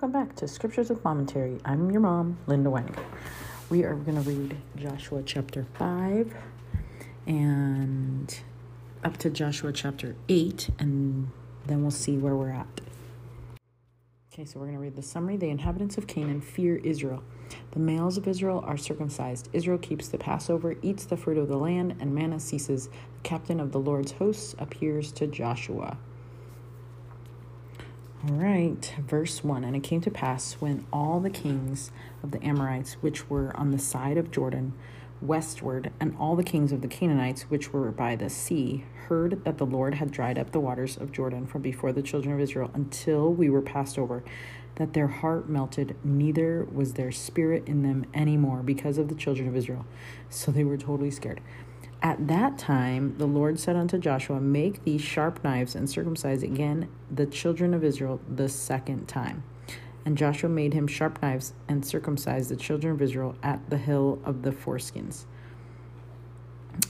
Welcome 0.00 0.12
back 0.12 0.36
to 0.36 0.46
Scriptures 0.46 0.90
with 0.90 1.02
Commentary. 1.02 1.58
I'm 1.64 1.90
your 1.90 2.00
mom, 2.00 2.38
Linda 2.46 2.70
Weininger. 2.70 3.02
We 3.68 3.82
are 3.82 3.96
going 3.96 4.22
to 4.22 4.30
read 4.30 4.56
Joshua 4.76 5.24
chapter 5.26 5.66
5 5.76 6.36
and 7.26 8.40
up 9.02 9.16
to 9.16 9.28
Joshua 9.28 9.72
chapter 9.72 10.14
8, 10.28 10.70
and 10.78 11.32
then 11.66 11.82
we'll 11.82 11.90
see 11.90 12.16
where 12.16 12.36
we're 12.36 12.52
at. 12.52 12.80
Okay, 14.32 14.44
so 14.44 14.60
we're 14.60 14.66
going 14.66 14.76
to 14.76 14.82
read 14.82 14.94
the 14.94 15.02
summary. 15.02 15.36
The 15.36 15.50
inhabitants 15.50 15.98
of 15.98 16.06
Canaan 16.06 16.42
fear 16.42 16.76
Israel. 16.76 17.24
The 17.72 17.80
males 17.80 18.16
of 18.16 18.28
Israel 18.28 18.62
are 18.64 18.76
circumcised. 18.76 19.48
Israel 19.52 19.78
keeps 19.78 20.06
the 20.06 20.18
Passover, 20.18 20.76
eats 20.80 21.06
the 21.06 21.16
fruit 21.16 21.38
of 21.38 21.48
the 21.48 21.56
land, 21.56 21.96
and 21.98 22.14
manna 22.14 22.38
ceases. 22.38 22.86
The 22.86 23.22
captain 23.24 23.58
of 23.58 23.72
the 23.72 23.80
Lord's 23.80 24.12
hosts 24.12 24.54
appears 24.60 25.10
to 25.10 25.26
Joshua. 25.26 25.98
All 28.26 28.34
right, 28.34 28.94
verse 28.98 29.44
1 29.44 29.62
And 29.62 29.76
it 29.76 29.84
came 29.84 30.00
to 30.00 30.10
pass 30.10 30.54
when 30.54 30.84
all 30.92 31.20
the 31.20 31.30
kings 31.30 31.92
of 32.20 32.32
the 32.32 32.44
Amorites, 32.44 32.94
which 32.94 33.30
were 33.30 33.56
on 33.56 33.70
the 33.70 33.78
side 33.78 34.16
of 34.18 34.32
Jordan, 34.32 34.72
westward, 35.22 35.92
and 36.00 36.16
all 36.18 36.34
the 36.34 36.42
kings 36.42 36.72
of 36.72 36.80
the 36.82 36.88
Canaanites, 36.88 37.42
which 37.42 37.72
were 37.72 37.92
by 37.92 38.16
the 38.16 38.28
sea, 38.28 38.84
heard 39.06 39.44
that 39.44 39.58
the 39.58 39.66
Lord 39.66 39.94
had 39.94 40.10
dried 40.10 40.36
up 40.36 40.50
the 40.50 40.58
waters 40.58 40.96
of 40.96 41.12
Jordan 41.12 41.46
from 41.46 41.62
before 41.62 41.92
the 41.92 42.02
children 42.02 42.34
of 42.34 42.40
Israel 42.40 42.72
until 42.74 43.32
we 43.32 43.48
were 43.48 43.62
passed 43.62 43.96
over, 43.96 44.24
that 44.74 44.94
their 44.94 45.06
heart 45.06 45.48
melted, 45.48 45.94
neither 46.02 46.66
was 46.72 46.94
their 46.94 47.12
spirit 47.12 47.68
in 47.68 47.84
them 47.84 48.04
any 48.12 48.36
more 48.36 48.64
because 48.64 48.98
of 48.98 49.08
the 49.08 49.14
children 49.14 49.46
of 49.46 49.54
Israel. 49.54 49.86
So 50.28 50.50
they 50.50 50.64
were 50.64 50.76
totally 50.76 51.12
scared. 51.12 51.40
At 52.00 52.28
that 52.28 52.58
time, 52.58 53.16
the 53.18 53.26
Lord 53.26 53.58
said 53.58 53.74
unto 53.74 53.98
Joshua, 53.98 54.40
Make 54.40 54.84
these 54.84 55.00
sharp 55.00 55.42
knives 55.42 55.74
and 55.74 55.90
circumcise 55.90 56.44
again 56.44 56.88
the 57.10 57.26
children 57.26 57.74
of 57.74 57.82
Israel 57.82 58.20
the 58.28 58.48
second 58.48 59.08
time. 59.08 59.42
And 60.04 60.16
Joshua 60.16 60.48
made 60.48 60.74
him 60.74 60.86
sharp 60.86 61.20
knives 61.20 61.54
and 61.68 61.84
circumcised 61.84 62.50
the 62.50 62.56
children 62.56 62.92
of 62.92 63.02
Israel 63.02 63.34
at 63.42 63.68
the 63.68 63.78
hill 63.78 64.20
of 64.24 64.42
the 64.42 64.52
foreskins. 64.52 65.24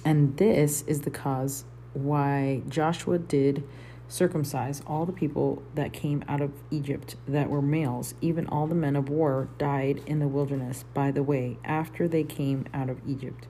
And 0.04 0.36
this 0.36 0.82
is 0.82 1.00
the 1.00 1.10
cause 1.10 1.64
why 1.94 2.62
Joshua 2.68 3.18
did 3.18 3.64
circumcise 4.08 4.82
all 4.86 5.06
the 5.06 5.12
people 5.12 5.62
that 5.74 5.92
came 5.92 6.22
out 6.28 6.40
of 6.42 6.52
Egypt 6.70 7.16
that 7.26 7.48
were 7.48 7.62
males, 7.62 8.14
even 8.20 8.46
all 8.46 8.66
the 8.66 8.74
men 8.74 8.94
of 8.94 9.08
war 9.08 9.48
died 9.58 10.02
in 10.06 10.18
the 10.18 10.28
wilderness 10.28 10.84
by 10.94 11.10
the 11.10 11.22
way 11.22 11.58
after 11.64 12.06
they 12.08 12.24
came 12.24 12.66
out 12.74 12.90
of 12.90 13.00
Egypt. 13.06 13.46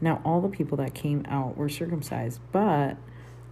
Now, 0.00 0.20
all 0.24 0.40
the 0.40 0.48
people 0.48 0.78
that 0.78 0.94
came 0.94 1.24
out 1.28 1.56
were 1.56 1.68
circumcised, 1.68 2.40
but 2.52 2.96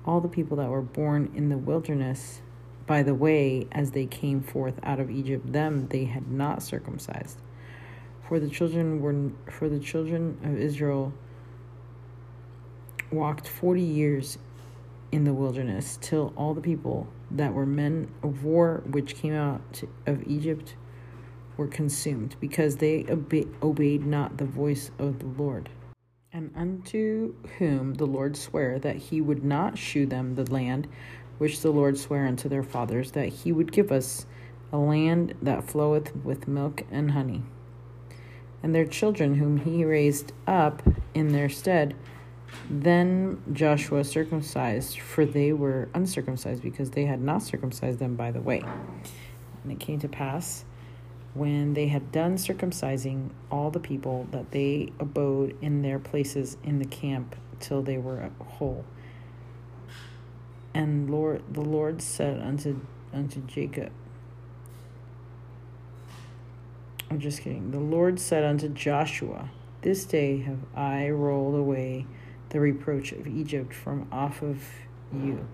all 0.05 0.21
the 0.21 0.29
people 0.29 0.57
that 0.59 0.69
were 0.69 0.83
born 0.83 1.33
in 1.35 1.49
the 1.49 1.59
wilderness, 1.59 2.41
by 2.87 3.03
the 3.03 3.15
way, 3.15 3.67
as 3.73 3.91
they 3.91 4.07
came 4.07 4.41
forth 4.41 4.79
out 4.85 5.01
of 5.01 5.11
Egypt, 5.11 5.53
them 5.53 5.89
they 5.89 6.05
had 6.05 6.31
not 6.31 6.63
circumcised. 6.63 7.41
For 8.29 8.39
the 8.39 8.49
children 8.49 9.01
were 9.01 9.31
for 9.51 9.69
the 9.69 9.81
children 9.81 10.39
of 10.45 10.57
Israel 10.57 11.13
walked 13.11 13.49
forty 13.49 13.83
years 13.83 14.39
in 15.13 15.25
the 15.25 15.33
wilderness 15.33 15.99
till 16.01 16.33
all 16.37 16.55
the 16.55 16.61
people 16.61 17.07
that 17.31 17.55
were 17.55 17.67
men 17.67 18.09
of 18.23 18.45
war 18.45 18.83
which 18.87 19.17
came 19.17 19.33
out 19.33 19.83
of 20.07 20.27
Egypt 20.27 20.75
were 21.57 21.69
consumed, 21.69 22.37
because 22.41 22.77
they 22.77 23.05
obe- 23.09 23.49
obeyed 23.63 24.05
not 24.05 24.37
the 24.37 24.45
voice 24.45 24.91
of 24.99 25.19
the 25.21 25.43
Lord 25.43 25.69
and 26.37 26.51
unto 26.55 27.33
whom 27.57 27.95
the 27.95 28.05
Lord 28.05 28.37
sware 28.37 28.79
that 28.81 28.97
he 28.97 29.23
would 29.23 29.43
not 29.43 29.79
shew 29.79 30.05
them 30.05 30.35
the 30.35 30.45
land 30.53 30.87
which 31.39 31.63
the 31.63 31.71
Lord 31.71 31.97
sware 31.97 32.27
unto 32.27 32.47
their 32.47 32.63
fathers, 32.63 33.13
that 33.13 33.31
he 33.31 33.53
would 33.53 33.73
give 33.73 33.91
us 33.91 34.27
a 34.71 34.77
land 34.77 35.33
that 35.41 35.65
floweth 35.65 36.15
with 36.17 36.47
milk 36.47 36.83
and 36.91 37.13
honey. 37.13 37.43
And 38.63 38.75
their 38.75 38.85
children, 38.85 39.37
whom 39.37 39.57
he 39.57 39.83
raised 39.87 40.33
up 40.47 40.83
in 41.15 41.33
their 41.33 41.49
stead, 41.49 41.97
then 42.69 43.43
Joshua 43.55 44.05
circumcised, 44.05 44.99
for 44.99 45.25
they 45.25 45.55
were 45.55 45.89
uncircumcised, 45.95 46.63
because 46.63 46.91
they 46.91 47.07
had 47.07 47.23
not 47.23 47.43
circumcised 47.43 47.99
them 47.99 48.15
by 48.15 48.31
the 48.31 48.43
way. 48.43 48.63
And 49.63 49.73
it 49.73 49.81
came 49.81 50.01
to 50.01 50.09
pass 50.09 50.67
when 51.37 51.75
they 51.75 51.89
had 51.89 52.11
done 52.13 52.37
circumcising 52.37 53.31
all 53.51 53.71
the 53.71 53.81
people, 53.81 54.27
that 54.31 54.51
they 54.53 54.93
abode 54.99 55.57
in 55.61 55.83
their 55.83 55.99
places 55.99 56.57
in 56.65 56.79
the 56.79 56.87
camp 56.87 57.37
till 57.61 57.83
they 57.83 57.99
were 57.99 58.31
whole. 58.41 58.85
And 60.75 61.11
Lord, 61.11 61.43
the 61.53 61.63
Lord 61.63 62.03
said 62.03 62.41
unto 62.41 62.81
unto 63.13 63.41
Jacob, 63.47 63.93
I'm 67.11 67.21
just 67.21 67.41
kidding. 67.41 67.71
The 67.71 67.81
Lord 67.81 68.19
said 68.21 68.45
unto 68.45 68.69
Joshua, 68.69 69.51
This 69.83 70.05
day 70.05 70.41
have 70.41 70.59
I 70.75 71.09
rolled 71.11 71.55
away 71.55 72.07
the 72.51 72.61
reproach 72.61 73.13
of 73.13 73.27
Egypt 73.27 73.73
from 73.73 74.09
off 74.11 74.43
of 74.43 74.63
you. 75.13 75.47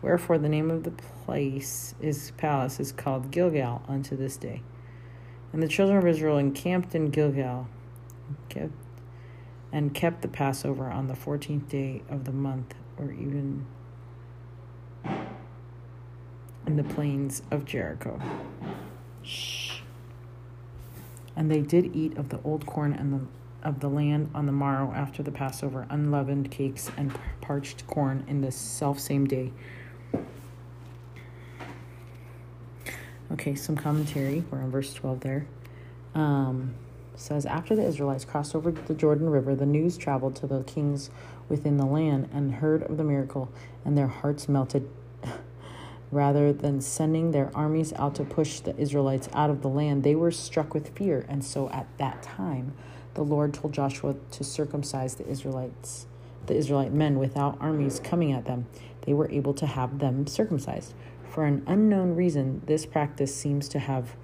Wherefore 0.00 0.38
the 0.38 0.48
name 0.48 0.70
of 0.70 0.84
the 0.84 0.92
place 0.92 1.94
is 2.00 2.32
palace 2.36 2.78
is 2.78 2.92
called 2.92 3.30
Gilgal 3.30 3.82
unto 3.88 4.16
this 4.16 4.36
day. 4.36 4.62
And 5.52 5.62
the 5.62 5.68
children 5.68 5.98
of 5.98 6.06
Israel 6.06 6.38
encamped 6.38 6.94
in 6.94 7.10
Gilgal 7.10 7.68
and 9.72 9.94
kept 9.94 10.22
the 10.22 10.28
Passover 10.28 10.90
on 10.90 11.08
the 11.08 11.14
14th 11.14 11.68
day 11.68 12.02
of 12.08 12.24
the 12.24 12.32
month, 12.32 12.74
or 12.98 13.12
even 13.12 13.66
in 16.66 16.76
the 16.76 16.84
plains 16.84 17.42
of 17.50 17.64
Jericho. 17.64 18.20
And 21.36 21.50
they 21.50 21.60
did 21.60 21.94
eat 21.94 22.16
of 22.16 22.28
the 22.28 22.40
old 22.42 22.66
corn 22.66 22.92
and 22.92 23.12
the 23.12 23.20
of 23.62 23.80
the 23.80 23.88
land 23.88 24.30
on 24.34 24.46
the 24.46 24.52
morrow 24.52 24.92
after 24.94 25.22
the 25.22 25.32
Passover, 25.32 25.86
unleavened 25.90 26.50
cakes 26.50 26.90
and 26.96 27.12
parched 27.40 27.86
corn 27.86 28.24
in 28.28 28.40
the 28.40 28.52
self 28.52 29.00
same 29.00 29.26
day. 29.26 29.52
Okay, 33.30 33.54
some 33.54 33.76
commentary. 33.76 34.42
We're 34.50 34.62
on 34.62 34.70
verse 34.70 34.94
12 34.94 35.20
there. 35.20 35.46
Um, 36.14 36.74
says, 37.14 37.44
After 37.44 37.76
the 37.76 37.82
Israelites 37.82 38.24
crossed 38.24 38.54
over 38.54 38.70
the 38.70 38.94
Jordan 38.94 39.28
River, 39.28 39.54
the 39.54 39.66
news 39.66 39.98
traveled 39.98 40.34
to 40.36 40.46
the 40.46 40.62
kings 40.62 41.10
within 41.46 41.76
the 41.76 41.84
land 41.84 42.30
and 42.32 42.54
heard 42.54 42.82
of 42.84 42.96
the 42.96 43.04
miracle, 43.04 43.50
and 43.84 43.98
their 43.98 44.06
hearts 44.06 44.48
melted. 44.48 44.88
Rather 46.10 46.54
than 46.54 46.80
sending 46.80 47.32
their 47.32 47.50
armies 47.54 47.92
out 47.94 48.14
to 48.14 48.24
push 48.24 48.60
the 48.60 48.74
Israelites 48.78 49.28
out 49.34 49.50
of 49.50 49.60
the 49.60 49.68
land, 49.68 50.04
they 50.04 50.14
were 50.14 50.30
struck 50.30 50.72
with 50.72 50.96
fear. 50.96 51.26
And 51.28 51.44
so 51.44 51.68
at 51.68 51.86
that 51.98 52.22
time, 52.22 52.72
the 53.12 53.22
Lord 53.22 53.52
told 53.52 53.74
Joshua 53.74 54.14
to 54.30 54.42
circumcise 54.42 55.16
the 55.16 55.28
Israelites, 55.28 56.06
the 56.46 56.54
Israelite 56.54 56.94
men, 56.94 57.18
without 57.18 57.58
armies 57.60 58.00
coming 58.00 58.32
at 58.32 58.46
them. 58.46 58.68
They 59.02 59.12
were 59.12 59.30
able 59.30 59.52
to 59.54 59.66
have 59.66 59.98
them 59.98 60.26
circumcised. 60.26 60.94
For 61.28 61.44
an 61.44 61.62
unknown 61.66 62.16
reason, 62.16 62.62
this 62.66 62.86
practice 62.86 63.34
seems 63.34 63.68
to 63.68 63.78
have 63.78 64.16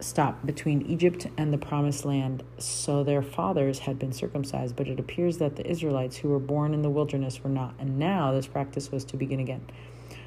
stopped 0.00 0.44
between 0.44 0.82
Egypt 0.82 1.26
and 1.36 1.52
the 1.52 1.58
Promised 1.58 2.04
Land, 2.04 2.42
so 2.58 3.04
their 3.04 3.22
fathers 3.22 3.80
had 3.80 3.98
been 3.98 4.12
circumcised, 4.12 4.74
but 4.74 4.88
it 4.88 4.98
appears 4.98 5.38
that 5.38 5.56
the 5.56 5.66
Israelites 5.66 6.16
who 6.16 6.28
were 6.28 6.40
born 6.40 6.74
in 6.74 6.82
the 6.82 6.90
wilderness 6.90 7.42
were 7.44 7.50
not, 7.50 7.74
and 7.78 7.98
now 7.98 8.32
this 8.32 8.46
practice 8.46 8.90
was 8.90 9.04
to 9.04 9.16
begin 9.16 9.40
again. 9.40 9.62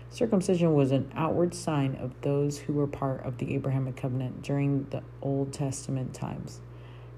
Circumcision 0.10 0.74
was 0.74 0.92
an 0.92 1.12
outward 1.16 1.54
sign 1.54 1.96
of 1.96 2.14
those 2.22 2.60
who 2.60 2.74
were 2.74 2.88
part 2.88 3.26
of 3.26 3.38
the 3.40 3.54
Abrahamic 3.56 3.98
covenant 3.98 4.42
during 4.42 4.86
the 4.92 5.04
Old 5.22 5.52
Testament 5.52 6.14
times, 6.14 6.62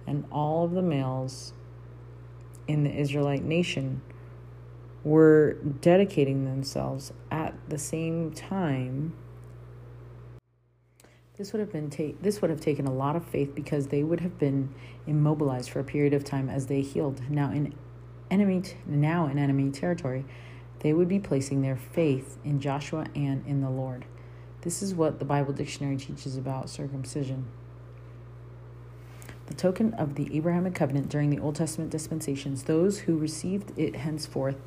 and 0.07 0.25
all 0.31 0.65
of 0.65 0.71
the 0.71 0.81
males 0.81 1.53
in 2.67 2.83
the 2.83 2.95
Israelite 2.95 3.43
nation 3.43 4.01
were 5.03 5.53
dedicating 5.81 6.45
themselves 6.45 7.13
at 7.31 7.53
the 7.69 7.77
same 7.77 8.31
time 8.31 9.13
this 11.39 11.53
would 11.53 11.61
have 11.61 11.71
been 11.71 11.89
ta- 11.89 12.17
this 12.21 12.41
would 12.41 12.51
have 12.51 12.59
taken 12.59 12.85
a 12.85 12.91
lot 12.91 13.15
of 13.15 13.25
faith 13.25 13.55
because 13.55 13.87
they 13.87 14.03
would 14.03 14.19
have 14.19 14.37
been 14.37 14.75
immobilized 15.07 15.69
for 15.69 15.79
a 15.79 15.85
period 15.85 16.13
of 16.13 16.25
time 16.25 16.49
as 16.49 16.67
they 16.67 16.81
healed. 16.81 17.21
Now 17.29 17.49
in 17.49 17.73
enemy 18.29 18.59
t- 18.59 18.75
now 18.85 19.25
in 19.25 19.39
enemy 19.39 19.71
territory 19.71 20.25
they 20.79 20.91
would 20.91 21.07
be 21.07 21.17
placing 21.17 21.61
their 21.61 21.77
faith 21.77 22.37
in 22.43 22.59
Joshua 22.59 23.05
and 23.15 23.45
in 23.47 23.61
the 23.61 23.69
Lord. 23.69 24.03
This 24.61 24.81
is 24.81 24.93
what 24.93 25.19
the 25.19 25.25
Bible 25.25 25.53
dictionary 25.53 25.95
teaches 25.95 26.35
about 26.35 26.69
circumcision. 26.69 27.47
The 29.45 29.53
token 29.53 29.93
of 29.93 30.15
the 30.15 30.35
Abrahamic 30.35 30.75
covenant 30.75 31.07
during 31.07 31.29
the 31.29 31.39
Old 31.39 31.55
Testament 31.55 31.89
dispensations 31.89 32.63
those 32.63 32.99
who 32.99 33.17
received 33.17 33.71
it 33.79 33.95
henceforth 33.95 34.57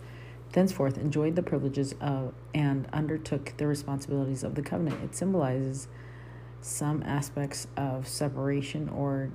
thenceforth 0.53 0.99
enjoyed 0.99 1.37
the 1.37 1.43
privileges 1.43 1.95
of 2.01 2.35
and 2.55 2.87
undertook 2.93 3.55
the 3.57 3.67
responsibilities 3.67 4.45
of 4.45 4.55
the 4.55 4.63
covenant. 4.63 5.03
It 5.03 5.15
symbolizes 5.15 5.89
some 6.61 7.03
aspects 7.05 7.67
of 7.77 8.07
separation 8.07 8.89
or 8.89 9.31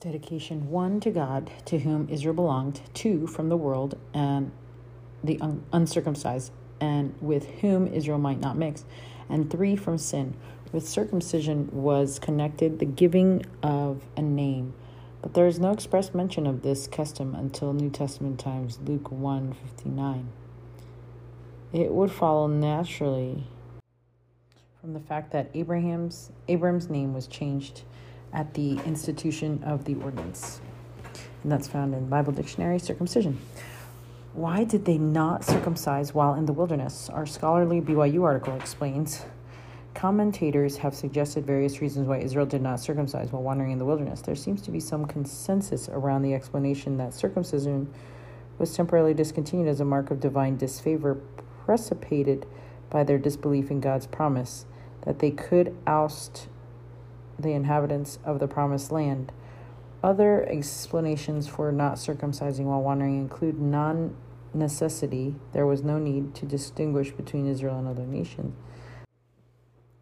dedication 0.00 0.68
one 0.68 1.00
to 1.00 1.10
God, 1.10 1.50
to 1.66 1.78
whom 1.78 2.08
Israel 2.08 2.34
belonged, 2.34 2.80
two 2.92 3.26
from 3.26 3.48
the 3.48 3.56
world 3.56 3.98
and 4.12 4.50
the 5.22 5.40
un- 5.40 5.64
uncircumcised, 5.72 6.52
and 6.80 7.14
with 7.20 7.46
whom 7.60 7.86
Israel 7.86 8.18
might 8.18 8.40
not 8.40 8.56
mix, 8.56 8.84
and 9.28 9.50
three 9.50 9.76
from 9.76 9.98
sin, 9.98 10.34
With 10.72 10.88
circumcision 10.88 11.68
was 11.70 12.18
connected 12.18 12.78
the 12.78 12.86
giving 12.86 13.44
of 13.62 14.06
a 14.16 14.22
name, 14.22 14.72
but 15.20 15.34
there 15.34 15.46
is 15.46 15.60
no 15.60 15.70
express 15.70 16.14
mention 16.14 16.46
of 16.46 16.62
this 16.62 16.86
custom 16.86 17.34
until 17.34 17.72
New 17.72 17.90
Testament 17.90 18.40
times, 18.40 18.78
Luke 18.84 19.12
1 19.12 19.52
59. 19.52 20.28
It 21.72 21.90
would 21.90 22.12
follow 22.12 22.48
naturally 22.48 23.44
from 24.78 24.92
the 24.92 25.00
fact 25.00 25.32
that 25.32 25.48
Abraham's 25.54 26.30
Abram's 26.46 26.90
name 26.90 27.14
was 27.14 27.26
changed 27.26 27.82
at 28.30 28.52
the 28.52 28.72
institution 28.84 29.62
of 29.64 29.86
the 29.86 29.94
ordinance. 29.94 30.60
And 31.42 31.50
that's 31.50 31.68
found 31.68 31.94
in 31.94 32.08
Bible 32.08 32.32
Dictionary 32.32 32.78
circumcision. 32.78 33.38
Why 34.34 34.64
did 34.64 34.84
they 34.84 34.98
not 34.98 35.44
circumcise 35.44 36.12
while 36.12 36.34
in 36.34 36.44
the 36.44 36.52
wilderness? 36.52 37.08
Our 37.08 37.24
scholarly 37.24 37.80
BYU 37.80 38.22
article 38.22 38.54
explains. 38.54 39.24
Commentators 39.94 40.76
have 40.78 40.94
suggested 40.94 41.46
various 41.46 41.80
reasons 41.80 42.06
why 42.06 42.18
Israel 42.18 42.46
did 42.46 42.60
not 42.60 42.80
circumcise 42.80 43.32
while 43.32 43.42
wandering 43.42 43.72
in 43.72 43.78
the 43.78 43.84
wilderness. 43.86 44.20
There 44.20 44.34
seems 44.34 44.60
to 44.62 44.70
be 44.70 44.80
some 44.80 45.06
consensus 45.06 45.88
around 45.88 46.22
the 46.22 46.34
explanation 46.34 46.98
that 46.98 47.14
circumcision 47.14 47.92
was 48.58 48.74
temporarily 48.74 49.14
discontinued 49.14 49.68
as 49.68 49.80
a 49.80 49.84
mark 49.84 50.10
of 50.10 50.20
divine 50.20 50.56
disfavor 50.56 51.20
precipitated 51.64 52.46
by 52.90 53.04
their 53.04 53.18
disbelief 53.18 53.70
in 53.70 53.80
God's 53.80 54.06
promise 54.06 54.66
that 55.04 55.18
they 55.18 55.30
could 55.30 55.76
oust 55.86 56.48
the 57.38 57.52
inhabitants 57.52 58.18
of 58.24 58.38
the 58.38 58.48
promised 58.48 58.92
land. 58.92 59.32
Other 60.02 60.44
explanations 60.48 61.48
for 61.48 61.72
not 61.72 61.94
circumcising 61.94 62.64
while 62.64 62.82
wandering 62.82 63.18
include 63.18 63.60
non 63.60 64.16
necessity, 64.54 65.34
there 65.52 65.66
was 65.66 65.82
no 65.82 65.98
need 65.98 66.34
to 66.34 66.46
distinguish 66.46 67.10
between 67.10 67.48
Israel 67.48 67.78
and 67.78 67.88
other 67.88 68.04
nations, 68.04 68.54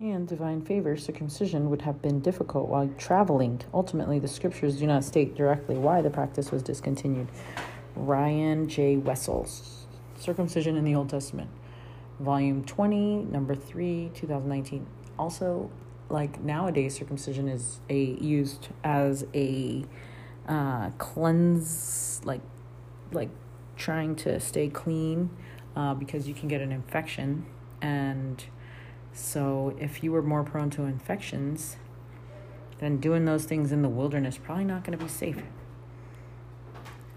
and 0.01 0.27
divine 0.27 0.63
favor, 0.63 0.97
circumcision 0.97 1.69
would 1.71 1.83
have 1.83 2.01
been 2.01 2.21
difficult 2.21 2.69
while 2.69 2.89
traveling. 2.97 3.61
Ultimately, 3.75 4.19
the 4.19 4.29
scriptures 4.29 4.77
do 4.77 4.87
not 4.87 5.05
state 5.05 5.37
directly 5.37 5.77
why 5.77 6.01
the 6.01 6.11
practice 6.11 6.51
was 6.51 6.63
discontinued. 6.63 7.29
Ryan 7.95 8.69
J. 8.69 8.97
Wessels, 8.97 9.80
Circumcision 10.21 10.77
in 10.77 10.85
the 10.85 10.95
Old 10.95 11.09
Testament 11.09 11.51
volume 12.21 12.63
20, 12.65 13.25
number 13.25 13.55
3, 13.55 14.11
2019. 14.15 14.87
Also, 15.19 15.71
like 16.09 16.41
nowadays, 16.41 16.95
circumcision 16.95 17.49
is 17.49 17.81
a 17.89 17.99
used 17.99 18.69
as 18.85 19.25
a 19.35 19.85
uh, 20.47 20.91
cleanse, 20.99 22.21
like 22.25 22.43
like 23.13 23.31
trying 23.77 24.15
to 24.15 24.39
stay 24.39 24.69
clean 24.69 25.31
uh, 25.75 25.95
because 25.95 26.29
you 26.29 26.35
can 26.35 26.49
get 26.49 26.61
an 26.61 26.73
infection, 26.73 27.47
and 27.81 28.45
so 29.13 29.75
if 29.81 30.03
you 30.05 30.13
were 30.13 30.23
more 30.23 30.45
prone 30.45 30.71
to 30.71 30.83
infections, 30.83 31.77
then 32.79 32.99
doing 32.99 33.25
those 33.25 33.45
things 33.45 33.73
in 33.73 33.83
the 33.83 33.89
wilderness 33.89 34.37
probably 34.37 34.65
not 34.65 34.85
going 34.85 34.97
to 34.97 35.03
be 35.03 35.11
safe. 35.11 35.43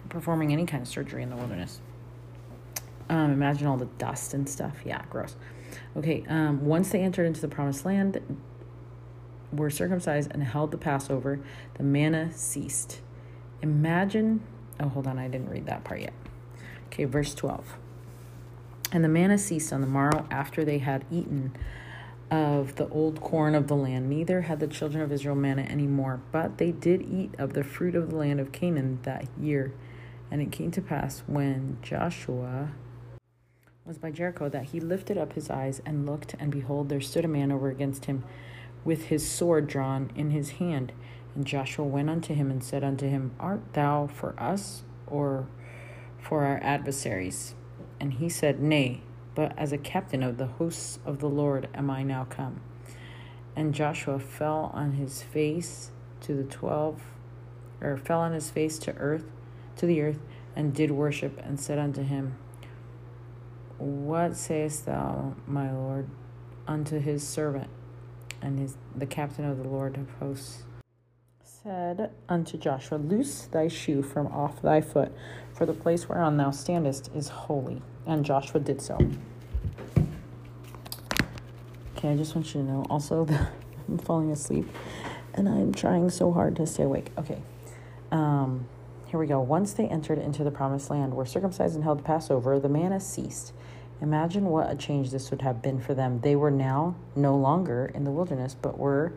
Performing 0.10 0.54
any 0.54 0.66
kind 0.66 0.84
of 0.84 0.88
surgery 0.88 1.24
in 1.24 1.30
the 1.30 1.36
wilderness. 1.36 1.82
Um, 3.10 3.32
imagine 3.32 3.68
all 3.68 3.78
the 3.78 3.86
dust 3.86 4.34
and 4.34 4.48
stuff. 4.48 4.78
Yeah, 4.86 5.04
gross. 5.10 5.36
Okay, 5.98 6.24
um, 6.28 6.66
once 6.66 6.90
they 6.90 7.02
entered 7.02 7.26
into 7.26 7.42
the 7.42 7.48
promised 7.48 7.86
land, 7.86 8.22
were 9.52 9.70
circumcised 9.70 10.32
and 10.32 10.44
held 10.44 10.72
the 10.72 10.78
Passover, 10.78 11.40
the 11.76 11.84
manna 11.84 12.32
ceased. 12.34 13.02
Imagine, 13.62 14.42
oh, 14.80 14.90
hold 14.90 15.08
on, 15.08 15.18
I 15.18 15.28
didn't 15.28 15.50
read 15.50 15.66
that 15.68 15.84
part 15.84 16.02
yet. 16.02 16.14
Okay, 16.88 17.06
verse 17.06 17.34
12. 17.34 17.78
And 18.92 19.04
the 19.04 19.10
manna 19.10 19.38
ceased 19.38 19.74
on 19.74 19.82
the 19.82 19.88
morrow 19.88 20.28
after 20.30 20.64
they 20.64 20.80
had 20.80 21.06
eaten 21.12 21.56
of 22.30 22.76
the 22.76 22.88
old 22.90 23.22
corn 23.22 23.56
of 23.56 23.68
the 23.68 23.76
land. 23.76 24.10
Neither 24.10 24.42
had 24.42 24.60
the 24.60 24.68
children 24.68 25.04
of 25.04 25.12
Israel 25.12 25.36
manna 25.36 25.64
any 25.64 25.88
more, 25.88 26.22
but 26.32 26.58
they 26.58 26.72
did 26.72 27.02
eat 27.02 27.34
of 27.38 27.54
the 27.54 27.64
fruit 27.64 27.96
of 27.96 28.10
the 28.10 28.16
land 28.16 28.40
of 28.40 28.52
Canaan 28.52 29.00
that 29.04 29.28
year. 29.40 29.74
And 30.32 30.42
it 30.42 30.52
came 30.52 30.72
to 30.72 30.82
pass 30.82 31.24
when 31.28 31.78
Joshua 31.82 32.72
was 33.86 33.98
by 33.98 34.12
Jericho 34.12 34.48
that 34.48 34.66
he 34.66 34.80
lifted 34.80 35.18
up 35.18 35.34
his 35.34 35.50
eyes 35.50 35.82
and 35.86 36.06
looked, 36.06 36.36
and 36.40 36.52
behold, 36.52 36.88
there 36.88 37.02
stood 37.02 37.26
a 37.26 37.28
man 37.28 37.52
over 37.52 37.70
against 37.70 38.06
him 38.06 38.24
with 38.86 39.06
his 39.06 39.28
sword 39.28 39.68
drawn 39.68 40.10
in 40.16 40.32
his 40.32 40.52
hand. 40.52 40.94
And 41.36 41.46
Joshua 41.46 41.86
went 41.86 42.10
unto 42.10 42.34
him 42.34 42.50
and 42.50 42.64
said 42.64 42.84
unto 42.84 43.08
him, 43.08 43.32
Art 43.40 43.74
thou 43.74 44.08
for 44.08 44.36
us 44.40 44.84
or 45.08 45.48
for 46.18 46.46
our 46.46 46.60
adversaries? 46.64 47.56
And 48.00 48.14
he 48.14 48.30
said, 48.30 48.62
Nay, 48.62 49.02
but 49.36 49.58
as 49.58 49.74
a 49.74 49.78
captain 49.78 50.24
of 50.24 50.38
the 50.38 50.48
hosts 50.48 51.00
of 51.06 51.20
the 51.20 51.30
Lord 51.30 51.68
am 51.74 51.90
I 51.90 52.04
now 52.04 52.26
come. 52.26 52.62
And 53.56 53.74
Joshua 53.74 54.20
fell 54.20 54.72
on 54.74 54.94
his 54.94 55.24
face 55.24 55.92
to 56.22 56.34
the 56.34 56.44
twelve, 56.44 57.02
or 57.82 57.98
fell 57.98 58.20
on 58.20 58.32
his 58.32 58.50
face 58.50 58.80
to 58.80 58.96
earth, 58.96 59.26
to 59.76 59.86
the 59.86 60.02
earth, 60.02 60.20
and 60.56 60.74
did 60.74 60.92
worship, 60.92 61.40
and 61.44 61.60
said 61.60 61.78
unto 61.78 62.02
him, 62.02 62.38
what 63.78 64.36
sayest 64.36 64.86
thou, 64.86 65.36
my 65.48 65.72
Lord, 65.72 66.08
unto 66.68 67.00
his 67.00 67.28
servant? 67.28 67.70
And 68.42 68.60
his, 68.60 68.76
the 68.96 69.06
captain 69.06 69.46
of 69.46 69.58
the 69.58 69.68
Lord 69.68 69.98
of 69.98 70.10
hosts 70.20 70.64
said 71.44 72.12
unto 72.28 72.58
Joshua, 72.58 72.98
Loose 72.98 73.44
thy 73.44 73.68
shoe 73.70 74.02
from 74.02 74.28
off 74.28 74.62
thy 74.62 74.82
foot, 74.82 75.14
for 75.54 75.66
the 75.66 75.74
place 75.74 76.10
whereon 76.10 76.38
thou 76.38 76.52
standest 76.52 77.10
is 77.16 77.30
holy. 77.30 77.82
And 78.06 78.26
Joshua 78.26 78.60
did 78.60 78.82
so. 78.82 78.98
Okay, 81.96 82.10
I 82.10 82.18
just 82.18 82.36
want 82.36 82.54
you 82.54 82.62
to 82.62 82.68
know 82.68 82.86
also 82.90 83.24
that 83.26 83.52
I'm 83.88 83.98
falling 83.98 84.32
asleep 84.32 84.68
and 85.34 85.48
I'm 85.50 85.74
trying 85.74 86.10
so 86.10 86.32
hard 86.32 86.56
to 86.58 86.68
stay 86.68 86.84
awake. 86.84 87.12
Okay. 87.18 87.42
Um, 88.12 88.68
here 89.08 89.20
we 89.20 89.28
go. 89.28 89.40
Once 89.42 89.74
they 89.74 89.88
entered 89.88 90.20
into 90.20 90.44
the 90.44 90.52
promised 90.52 90.90
land, 90.90 91.14
were 91.14 91.26
circumcised 91.26 91.76
and 91.76 91.84
held 91.84 92.04
Passover, 92.04 92.60
the 92.60 92.70
manna 92.70 93.00
ceased. 93.00 93.54
Imagine 94.02 94.46
what 94.46 94.72
a 94.72 94.76
change 94.76 95.12
this 95.12 95.32
would 95.32 95.42
have 95.42 95.62
been 95.62 95.80
for 95.80 95.94
them. 95.94 96.20
They 96.22 96.36
were 96.36 96.52
now 96.52 96.96
no 97.16 97.36
longer 97.36 97.92
in 97.94 98.04
the 98.04 98.12
wilderness, 98.12 98.56
but 98.60 98.78
were 98.78 99.14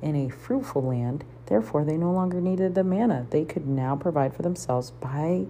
in 0.00 0.14
a 0.14 0.28
fruitful 0.28 0.82
land. 0.82 1.24
Therefore, 1.46 1.84
they 1.84 1.96
no 1.96 2.12
longer 2.12 2.40
needed 2.40 2.74
the 2.74 2.84
manna. 2.84 3.26
They 3.30 3.44
could 3.44 3.66
now 3.66 3.96
provide 3.96 4.34
for 4.34 4.42
themselves 4.42 4.90
by 4.90 5.46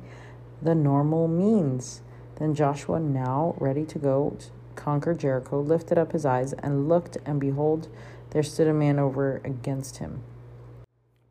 the 0.63 0.75
normal 0.75 1.29
means. 1.29 2.03
Then 2.37 2.55
Joshua, 2.55 2.99
now 2.99 3.55
ready 3.59 3.85
to 3.85 3.99
go 3.99 4.37
to 4.39 4.47
conquer 4.75 5.13
Jericho, 5.13 5.61
lifted 5.61 5.99
up 5.99 6.13
his 6.13 6.25
eyes 6.25 6.53
and 6.55 6.89
looked, 6.89 7.19
and 7.27 7.41
behold, 7.41 7.89
there 8.31 8.43
stood 8.43 8.69
a 8.69 8.75
man 8.75 8.99
over 8.99 9.41
against 9.45 9.99
him 9.99 10.23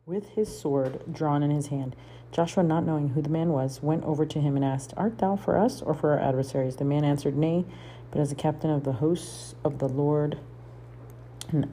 with 0.08 0.30
his 0.30 0.58
sword 0.58 1.02
drawn 1.12 1.42
in 1.42 1.50
his 1.50 1.66
hand. 1.66 1.94
Joshua, 2.32 2.62
not 2.62 2.86
knowing 2.86 3.10
who 3.10 3.20
the 3.20 3.28
man 3.28 3.50
was, 3.50 3.82
went 3.82 4.02
over 4.04 4.24
to 4.24 4.40
him 4.40 4.56
and 4.56 4.64
asked, 4.64 4.94
Art 4.96 5.18
thou 5.18 5.36
for 5.36 5.58
us 5.58 5.82
or 5.82 5.92
for 5.92 6.12
our 6.12 6.18
adversaries? 6.18 6.76
The 6.76 6.86
man 6.86 7.04
answered, 7.04 7.36
Nay, 7.36 7.66
but 8.10 8.18
as 8.18 8.32
a 8.32 8.34
captain 8.34 8.70
of 8.70 8.84
the 8.84 8.92
hosts 8.92 9.54
of 9.62 9.80
the 9.80 9.88
Lord 9.88 10.38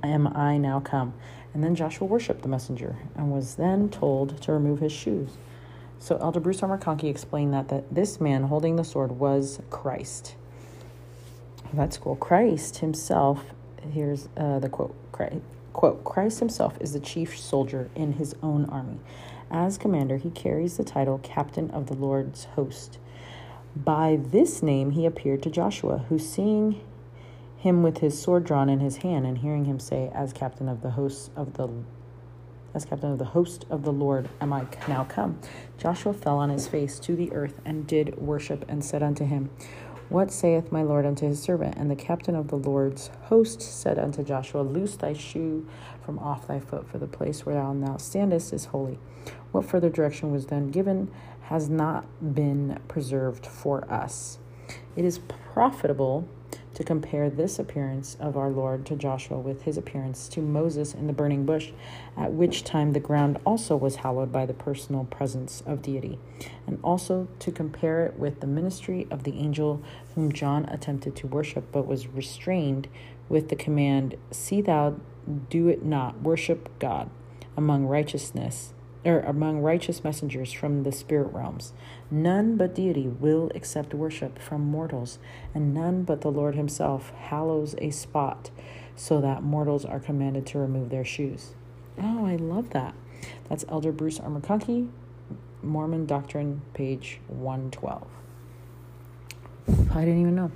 am 0.03 0.27
I 0.35 0.57
now 0.57 0.81
come. 0.81 1.13
And 1.53 1.63
then 1.63 1.75
Joshua 1.75 2.07
worshipped 2.07 2.41
the 2.41 2.49
messenger 2.49 2.97
and 3.15 3.31
was 3.31 3.55
then 3.55 3.87
told 3.87 4.41
to 4.41 4.51
remove 4.51 4.81
his 4.81 4.91
shoes. 4.91 5.29
So 5.97 6.17
Elder 6.17 6.41
Bruce 6.41 6.61
R. 6.61 6.77
McConkie 6.77 7.09
explained 7.09 7.53
that, 7.53 7.69
that 7.69 7.95
this 7.95 8.19
man 8.19 8.43
holding 8.43 8.75
the 8.75 8.83
sword 8.83 9.13
was 9.13 9.61
Christ. 9.69 10.35
That's 11.73 11.97
cool. 11.97 12.17
Christ 12.17 12.79
himself, 12.79 13.45
here's 13.93 14.27
uh, 14.35 14.59
the 14.59 14.67
quote, 14.67 14.93
Christ, 15.13 15.39
quote, 15.75 16.05
Christ 16.05 16.39
himself 16.39 16.77
is 16.79 16.93
the 16.93 17.01
chief 17.01 17.37
soldier 17.37 17.89
in 17.95 18.13
his 18.13 18.33
own 18.41 18.63
army. 18.69 18.99
As 19.51 19.77
commander, 19.77 20.15
he 20.15 20.29
carries 20.29 20.77
the 20.77 20.85
title 20.85 21.19
Captain 21.21 21.69
of 21.71 21.87
the 21.87 21.93
Lord's 21.93 22.45
Host. 22.55 22.97
By 23.75 24.17
this 24.21 24.63
name 24.63 24.91
he 24.91 25.05
appeared 25.05 25.43
to 25.43 25.49
Joshua, 25.49 26.05
who 26.07 26.17
seeing 26.17 26.79
him 27.57 27.83
with 27.83 27.97
his 27.97 28.17
sword 28.17 28.45
drawn 28.45 28.69
in 28.69 28.79
his 28.79 28.97
hand 28.97 29.25
and 29.25 29.39
hearing 29.39 29.65
him 29.65 29.79
say, 29.79 30.09
As 30.13 30.31
captain 30.31 30.69
of 30.69 30.81
the 30.81 30.91
hosts 30.91 31.29
of 31.35 31.53
the 31.55 31.67
as 32.73 32.85
captain 32.85 33.11
of 33.11 33.17
the 33.17 33.25
host 33.25 33.65
of 33.69 33.83
the 33.83 33.93
Lord 33.93 34.29
am 34.41 34.51
I 34.51 34.67
now 34.87 35.05
come. 35.05 35.39
Joshua 35.77 36.13
fell 36.13 36.37
on 36.37 36.49
his 36.49 36.67
face 36.67 36.99
to 36.99 37.15
the 37.15 37.31
earth 37.31 37.61
and 37.63 37.87
did 37.87 38.17
worship 38.17 38.65
and 38.67 38.83
said 38.83 39.01
unto 39.01 39.25
him, 39.25 39.49
What 40.09 40.31
saith 40.31 40.71
my 40.71 40.83
Lord 40.83 41.05
unto 41.05 41.25
his 41.25 41.41
servant? 41.41 41.77
And 41.77 41.89
the 41.89 41.95
captain 41.95 42.35
of 42.35 42.49
the 42.49 42.57
Lord's 42.57 43.09
host 43.23 43.59
said 43.59 43.97
unto 43.97 44.23
Joshua, 44.23 44.61
Loose 44.61 44.95
thy 44.95 45.13
shoe 45.13 45.67
from 46.05 46.19
off 46.19 46.47
thy 46.47 46.59
foot, 46.59 46.87
for 46.87 46.99
the 46.99 47.07
place 47.07 47.45
where 47.45 47.55
thou 47.55 47.73
now 47.73 47.97
standest 47.97 48.53
is 48.53 48.65
holy. 48.65 48.99
What 49.51 49.65
further 49.65 49.89
direction 49.89 50.31
was 50.31 50.45
then 50.45 50.69
given 50.69 51.09
has 51.43 51.69
not 51.69 52.05
been 52.35 52.79
preserved 52.87 53.47
for 53.47 53.91
us. 53.91 54.37
It 54.95 55.05
is 55.05 55.19
profitable 55.19 56.27
to 56.75 56.83
compare 56.83 57.29
this 57.29 57.57
appearance 57.57 58.15
of 58.19 58.37
our 58.37 58.49
Lord 58.49 58.85
to 58.85 58.95
Joshua 58.95 59.39
with 59.39 59.63
his 59.63 59.77
appearance 59.77 60.27
to 60.29 60.41
Moses 60.41 60.93
in 60.93 61.07
the 61.07 61.13
burning 61.13 61.45
bush, 61.45 61.71
at 62.15 62.33
which 62.33 62.63
time 62.63 62.91
the 62.91 62.99
ground 62.99 63.39
also 63.45 63.75
was 63.75 63.97
hallowed 63.97 64.31
by 64.31 64.45
the 64.45 64.53
personal 64.53 65.05
presence 65.05 65.63
of 65.65 65.81
deity, 65.81 66.19
and 66.67 66.77
also 66.83 67.27
to 67.39 67.51
compare 67.51 68.05
it 68.05 68.19
with 68.19 68.41
the 68.41 68.47
ministry 68.47 69.07
of 69.09 69.23
the 69.23 69.39
angel 69.39 69.81
whom 70.13 70.31
John 70.31 70.65
attempted 70.65 71.15
to 71.15 71.27
worship 71.27 71.65
but 71.71 71.87
was 71.87 72.07
restrained 72.07 72.87
with 73.29 73.49
the 73.49 73.55
command, 73.55 74.15
See 74.31 74.61
thou 74.61 74.97
do 75.49 75.69
it 75.69 75.83
not, 75.83 76.21
worship 76.21 76.69
God 76.77 77.09
among 77.57 77.85
righteousness 77.85 78.73
or 79.05 79.19
among 79.19 79.59
righteous 79.59 80.03
messengers 80.03 80.51
from 80.51 80.83
the 80.83 80.91
spirit 80.91 81.31
realms. 81.31 81.73
None 82.09 82.57
but 82.57 82.73
deity 82.73 83.07
will 83.07 83.51
accept 83.53 83.93
worship 83.93 84.39
from 84.39 84.61
mortals, 84.61 85.19
and 85.53 85.73
none 85.73 86.03
but 86.03 86.21
the 86.21 86.31
Lord 86.31 86.55
himself 86.55 87.11
hallows 87.11 87.75
a 87.77 87.91
spot 87.91 88.49
so 88.95 89.21
that 89.21 89.43
mortals 89.43 89.85
are 89.85 89.99
commanded 89.99 90.45
to 90.47 90.57
remove 90.57 90.89
their 90.89 91.05
shoes. 91.05 91.53
Oh, 92.01 92.25
I 92.25 92.35
love 92.35 92.71
that. 92.71 92.95
That's 93.47 93.65
Elder 93.69 93.91
Bruce. 93.91 94.19
McConkie, 94.19 94.89
Mormon 95.61 96.05
Doctrine, 96.05 96.61
page 96.73 97.19
112. 97.27 98.07
I 99.67 100.05
didn't 100.05 100.21
even 100.21 100.35
know. 100.35 100.51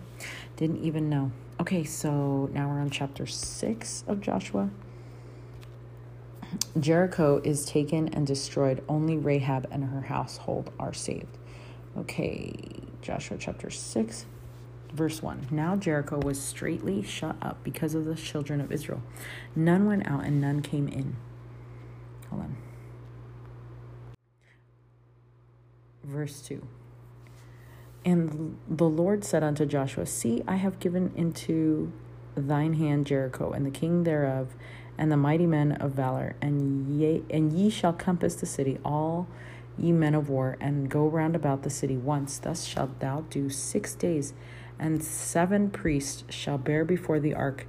Didn't 0.57 0.83
even 0.83 1.09
know. 1.09 1.31
Okay, 1.59 1.83
so 1.83 2.49
now 2.53 2.69
we're 2.69 2.79
on 2.79 2.89
chapter 2.89 3.25
6 3.25 4.03
of 4.07 4.21
Joshua. 4.21 4.69
Jericho 6.79 7.41
is 7.43 7.65
taken 7.65 8.09
and 8.09 8.25
destroyed. 8.25 8.83
Only 8.87 9.17
Rahab 9.17 9.67
and 9.71 9.85
her 9.85 10.01
household 10.01 10.71
are 10.79 10.93
saved. 10.93 11.37
Okay, 11.97 12.53
Joshua 13.01 13.37
chapter 13.39 13.69
6, 13.69 14.25
verse 14.93 15.21
1. 15.21 15.47
Now 15.51 15.75
Jericho 15.75 16.19
was 16.19 16.39
straightly 16.39 17.01
shut 17.01 17.35
up 17.41 17.63
because 17.63 17.95
of 17.95 18.05
the 18.05 18.15
children 18.15 18.61
of 18.61 18.71
Israel. 18.71 19.01
None 19.55 19.85
went 19.85 20.07
out 20.07 20.25
and 20.25 20.39
none 20.39 20.61
came 20.61 20.87
in. 20.87 21.15
Hold 22.29 22.43
on. 22.43 22.57
Verse 26.03 26.41
2. 26.41 26.65
And 28.05 28.57
the 28.67 28.87
Lord 28.89 29.23
said 29.23 29.43
unto 29.43 29.65
Joshua, 29.65 30.05
See, 30.05 30.43
I 30.47 30.55
have 30.55 30.79
given 30.79 31.11
into 31.15 31.91
thine 32.35 32.73
hand 32.73 33.05
Jericho, 33.05 33.51
and 33.51 33.65
the 33.65 33.71
king 33.71 34.03
thereof, 34.03 34.55
and 34.99 35.09
the 35.09 35.17
mighty 35.17 35.47
men 35.47 35.71
of 35.71 35.93
valor, 35.93 36.35
and 36.41 36.99
ye, 36.99 37.23
and 37.29 37.53
ye 37.53 37.69
shall 37.69 37.93
compass 37.93 38.35
the 38.35 38.45
city, 38.45 38.77
all 38.83 39.27
ye 39.77 39.93
men 39.93 40.13
of 40.13 40.27
war, 40.27 40.57
and 40.59 40.89
go 40.89 41.07
round 41.07 41.37
about 41.37 41.63
the 41.63 41.69
city 41.69 41.95
once. 41.95 42.37
Thus 42.37 42.65
shalt 42.65 42.99
thou 42.99 43.21
do 43.29 43.49
six 43.49 43.95
days, 43.95 44.33
and 44.77 45.01
seven 45.01 45.69
priests 45.69 46.25
shall 46.29 46.57
bear 46.57 46.83
before 46.83 47.17
the 47.21 47.33
ark 47.33 47.65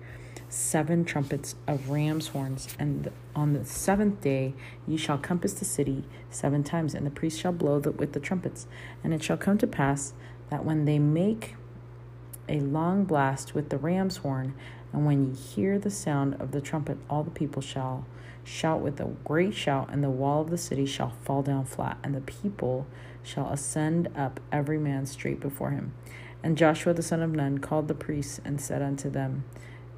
seven 0.49 1.05
trumpets 1.05 1.55
of 1.69 1.89
ram's 1.89 2.27
horns, 2.29 2.67
and 2.81 3.09
on 3.37 3.53
the 3.53 3.65
seventh 3.65 4.21
day 4.21 4.53
ye 4.89 4.97
shall 4.97 5.17
compass 5.17 5.53
the 5.53 5.65
city 5.65 6.03
seven 6.31 6.65
times, 6.65 6.95
and 6.95 7.07
the 7.07 7.11
priests 7.13 7.39
shall 7.39 7.53
blow 7.53 7.79
the, 7.79 7.93
with 7.93 8.13
the 8.13 8.19
trumpets. 8.19 8.67
And 9.05 9.15
it 9.15 9.23
shall 9.23 9.37
come 9.37 9.57
to 9.59 9.69
pass 9.69 10.15
that 10.51 10.65
when 10.65 10.85
they 10.85 10.99
make 10.99 11.55
a 12.49 12.59
long 12.59 13.05
blast 13.05 13.55
with 13.55 13.69
the 13.69 13.79
ram's 13.79 14.17
horn, 14.17 14.55
and 14.93 15.07
when 15.07 15.27
ye 15.27 15.35
hear 15.35 15.79
the 15.79 15.91
sound 15.91 16.35
of 16.41 16.53
the 16.53 16.61
trumpet, 16.61 16.99
all 17.09 17.23
the 17.23 17.31
people 17.31 17.63
shall 17.63 18.07
shout 18.45 18.81
with 18.81 19.01
a 19.01 19.05
great 19.25 19.55
shout, 19.55 19.89
and 19.93 20.03
the 20.03 20.11
wall 20.11 20.41
of 20.43 20.51
the 20.51 20.59
city 20.59 20.87
shall 20.87 21.11
fall 21.23 21.43
down 21.43 21.65
flat, 21.65 21.99
and 22.03 22.15
the 22.15 22.21
people 22.21 22.87
shall 23.23 23.51
ascend 23.51 24.09
up 24.17 24.41
every 24.51 24.79
man 24.79 25.07
straight 25.07 25.41
before 25.41 25.71
him. 25.71 25.93
And 26.43 26.57
Joshua 26.57 26.95
the 26.95 27.03
son 27.03 27.23
of 27.23 27.31
Nun 27.31 27.59
called 27.59 27.89
the 27.89 27.95
priests 27.95 28.41
and 28.45 28.61
said 28.61 28.83
unto 28.83 29.11
them, 29.11 29.45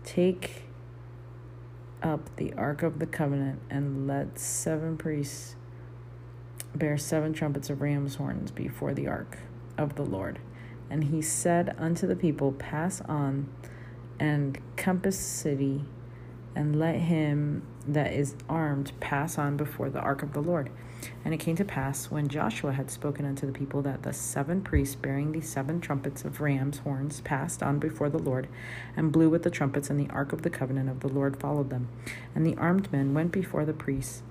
Take 0.05 0.65
up 2.03 2.35
the 2.37 2.53
ark 2.55 2.83
of 2.83 2.99
the 2.99 3.07
covenant, 3.07 3.61
and 3.71 4.07
let 4.07 4.39
seven 4.39 4.97
priests 4.99 5.57
bear 6.75 6.99
seven 6.99 7.33
trumpets 7.33 7.71
of 7.71 7.81
ram's 7.81 8.17
horns 8.17 8.51
before 8.51 8.93
the 8.93 9.07
ark 9.07 9.39
of 9.79 9.95
the 9.95 10.05
Lord. 10.05 10.39
And 10.91 11.05
he 11.05 11.23
said 11.23 11.75
unto 11.79 12.07
the 12.07 12.17
people, 12.17 12.53
Pass 12.53 13.01
on 13.03 13.49
and 14.23 14.57
compass 14.77 15.19
city, 15.19 15.85
and 16.55 16.79
let 16.79 16.95
him 16.95 17.67
that 17.89 18.13
is 18.13 18.37
armed 18.49 18.93
pass 19.01 19.37
on 19.37 19.57
before 19.57 19.91
the 19.91 19.99
ark 19.99 20.23
of 20.23 20.33
the 20.33 20.41
Lord. 20.41 20.71
And 21.25 21.35
it 21.35 21.39
came 21.39 21.57
to 21.57 21.65
pass, 21.65 22.09
when 22.09 22.29
Joshua 22.29 22.73
had 22.73 22.89
spoken 22.89 23.27
unto 23.27 23.47
the 23.47 23.53
people, 23.53 23.83
that 23.83 24.05
the 24.05 24.13
seven 24.13 24.61
priests 24.61 24.95
bearing 24.95 25.33
the 25.33 25.41
seven 25.41 25.81
trumpets 25.81 26.25
of 26.25 26.41
ram's 26.41 26.79
horns 26.79 27.21
passed 27.23 27.65
on 27.65 27.81
before 27.81 28.09
the 28.09 28.21
Lord, 28.21 28.47
and 28.97 29.11
blew 29.11 29.29
with 29.29 29.43
the 29.43 29.51
trumpets, 29.51 29.91
and 29.91 29.99
the 29.99 30.13
ark 30.15 30.33
of 30.33 30.43
the 30.43 30.51
covenant 30.51 30.89
of 30.89 31.01
the 31.01 31.09
Lord 31.09 31.41
followed 31.41 31.71
them. 31.71 31.89
And 32.33 32.47
the 32.47 32.57
armed 32.57 32.93
men 32.93 33.15
went 33.15 33.33
before 33.33 33.65
the 33.65 33.73
priests 33.73 34.23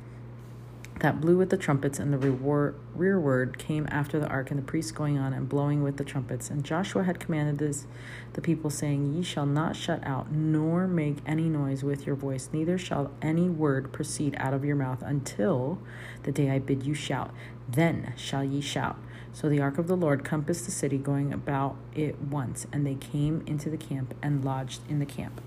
that 1.01 1.19
blew 1.19 1.35
with 1.35 1.49
the 1.49 1.57
trumpets, 1.57 1.99
and 1.99 2.13
the 2.13 2.73
rearward 2.95 3.57
came 3.57 3.87
after 3.89 4.19
the 4.19 4.27
ark, 4.27 4.51
and 4.51 4.59
the 4.59 4.63
priests 4.63 4.91
going 4.91 5.17
on 5.17 5.33
and 5.33 5.49
blowing 5.49 5.81
with 5.81 5.97
the 5.97 6.03
trumpets. 6.03 6.49
And 6.49 6.63
Joshua 6.63 7.03
had 7.03 7.19
commanded 7.19 7.57
this 7.57 7.87
the 8.33 8.41
people, 8.41 8.69
saying, 8.69 9.13
Ye 9.13 9.23
shall 9.23 9.47
not 9.47 9.75
shut 9.75 10.05
out, 10.05 10.31
nor 10.31 10.87
make 10.87 11.17
any 11.25 11.49
noise 11.49 11.83
with 11.83 12.05
your 12.05 12.15
voice, 12.15 12.49
neither 12.53 12.77
shall 12.77 13.11
any 13.21 13.49
word 13.49 13.91
proceed 13.91 14.35
out 14.37 14.53
of 14.53 14.63
your 14.63 14.75
mouth 14.75 15.01
until 15.01 15.79
the 16.23 16.31
day 16.31 16.51
I 16.51 16.59
bid 16.59 16.83
you 16.83 16.93
shout. 16.93 17.31
Then 17.67 18.13
shall 18.15 18.43
ye 18.43 18.61
shout. 18.61 18.97
So 19.33 19.49
the 19.49 19.61
ark 19.61 19.77
of 19.77 19.87
the 19.87 19.97
Lord 19.97 20.23
compassed 20.23 20.65
the 20.65 20.71
city, 20.71 20.97
going 20.97 21.33
about 21.33 21.77
it 21.95 22.21
once, 22.21 22.67
and 22.71 22.85
they 22.85 22.95
came 22.95 23.43
into 23.47 23.69
the 23.69 23.77
camp 23.77 24.13
and 24.21 24.45
lodged 24.45 24.81
in 24.87 24.99
the 24.99 25.05
camp. 25.05 25.41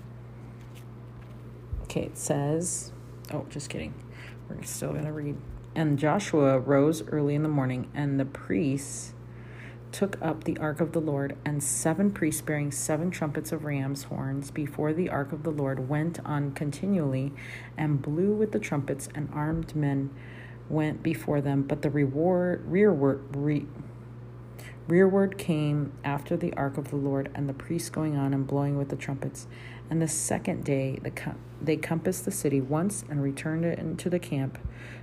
Okay, 1.83 2.03
it 2.03 2.17
says, 2.17 2.91
oh, 3.31 3.45
just 3.49 3.69
kidding. 3.69 3.93
We're 4.49 4.63
still 4.63 4.91
going 4.91 5.05
to 5.05 5.11
read. 5.11 5.37
And 5.73 5.99
Joshua 5.99 6.59
rose 6.59 7.01
early 7.09 7.35
in 7.35 7.43
the 7.43 7.49
morning, 7.49 7.89
and 7.93 8.19
the 8.19 8.25
priests 8.25 9.13
took 9.91 10.21
up 10.21 10.43
the 10.43 10.57
ark 10.57 10.81
of 10.81 10.91
the 10.91 10.99
Lord, 10.99 11.37
and 11.45 11.63
seven 11.63 12.11
priests 12.11 12.41
bearing 12.41 12.71
seven 12.71 13.11
trumpets 13.11 13.51
of 13.51 13.63
ram's 13.63 14.03
horns 14.03 14.51
before 14.51 14.93
the 14.93 15.09
ark 15.09 15.31
of 15.31 15.43
the 15.43 15.51
Lord 15.51 15.89
went 15.89 16.19
on 16.25 16.51
continually 16.51 17.33
and 17.77 18.01
blew 18.01 18.33
with 18.33 18.51
the 18.51 18.59
trumpets, 18.59 19.09
and 19.15 19.29
armed 19.33 19.75
men 19.75 20.09
went 20.69 21.01
before 21.01 21.41
them. 21.41 21.63
But 21.63 21.81
the 21.81 21.89
reward, 21.89 22.63
rearward, 22.67 23.35
re, 23.35 23.65
rearward 24.87 25.37
came 25.37 25.93
after 26.03 26.35
the 26.35 26.53
ark 26.53 26.77
of 26.77 26.89
the 26.89 26.97
Lord, 26.97 27.31
and 27.33 27.47
the 27.47 27.53
priests 27.53 27.89
going 27.89 28.15
on 28.15 28.33
and 28.33 28.45
blowing 28.45 28.77
with 28.77 28.89
the 28.89 28.95
trumpets. 28.95 29.47
And 29.89 30.01
the 30.01 30.07
second 30.07 30.63
day 30.63 30.99
the, 31.01 31.11
com- 31.11 31.39
they 31.61 31.77
compassed 31.77 32.25
the 32.25 32.31
city 32.31 32.61
once 32.61 33.03
and 33.09 33.21
returned 33.21 33.65
it 33.65 33.79
into 33.79 34.09
the 34.09 34.19
camp. 34.19 34.57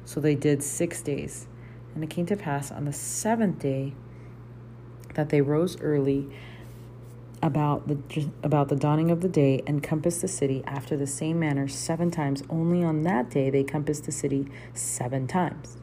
So 0.05 0.21
they 0.21 0.35
did 0.35 0.63
six 0.63 1.03
days. 1.03 1.47
And 1.95 2.03
it 2.03 2.11
came 2.11 2.27
to 2.27 2.37
pass 2.37 2.71
on 2.73 2.85
the 2.85 2.93
seventh 2.93 3.59
day 3.59 3.95
that 5.15 5.29
they 5.29 5.41
rose 5.41 5.79
early 5.81 6.29
about 7.43 7.89
the 7.89 8.31
about 8.43 8.69
the 8.69 8.77
dawning 8.77 9.11
of 9.11 9.21
the 9.21 9.29
day 9.29 9.63
and 9.67 9.83
compassed 9.83 10.23
the 10.23 10.29
city 10.29 10.63
after 10.65 10.97
the 10.97 11.07
same 11.07 11.41
manner 11.41 11.67
seven 11.67 12.11
times. 12.11 12.43
Only 12.49 12.85
on 12.85 13.03
that 13.03 13.31
day 13.31 13.51
they 13.51 13.65
compassed 13.65 14.05
the 14.05 14.13
city 14.13 14.47
seven 14.73 15.27
times. 15.27 15.77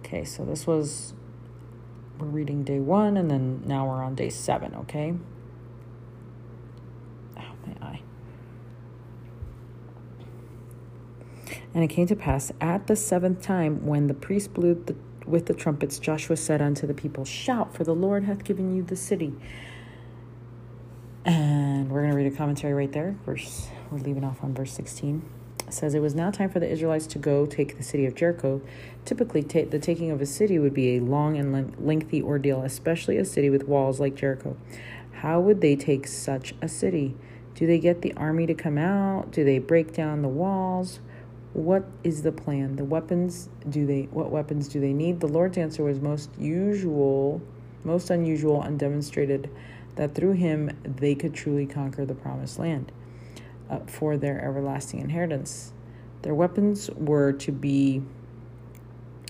Okay, 0.00 0.24
so 0.24 0.44
this 0.44 0.66
was 0.66 1.14
we're 2.18 2.26
reading 2.26 2.64
day 2.64 2.80
one, 2.80 3.16
and 3.16 3.30
then 3.30 3.62
now 3.66 3.86
we're 3.86 4.02
on 4.02 4.14
day 4.14 4.28
seven. 4.28 4.74
Okay. 4.74 5.14
And 11.74 11.84
it 11.84 11.88
came 11.88 12.06
to 12.06 12.16
pass 12.16 12.50
at 12.60 12.86
the 12.86 12.96
seventh 12.96 13.42
time, 13.42 13.86
when 13.86 14.06
the 14.06 14.14
priest 14.14 14.54
blew 14.54 14.74
the, 14.74 14.96
with 15.26 15.46
the 15.46 15.54
trumpets, 15.54 15.98
Joshua 15.98 16.36
said 16.36 16.62
unto 16.62 16.86
the 16.86 16.94
people, 16.94 17.24
Shout, 17.24 17.74
for 17.74 17.84
the 17.84 17.94
Lord 17.94 18.24
hath 18.24 18.44
given 18.44 18.74
you 18.74 18.82
the 18.82 18.96
city. 18.96 19.34
And 21.24 21.90
we're 21.90 22.00
going 22.00 22.12
to 22.12 22.16
read 22.16 22.32
a 22.32 22.36
commentary 22.36 22.72
right 22.72 22.90
there. 22.90 23.16
Verse, 23.26 23.68
we're 23.90 23.98
leaving 23.98 24.24
off 24.24 24.42
on 24.42 24.54
verse 24.54 24.72
16. 24.72 25.22
It 25.66 25.74
says, 25.74 25.94
It 25.94 26.00
was 26.00 26.14
now 26.14 26.30
time 26.30 26.48
for 26.48 26.58
the 26.58 26.68
Israelites 26.68 27.06
to 27.08 27.18
go 27.18 27.44
take 27.44 27.76
the 27.76 27.82
city 27.82 28.06
of 28.06 28.14
Jericho. 28.14 28.62
Typically, 29.04 29.42
ta- 29.42 29.68
the 29.68 29.78
taking 29.78 30.10
of 30.10 30.22
a 30.22 30.26
city 30.26 30.58
would 30.58 30.72
be 30.72 30.96
a 30.96 31.00
long 31.00 31.36
and 31.36 31.78
lengthy 31.78 32.22
ordeal, 32.22 32.62
especially 32.62 33.18
a 33.18 33.24
city 33.26 33.50
with 33.50 33.68
walls 33.68 34.00
like 34.00 34.14
Jericho. 34.14 34.56
How 35.12 35.40
would 35.40 35.60
they 35.60 35.76
take 35.76 36.06
such 36.06 36.54
a 36.62 36.68
city? 36.68 37.16
Do 37.54 37.66
they 37.66 37.78
get 37.78 38.00
the 38.00 38.14
army 38.14 38.46
to 38.46 38.54
come 38.54 38.78
out? 38.78 39.30
Do 39.30 39.44
they 39.44 39.58
break 39.58 39.92
down 39.92 40.22
the 40.22 40.28
walls? 40.28 41.00
What 41.58 41.84
is 42.04 42.22
the 42.22 42.32
plan? 42.32 42.76
The 42.76 42.84
weapons 42.84 43.48
do 43.68 43.84
they 43.84 44.02
what 44.10 44.30
weapons 44.30 44.68
do 44.68 44.80
they 44.80 44.92
need? 44.92 45.20
The 45.20 45.28
lord's 45.28 45.58
answer 45.58 45.82
was 45.82 46.00
most 46.00 46.30
usual 46.38 47.42
most 47.84 48.10
unusual 48.10 48.62
and 48.62 48.78
demonstrated 48.78 49.50
that 49.96 50.14
through 50.14 50.32
him 50.32 50.70
they 50.84 51.14
could 51.14 51.34
truly 51.34 51.66
conquer 51.66 52.04
the 52.04 52.14
promised 52.14 52.58
land 52.58 52.92
uh, 53.68 53.80
for 53.86 54.16
their 54.16 54.40
everlasting 54.40 55.00
inheritance. 55.00 55.72
Their 56.22 56.34
weapons 56.34 56.90
were 56.90 57.32
to 57.32 57.52
be 57.52 58.02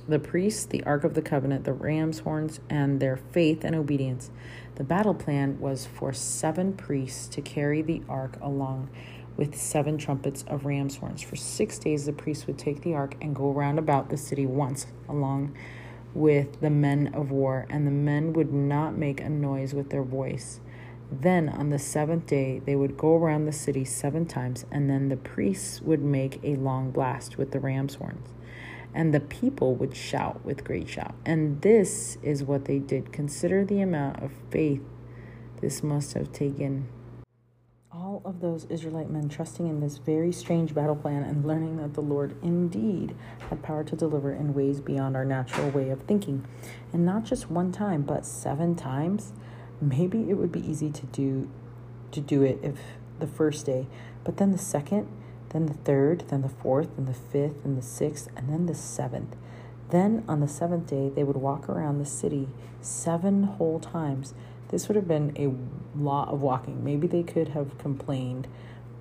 the 0.07 0.19
priests, 0.19 0.65
the 0.65 0.83
Ark 0.85 1.05
of 1.05 1.15
the 1.15 1.23
Covenant, 1.23 1.65
the 1.65 1.73
ram's 1.73 2.21
horns, 2.21 2.61
and 2.71 2.99
their 2.99 3.17
faith 3.17 3.63
and 3.63 3.75
obedience. 3.75 4.31
The 4.77 4.85
battle 4.85 5.15
plan 5.15 5.61
was 5.61 5.87
for 5.87 6.13
seven 6.13 6.73
priests 6.73 7.29
to 7.29 7.43
carry 7.43 7.83
the 7.83 8.03
ark 8.09 8.39
along 8.41 8.89
with 9.39 9.57
seven 9.57 9.97
trumpets 9.97 10.45
of 10.49 10.67
ram's 10.67 10.97
horns. 10.97 11.23
For 11.23 11.37
six 11.37 11.79
days, 11.79 12.05
the 12.05 12.13
priests 12.13 12.47
would 12.47 12.59
take 12.59 12.83
the 12.83 12.95
ark 12.95 13.17
and 13.23 13.35
go 13.35 13.51
round 13.51 13.79
about 13.79 14.11
the 14.11 14.19
city 14.19 14.45
once, 14.45 14.87
along 15.09 15.57
with 16.13 16.61
the 16.61 16.69
men 16.69 17.15
of 17.15 17.31
war, 17.31 17.67
and 17.71 17.87
the 17.87 17.91
men 17.91 18.35
would 18.35 18.53
not 18.53 18.99
make 18.99 19.23
a 19.23 19.31
noise 19.31 19.73
with 19.73 19.89
their 19.89 20.03
voice. 20.03 20.61
Then 21.11 21.49
on 21.49 21.71
the 21.71 21.79
seventh 21.79 22.27
day, 22.27 22.59
they 22.59 22.77
would 22.77 22.99
go 22.99 23.17
around 23.17 23.47
the 23.47 23.53
city 23.53 23.87
seven 23.87 24.27
times, 24.27 24.67
and 24.71 24.91
then 24.91 25.09
the 25.09 25.17
priests 25.17 25.81
would 25.81 26.03
make 26.03 26.39
a 26.43 26.57
long 26.57 26.91
blast 26.91 27.39
with 27.39 27.53
the 27.53 27.61
ram's 27.61 27.95
horns 27.95 28.29
and 28.95 29.15
the 29.15 29.21
people 29.21 29.75
would 29.75 29.95
shout 29.95 30.45
with 30.45 30.65
great 30.65 30.89
shout. 30.89 31.15
And 31.25 31.61
this 31.63 32.17
is 32.23 32.43
what 32.43 32.65
they 32.65 32.79
did. 32.79 33.13
Consider 33.13 33.65
the 33.65 33.81
amount 33.81 34.23
of 34.23 34.33
faith 34.51 34.83
this 35.61 35.83
must 35.83 36.15
have 36.15 36.33
taken. 36.33 36.89
All 38.25 38.33
of 38.33 38.41
those 38.41 38.65
Israelite 38.65 39.11
men 39.11 39.29
trusting 39.29 39.69
in 39.69 39.79
this 39.79 39.99
very 39.99 40.33
strange 40.33 40.75
battle 40.75 40.97
plan 40.97 41.23
and 41.23 41.47
learning 41.47 41.77
that 41.77 41.95
the 41.95 42.01
Lord 42.01 42.35
indeed 42.43 43.15
had 43.49 43.63
power 43.63 43.85
to 43.85 43.95
deliver 43.95 44.33
in 44.33 44.55
ways 44.55 44.81
beyond 44.81 45.15
our 45.15 45.25
natural 45.25 45.71
way 45.71 45.91
of 45.91 46.03
thinking. 46.03 46.45
And 46.93 47.07
not 47.07 47.25
just 47.25 47.49
one 47.49 47.71
time, 47.71 48.03
but 48.03 48.27
seven 48.27 48.75
times. 48.75 49.33
Maybe 49.81 50.31
it 50.31 50.35
would 50.35 50.51
be 50.51 50.69
easy 50.69 50.91
to 50.91 51.07
do 51.07 51.49
to 52.11 52.21
do 52.21 52.43
it 52.43 52.59
if 52.61 52.81
the 53.21 53.29
first 53.29 53.67
day, 53.67 53.87
but 54.25 54.39
then 54.39 54.51
the 54.51 54.59
second 54.59 55.07
then 55.51 55.67
the 55.67 55.75
third, 55.75 56.25
then 56.29 56.43
the 56.43 56.49
fourth, 56.49 56.97
then 56.97 57.07
the 57.07 57.15
fifth, 57.15 57.65
and 57.65 57.79
the 57.79 57.83
sixth, 57.83 58.29
and 58.37 58.49
then 58.49 58.67
the 58.67 58.75
seventh. 58.75 59.37
Then 59.91 60.25
on 60.29 60.41
the 60.41 60.49
seventh 60.49 60.89
day, 60.89 61.09
they 61.09 61.23
would 61.23 61.37
walk 61.37 61.69
around 61.69 61.99
the 61.99 62.05
city 62.05 62.49
seven 62.83 63.45
whole 63.45 63.79
times. 63.79 64.35
This 64.69 64.89
would 64.89 64.97
have 64.97 65.09
been 65.09 65.33
a 65.37 65.99
lot 65.99 66.29
of 66.29 66.43
walking. 66.43 66.85
Maybe 66.85 67.07
they 67.07 67.23
could 67.23 67.49
have 67.49 67.79
complained, 67.79 68.49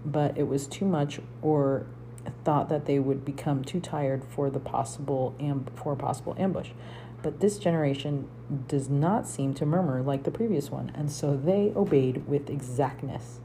but 0.05 0.37
it 0.37 0.47
was 0.47 0.67
too 0.67 0.85
much, 0.85 1.19
or 1.41 1.85
thought 2.43 2.69
that 2.69 2.85
they 2.85 2.99
would 2.99 3.23
become 3.25 3.63
too 3.63 3.79
tired 3.79 4.23
for 4.23 4.49
the 4.49 4.59
possible 4.59 5.35
amb- 5.39 5.69
for 5.75 5.93
a 5.93 5.95
possible 5.95 6.35
ambush. 6.37 6.71
But 7.21 7.39
this 7.39 7.57
generation 7.57 8.27
does 8.67 8.89
not 8.89 9.27
seem 9.27 9.53
to 9.55 9.65
murmur 9.65 10.01
like 10.01 10.23
the 10.23 10.31
previous 10.31 10.69
one, 10.69 10.91
and 10.95 11.11
so 11.11 11.35
they 11.35 11.73
obeyed 11.75 12.27
with 12.27 12.49
exactness. 12.49 13.39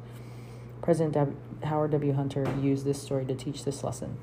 President 0.83 1.14
w. 1.14 1.37
Howard 1.64 1.93
W. 1.93 2.12
Hunter 2.12 2.45
used 2.61 2.85
this 2.85 3.00
story 3.00 3.25
to 3.26 3.35
teach 3.35 3.64
this 3.64 3.83
lesson. 3.85 4.19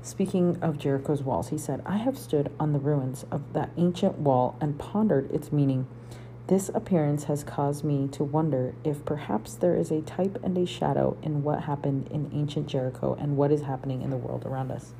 Speaking 0.00 0.56
of 0.62 0.78
Jericho's 0.78 1.22
walls, 1.22 1.48
he 1.48 1.58
said, 1.58 1.82
I 1.84 1.96
have 1.96 2.16
stood 2.16 2.52
on 2.60 2.72
the 2.72 2.78
ruins 2.78 3.26
of 3.32 3.52
that 3.52 3.70
ancient 3.76 4.18
wall 4.18 4.56
and 4.60 4.78
pondered 4.78 5.28
its 5.32 5.50
meaning. 5.50 5.88
This 6.48 6.68
appearance 6.68 7.24
has 7.24 7.42
caused 7.42 7.82
me 7.82 8.06
to 8.12 8.22
wonder 8.22 8.72
if 8.84 9.04
perhaps 9.04 9.54
there 9.54 9.74
is 9.74 9.90
a 9.90 10.02
type 10.02 10.38
and 10.44 10.56
a 10.56 10.64
shadow 10.64 11.16
in 11.20 11.42
what 11.42 11.64
happened 11.64 12.06
in 12.12 12.30
ancient 12.32 12.68
Jericho 12.68 13.16
and 13.18 13.36
what 13.36 13.50
is 13.50 13.62
happening 13.62 14.00
in 14.00 14.10
the 14.10 14.16
world 14.16 14.46
around 14.46 14.70
us. 14.70 14.94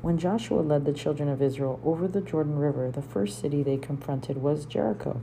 When 0.00 0.16
Joshua 0.16 0.60
led 0.60 0.86
the 0.86 0.94
children 0.94 1.28
of 1.28 1.42
Israel 1.42 1.78
over 1.84 2.08
the 2.08 2.22
Jordan 2.22 2.58
River, 2.58 2.90
the 2.90 3.02
first 3.02 3.38
city 3.38 3.62
they 3.62 3.76
confronted 3.76 4.38
was 4.38 4.64
Jericho. 4.64 5.20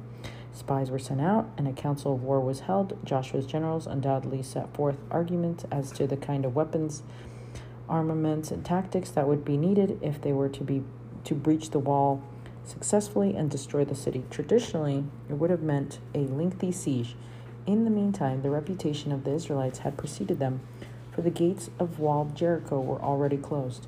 Spies 0.53 0.91
were 0.91 0.99
sent 0.99 1.21
out, 1.21 1.49
and 1.57 1.67
a 1.67 1.73
council 1.73 2.13
of 2.13 2.21
war 2.21 2.39
was 2.39 2.61
held. 2.61 2.95
Joshua's 3.03 3.47
generals 3.47 3.87
undoubtedly 3.87 4.43
set 4.43 4.71
forth 4.75 4.97
arguments 5.09 5.65
as 5.71 5.91
to 5.93 6.05
the 6.05 6.15
kind 6.15 6.45
of 6.45 6.55
weapons, 6.55 7.01
armaments, 7.89 8.51
and 8.51 8.63
tactics 8.63 9.09
that 9.09 9.27
would 9.27 9.43
be 9.43 9.57
needed 9.57 9.97
if 10.03 10.21
they 10.21 10.31
were 10.31 10.49
to 10.49 10.63
be 10.63 10.83
to 11.23 11.33
breach 11.33 11.71
the 11.71 11.79
wall 11.79 12.21
successfully 12.67 13.35
and 13.35 13.49
destroy 13.49 13.85
the 13.85 13.95
city. 13.95 14.23
Traditionally, 14.29 15.05
it 15.29 15.33
would 15.33 15.49
have 15.49 15.61
meant 15.61 15.99
a 16.13 16.19
lengthy 16.19 16.71
siege. 16.71 17.15
In 17.65 17.83
the 17.83 17.91
meantime, 17.91 18.41
the 18.41 18.49
reputation 18.49 19.11
of 19.11 19.23
the 19.23 19.33
Israelites 19.33 19.79
had 19.79 19.97
preceded 19.97 20.39
them, 20.39 20.61
for 21.11 21.21
the 21.21 21.29
gates 21.29 21.69
of 21.79 21.99
walled 21.99 22.35
Jericho 22.35 22.79
were 22.79 23.01
already 23.01 23.37
closed. 23.37 23.87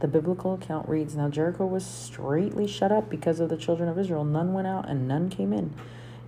The 0.00 0.08
biblical 0.08 0.54
account 0.54 0.88
reads 0.88 1.14
Now 1.14 1.28
Jericho 1.28 1.66
was 1.66 1.84
straightly 1.84 2.66
shut 2.66 2.90
up 2.90 3.10
because 3.10 3.38
of 3.38 3.50
the 3.50 3.56
children 3.56 3.88
of 3.88 3.98
Israel. 3.98 4.24
None 4.24 4.52
went 4.54 4.66
out 4.66 4.88
and 4.88 5.06
none 5.06 5.28
came 5.28 5.52
in. 5.52 5.74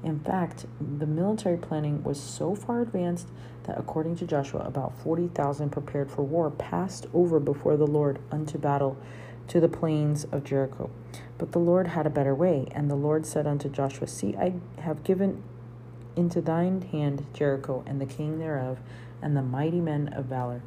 In 0.04 0.20
fact, 0.20 0.66
the 0.80 1.06
military 1.06 1.56
planning 1.56 2.02
was 2.02 2.20
so 2.20 2.54
far 2.54 2.80
advanced 2.80 3.28
that, 3.64 3.78
according 3.78 4.16
to 4.16 4.26
Joshua, 4.26 4.60
about 4.60 4.98
40,000 5.02 5.70
prepared 5.70 6.10
for 6.10 6.22
war 6.22 6.50
passed 6.50 7.06
over 7.14 7.38
before 7.38 7.76
the 7.76 7.86
Lord 7.86 8.18
unto 8.30 8.58
battle 8.58 8.96
to 9.48 9.60
the 9.60 9.68
plains 9.68 10.24
of 10.24 10.44
Jericho. 10.44 10.90
But 11.38 11.52
the 11.52 11.58
Lord 11.58 11.88
had 11.88 12.06
a 12.06 12.10
better 12.10 12.34
way, 12.34 12.68
and 12.72 12.90
the 12.90 12.94
Lord 12.94 13.26
said 13.26 13.46
unto 13.46 13.68
Joshua, 13.68 14.06
See, 14.06 14.36
I 14.36 14.54
have 14.80 15.04
given 15.04 15.42
into 16.16 16.40
thine 16.40 16.82
hand 16.82 17.26
Jericho 17.32 17.82
and 17.86 18.00
the 18.00 18.06
king 18.06 18.38
thereof, 18.38 18.78
and 19.20 19.36
the 19.36 19.42
mighty 19.42 19.80
men 19.80 20.08
of 20.08 20.26
valor. 20.26 20.62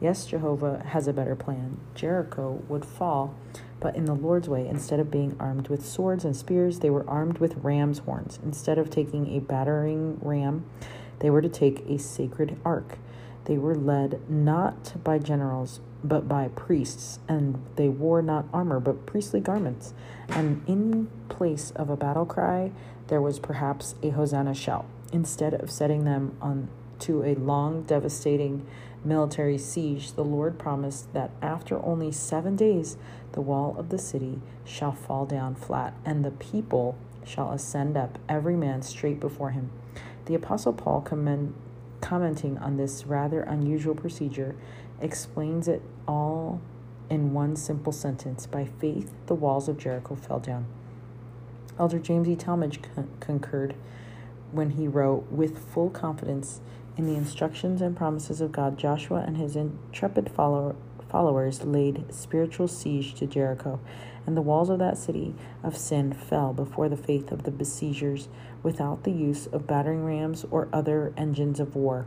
Yes, 0.00 0.26
Jehovah 0.26 0.82
has 0.88 1.06
a 1.06 1.12
better 1.12 1.36
plan. 1.36 1.78
Jericho 1.94 2.62
would 2.68 2.84
fall, 2.84 3.34
but 3.80 3.96
in 3.96 4.06
the 4.06 4.14
Lord's 4.14 4.48
way, 4.48 4.66
instead 4.66 5.00
of 5.00 5.10
being 5.10 5.36
armed 5.38 5.68
with 5.68 5.86
swords 5.86 6.24
and 6.24 6.34
spears, 6.34 6.78
they 6.78 6.90
were 6.90 7.08
armed 7.08 7.38
with 7.38 7.56
ram's 7.56 7.98
horns. 8.00 8.38
Instead 8.42 8.78
of 8.78 8.90
taking 8.90 9.34
a 9.34 9.40
battering 9.40 10.18
ram, 10.22 10.64
they 11.20 11.30
were 11.30 11.42
to 11.42 11.48
take 11.48 11.84
a 11.88 11.98
sacred 11.98 12.58
ark. 12.64 12.98
They 13.44 13.58
were 13.58 13.74
led 13.74 14.20
not 14.28 15.02
by 15.02 15.18
generals, 15.18 15.80
but 16.04 16.28
by 16.28 16.48
priests, 16.48 17.18
and 17.28 17.62
they 17.76 17.88
wore 17.88 18.22
not 18.22 18.46
armor, 18.52 18.80
but 18.80 19.06
priestly 19.06 19.40
garments. 19.40 19.92
And 20.28 20.62
in 20.66 21.10
place 21.28 21.72
of 21.72 21.90
a 21.90 21.96
battle 21.96 22.26
cry, 22.26 22.72
there 23.08 23.20
was 23.20 23.38
perhaps 23.38 23.94
a 24.02 24.10
Hosanna 24.10 24.54
shout. 24.54 24.86
Instead 25.12 25.54
of 25.54 25.70
setting 25.70 26.04
them 26.04 26.36
on 26.40 26.68
to 27.00 27.24
a 27.24 27.34
long, 27.34 27.82
devastating 27.82 28.66
military 29.04 29.58
siege, 29.58 30.12
the 30.12 30.24
Lord 30.24 30.58
promised 30.58 31.12
that 31.14 31.30
after 31.42 31.84
only 31.84 32.12
seven 32.12 32.56
days, 32.56 32.96
the 33.32 33.40
wall 33.40 33.74
of 33.78 33.88
the 33.88 33.98
city 33.98 34.40
shall 34.64 34.92
fall 34.92 35.26
down 35.26 35.54
flat, 35.54 35.94
and 36.04 36.24
the 36.24 36.30
people 36.30 36.96
shall 37.24 37.50
ascend 37.52 37.96
up, 37.96 38.18
every 38.28 38.56
man 38.56 38.82
straight 38.82 39.20
before 39.20 39.50
him. 39.50 39.70
The 40.26 40.34
Apostle 40.34 40.72
Paul, 40.72 41.00
commend, 41.00 41.54
commenting 42.00 42.58
on 42.58 42.76
this 42.76 43.06
rather 43.06 43.42
unusual 43.42 43.94
procedure, 43.94 44.54
explains 45.00 45.68
it 45.68 45.82
all 46.06 46.60
in 47.08 47.32
one 47.34 47.56
simple 47.56 47.92
sentence 47.92 48.46
By 48.46 48.64
faith, 48.64 49.12
the 49.26 49.34
walls 49.34 49.68
of 49.68 49.78
Jericho 49.78 50.14
fell 50.14 50.38
down. 50.38 50.66
Elder 51.78 51.98
James 51.98 52.28
E. 52.28 52.36
Talmage 52.36 52.82
con- 52.94 53.10
concurred 53.20 53.74
when 54.52 54.70
he 54.70 54.86
wrote, 54.86 55.30
With 55.30 55.58
full 55.72 55.90
confidence, 55.90 56.60
in 56.96 57.06
the 57.06 57.16
instructions 57.16 57.80
and 57.80 57.96
promises 57.96 58.40
of 58.40 58.52
God, 58.52 58.76
Joshua 58.76 59.24
and 59.26 59.36
his 59.36 59.56
intrepid 59.56 60.30
follower, 60.30 60.76
followers 61.08 61.64
laid 61.64 62.12
spiritual 62.12 62.68
siege 62.68 63.14
to 63.14 63.26
Jericho, 63.26 63.80
and 64.26 64.36
the 64.36 64.42
walls 64.42 64.68
of 64.68 64.78
that 64.80 64.98
city 64.98 65.34
of 65.62 65.76
sin 65.76 66.12
fell 66.12 66.52
before 66.52 66.88
the 66.88 66.96
faith 66.96 67.32
of 67.32 67.44
the 67.44 67.50
besiegers 67.50 68.28
without 68.62 69.04
the 69.04 69.10
use 69.10 69.46
of 69.46 69.66
battering 69.66 70.04
rams 70.04 70.44
or 70.50 70.68
other 70.72 71.12
engines 71.16 71.60
of 71.60 71.74
war. 71.74 72.06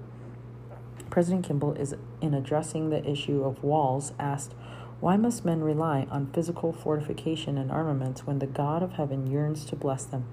President 1.10 1.46
Kimball 1.46 1.74
is 1.74 1.96
in 2.22 2.34
addressing 2.34 2.90
the 2.90 3.08
issue 3.10 3.44
of 3.44 3.64
walls 3.64 4.14
asked, 4.20 4.54
why 5.00 5.18
must 5.18 5.44
men 5.44 5.62
rely 5.62 6.08
on 6.10 6.32
physical 6.34 6.72
fortification 6.72 7.58
and 7.58 7.70
armaments 7.72 8.26
when 8.26 8.40
the 8.40 8.48
God 8.48 8.82
of 8.82 8.94
heaven 8.94 9.28
yearns 9.28 9.66
to 9.66 9.76
bless 9.76 10.06
them? 10.06 10.26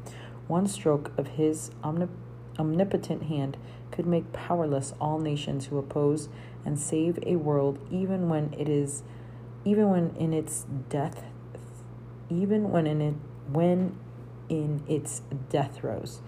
One 0.46 0.66
stroke 0.66 1.12
of 1.18 1.28
his 1.28 1.70
omnipotent 1.84 3.24
hand 3.24 3.56
could 3.90 4.06
make 4.06 4.32
powerless 4.32 4.94
all 5.00 5.18
nations 5.18 5.66
who 5.66 5.78
oppose 5.78 6.28
and 6.64 6.78
save 6.78 7.18
a 7.26 7.36
world 7.36 7.78
even 7.90 8.28
when 8.28 8.54
it 8.56 8.68
is 8.68 9.02
even 9.64 9.90
when 9.90 10.10
in 10.16 10.32
its 10.32 10.66
death 10.88 11.24
even 12.30 12.70
when 12.70 12.86
in 12.86 13.00
it 13.00 13.14
when 13.52 13.98
in 14.50 14.82
its 14.86 15.22
death 15.48 15.76
throes 15.76 16.20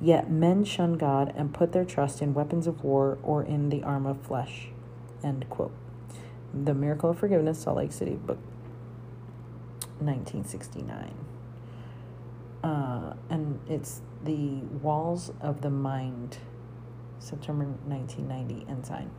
yet 0.00 0.30
men 0.30 0.64
shun 0.64 0.94
god 0.94 1.30
and 1.36 1.52
put 1.52 1.72
their 1.72 1.84
trust 1.84 2.22
in 2.22 2.32
weapons 2.32 2.66
of 2.66 2.82
war 2.82 3.18
or 3.22 3.42
in 3.42 3.68
the 3.68 3.82
arm 3.82 4.06
of 4.06 4.18
flesh 4.22 4.68
end 5.22 5.44
quote 5.50 5.72
the 6.54 6.72
miracle 6.72 7.10
of 7.10 7.18
forgiveness 7.18 7.60
salt 7.60 7.76
lake 7.76 7.92
city 7.92 8.14
book 8.14 8.38
1969 9.98 11.14
uh, 12.64 13.14
and 13.28 13.60
it's 13.68 14.00
the 14.24 14.60
walls 14.80 15.30
of 15.42 15.60
the 15.60 15.68
mind 15.68 16.38
September 17.18 17.64
1990 17.64 18.70
ensign. 18.70 19.10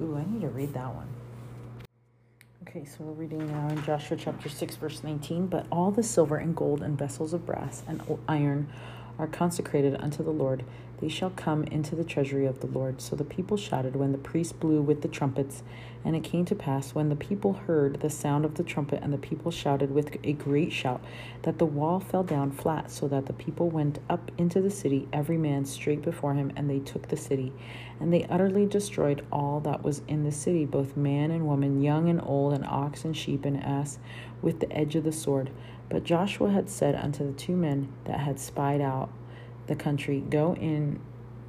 Ooh, 0.00 0.16
I 0.16 0.24
need 0.30 0.42
to 0.42 0.48
read 0.48 0.74
that 0.74 0.94
one. 0.94 1.08
Okay, 2.68 2.84
so 2.84 2.96
we're 3.00 3.12
reading 3.12 3.50
now 3.50 3.66
in 3.70 3.82
Joshua 3.82 4.14
chapter 4.14 4.50
6, 4.50 4.76
verse 4.76 5.02
19. 5.02 5.46
But 5.46 5.64
all 5.72 5.90
the 5.90 6.02
silver 6.02 6.36
and 6.36 6.54
gold 6.54 6.82
and 6.82 6.98
vessels 6.98 7.32
of 7.32 7.46
brass 7.46 7.82
and 7.88 8.02
iron 8.28 8.68
are 9.18 9.26
consecrated 9.26 9.96
unto 10.00 10.22
the 10.22 10.30
Lord, 10.30 10.64
they 11.00 11.08
shall 11.08 11.30
come 11.30 11.62
into 11.64 11.94
the 11.94 12.04
treasury 12.04 12.44
of 12.46 12.60
the 12.60 12.66
Lord. 12.66 13.00
So 13.00 13.14
the 13.14 13.24
people 13.24 13.56
shouted 13.56 13.94
when 13.94 14.10
the 14.12 14.18
priest 14.18 14.58
blew 14.58 14.82
with 14.82 15.02
the 15.02 15.08
trumpets. 15.08 15.62
And 16.04 16.16
it 16.16 16.24
came 16.24 16.44
to 16.46 16.54
pass, 16.54 16.94
when 16.94 17.08
the 17.08 17.16
people 17.16 17.52
heard 17.52 18.00
the 18.00 18.10
sound 18.10 18.44
of 18.44 18.54
the 18.54 18.62
trumpet, 18.62 19.00
and 19.02 19.12
the 19.12 19.18
people 19.18 19.50
shouted 19.50 19.90
with 19.90 20.16
a 20.24 20.32
great 20.32 20.72
shout, 20.72 21.04
that 21.42 21.58
the 21.58 21.66
wall 21.66 22.00
fell 22.00 22.22
down 22.22 22.50
flat, 22.50 22.90
so 22.90 23.06
that 23.08 23.26
the 23.26 23.32
people 23.32 23.68
went 23.68 23.98
up 24.08 24.30
into 24.38 24.60
the 24.60 24.70
city, 24.70 25.08
every 25.12 25.36
man 25.36 25.64
straight 25.64 26.02
before 26.02 26.34
him, 26.34 26.52
and 26.56 26.70
they 26.70 26.78
took 26.78 27.08
the 27.08 27.16
city. 27.16 27.52
And 28.00 28.12
they 28.12 28.24
utterly 28.24 28.66
destroyed 28.66 29.24
all 29.30 29.60
that 29.60 29.82
was 29.82 30.02
in 30.08 30.24
the 30.24 30.32
city, 30.32 30.64
both 30.64 30.96
man 30.96 31.30
and 31.30 31.46
woman, 31.46 31.82
young 31.82 32.08
and 32.08 32.20
old, 32.20 32.54
and 32.54 32.64
ox 32.64 33.04
and 33.04 33.16
sheep 33.16 33.44
and 33.44 33.62
ass, 33.62 33.98
with 34.40 34.60
the 34.60 34.72
edge 34.72 34.94
of 34.94 35.04
the 35.04 35.12
sword. 35.12 35.50
But 35.88 36.04
Joshua 36.04 36.50
had 36.50 36.68
said 36.68 36.94
unto 36.94 37.26
the 37.26 37.32
two 37.32 37.56
men 37.56 37.92
that 38.04 38.20
had 38.20 38.38
spied 38.38 38.80
out 38.80 39.10
the 39.66 39.74
country, 39.74 40.20
Go 40.20 40.54
in, 40.54 41.00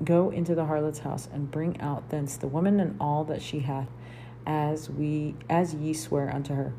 go 0.04 0.30
into 0.30 0.56
the 0.56 0.66
harlot's 0.66 1.00
house, 1.00 1.28
and 1.32 1.52
bring 1.52 1.80
out 1.82 2.10
thence 2.10 2.38
the 2.38 2.48
woman 2.48 2.80
and 2.80 2.96
all 3.00 3.24
that 3.26 3.42
she 3.42 3.60
hath, 3.60 3.90
as 4.46 4.90
we 4.90 5.36
as 5.50 5.74
ye 5.74 5.94
swear 5.94 6.34
unto 6.34 6.54
her. 6.54 6.74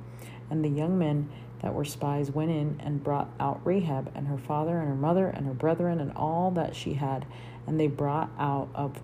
And 0.48 0.64
the 0.64 0.68
young 0.68 0.98
men 0.98 1.30
that 1.62 1.74
were 1.74 1.84
spies 1.84 2.30
went 2.30 2.50
in 2.50 2.80
and 2.82 3.04
brought 3.04 3.28
out 3.38 3.60
Rahab 3.64 4.10
and 4.14 4.26
her 4.28 4.38
father 4.38 4.78
and 4.78 4.88
her 4.88 4.94
mother 4.94 5.28
and 5.28 5.46
her 5.46 5.52
brethren 5.54 6.00
and 6.00 6.12
all 6.12 6.50
that 6.52 6.74
she 6.74 6.94
had, 6.94 7.26
and 7.66 7.78
they 7.78 7.86
brought 7.86 8.30
out 8.38 8.68
of 8.74 9.00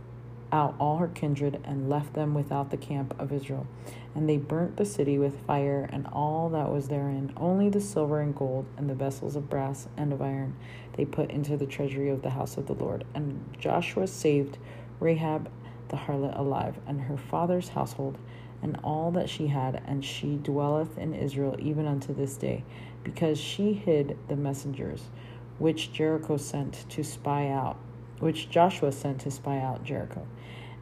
out 0.53 0.75
all 0.79 0.99
her 0.99 1.09
kindred 1.09 1.61
and 1.65 1.91
left 1.91 2.15
them 2.15 2.33
without 2.33 2.71
the 2.71 2.77
camp 2.77 3.15
of 3.19 3.33
Israel. 3.33 3.67
And 4.17 4.27
they 4.27 4.39
burnt 4.39 4.79
the 4.79 4.87
city 4.87 5.19
with 5.19 5.45
fire 5.47 5.89
and 5.93 6.09
all 6.11 6.49
that 6.49 6.73
was 6.73 6.89
therein, 6.89 7.35
only 7.37 7.69
the 7.69 7.83
silver 7.83 8.21
and 8.21 8.35
gold 8.35 8.65
and 8.79 8.89
the 8.89 8.95
vessels 8.95 9.37
of 9.37 9.51
brass 9.51 9.89
and 9.95 10.11
of 10.11 10.23
iron 10.23 10.57
they 10.97 11.05
put 11.05 11.31
into 11.31 11.59
the 11.59 11.67
treasury 11.67 12.09
of 12.09 12.23
the 12.23 12.31
house 12.31 12.57
of 12.57 12.67
the 12.67 12.73
Lord. 12.73 13.05
And 13.15 13.55
Joshua 13.59 14.07
saved 14.07 14.57
Rahab 15.01 15.51
the 15.89 15.97
harlot 15.97 16.39
alive, 16.39 16.79
and 16.87 17.03
her 17.03 17.17
father's 17.17 17.69
household, 17.69 18.19
and 18.63 18.79
all 18.83 19.11
that 19.13 19.29
she 19.29 19.49
had, 19.49 19.83
and 19.87 20.05
she 20.05 20.37
dwelleth 20.37 20.99
in 20.99 21.15
Israel 21.15 21.55
even 21.59 21.87
unto 21.87 22.15
this 22.15 22.37
day, 22.37 22.65
because 23.05 23.39
she 23.39 23.75
hid 23.75 24.19
the 24.29 24.37
messengers 24.37 25.03
which 25.59 25.93
Jericho 25.93 26.39
sent 26.39 26.89
to 26.91 27.05
spy 27.05 27.49
out, 27.49 27.77
which 28.19 28.51
Joshua 28.51 28.93
sent 28.93 29.21
to 29.21 29.31
spy 29.31 29.59
out 29.59 29.85
Jericho. 29.85 30.27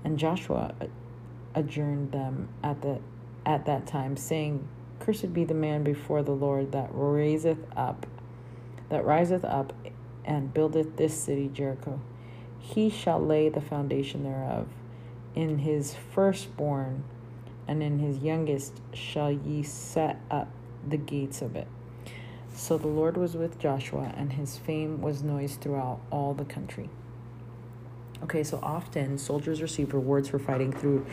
And 0.05 0.19
Joshua 0.19 0.75
adjourned 1.55 2.13
them 2.13 2.49
at 2.63 2.81
the 2.81 3.01
at 3.47 3.67
that 3.67 3.87
time, 3.87 4.17
saying, 4.17 4.67
Cursed 5.01 5.35
be 5.35 5.45
the 5.45 5.55
man 5.55 5.85
before 5.85 6.23
the 6.23 6.33
Lord 6.33 6.73
that 6.73 6.89
raiseth 6.93 7.59
up, 7.77 8.07
that 8.89 9.05
riseth 9.05 9.45
up 9.45 9.73
and 10.25 10.55
buildeth 10.55 10.97
this 10.97 11.15
city 11.15 11.51
Jericho. 11.53 12.01
He 12.59 12.89
shall 12.89 13.21
lay 13.21 13.49
the 13.49 13.61
foundation 13.61 14.25
thereof. 14.25 14.69
In 15.35 15.59
his 15.59 15.95
firstborn 16.15 17.05
and 17.67 17.83
in 17.83 17.99
his 17.99 18.19
youngest 18.19 18.81
shall 18.93 19.31
ye 19.31 19.63
set 19.63 20.21
up 20.31 20.49
the 20.89 20.97
gates 20.97 21.43
of 21.43 21.57
it. 21.57 21.67
So 22.55 22.79
the 22.79 22.89
Lord 22.89 23.17
was 23.17 23.37
with 23.37 23.59
Joshua, 23.59 24.15
and 24.17 24.35
his 24.35 24.57
fame 24.57 25.03
was 25.03 25.23
noised 25.23 25.61
throughout 25.61 26.01
all 26.11 26.35
the 26.35 26.45
country. 26.45 26.89
Okay, 28.23 28.45
so 28.45 28.61
often 28.63 29.19
soldiers 29.19 29.61
receive 29.61 29.93
rewards 29.93 30.29
for 30.29 30.39
fighting 30.39 30.73
through 30.73 31.05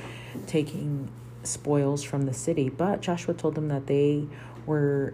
taking 0.46 1.10
spoils 1.43 2.04
from 2.04 2.23
the 2.23 2.34
city, 2.34 2.69
but 2.69 3.01
Joshua 3.01 3.34
told 3.34 3.56
them 3.56 3.67
that 3.69 3.88
they 3.88 4.27
were 4.65 5.13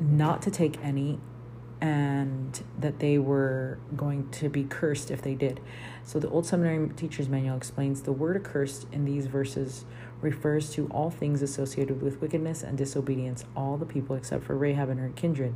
not 0.00 0.42
to 0.42 0.50
take 0.50 0.82
any 0.82 1.18
and 1.80 2.64
that 2.78 2.98
they 2.98 3.18
were 3.18 3.78
going 3.96 4.28
to 4.30 4.48
be 4.48 4.64
cursed 4.64 5.10
if 5.10 5.22
they 5.22 5.34
did. 5.34 5.60
So 6.04 6.18
the 6.18 6.28
Old 6.28 6.46
Seminary 6.46 6.88
Teacher's 6.90 7.28
Manual 7.28 7.56
explains 7.56 8.02
the 8.02 8.12
word 8.12 8.36
accursed 8.36 8.86
in 8.90 9.04
these 9.04 9.26
verses 9.26 9.84
refers 10.20 10.70
to 10.70 10.88
all 10.88 11.10
things 11.10 11.42
associated 11.42 12.02
with 12.02 12.20
wickedness 12.20 12.64
and 12.64 12.76
disobedience, 12.76 13.44
all 13.54 13.76
the 13.76 13.86
people 13.86 14.16
except 14.16 14.44
for 14.44 14.56
Rahab 14.56 14.88
and 14.88 14.98
her 14.98 15.10
kindred. 15.10 15.54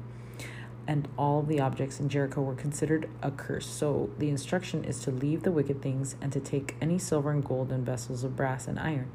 And 0.87 1.09
all 1.17 1.43
the 1.43 1.61
objects 1.61 2.01
in 2.01 2.09
Jericho 2.09 2.43
were 2.43 2.55
considered 2.55 3.09
a 3.23 3.31
curse. 3.31 3.67
So 3.67 4.11
the 4.19 4.29
instruction 4.29 4.85
is 4.85 5.01
to 5.01 5.11
leave 5.11 5.43
the 5.43 5.53
wicked 5.53 5.81
things 5.81 6.17
and 6.21 6.33
to 6.33 6.41
take 6.41 6.77
any 6.81 6.99
silver 6.99 7.31
and 7.31 7.45
gold 7.45 7.71
and 7.73 7.87
vessels 7.87 8.25
of 8.25 8.37
brass 8.37 8.67
and 8.67 8.79
iron 8.79 9.11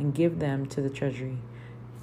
and 0.00 0.14
give 0.14 0.40
them 0.40 0.66
to 0.66 0.80
the 0.80 0.90
treasury 0.90 1.38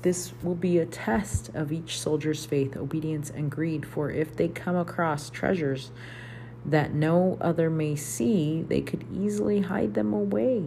this 0.02 0.32
will 0.44 0.56
be 0.56 0.78
a 0.78 0.86
test 0.86 1.50
of 1.54 1.72
each 1.72 2.00
soldier's 2.00 2.46
faith, 2.46 2.78
obedience, 2.78 3.30
and 3.30 3.50
greed, 3.50 3.86
for 3.86 4.10
if 4.12 4.36
they 4.36 4.48
come 4.48 4.76
across 4.76 5.30
treasures 5.30 5.92
that 6.66 6.94
no 6.94 7.38
other 7.42 7.70
may 7.70 7.96
see, 7.96 8.62
they 8.62 8.82
could 8.82 9.06
easily 9.14 9.62
hide 9.62 9.94
them 9.96 10.14
away. 10.14 10.64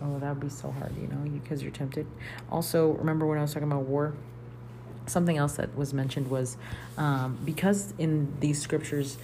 Oh, 0.00 0.18
that 0.18 0.30
would 0.30 0.40
be 0.40 0.48
so 0.48 0.70
hard, 0.70 0.96
you 0.96 1.08
know, 1.08 1.18
because 1.42 1.62
you're 1.62 1.72
tempted. 1.72 2.06
Also, 2.50 2.92
remember 2.92 3.26
when 3.26 3.38
I 3.38 3.42
was 3.42 3.52
talking 3.52 3.70
about 3.70 3.84
war? 3.84 4.14
Something 5.06 5.36
else 5.36 5.54
that 5.56 5.76
was 5.76 5.92
mentioned 5.92 6.30
was 6.30 6.56
um, 6.96 7.38
because 7.44 7.92
in 7.98 8.32
these 8.40 8.60
scriptures, 8.60 9.18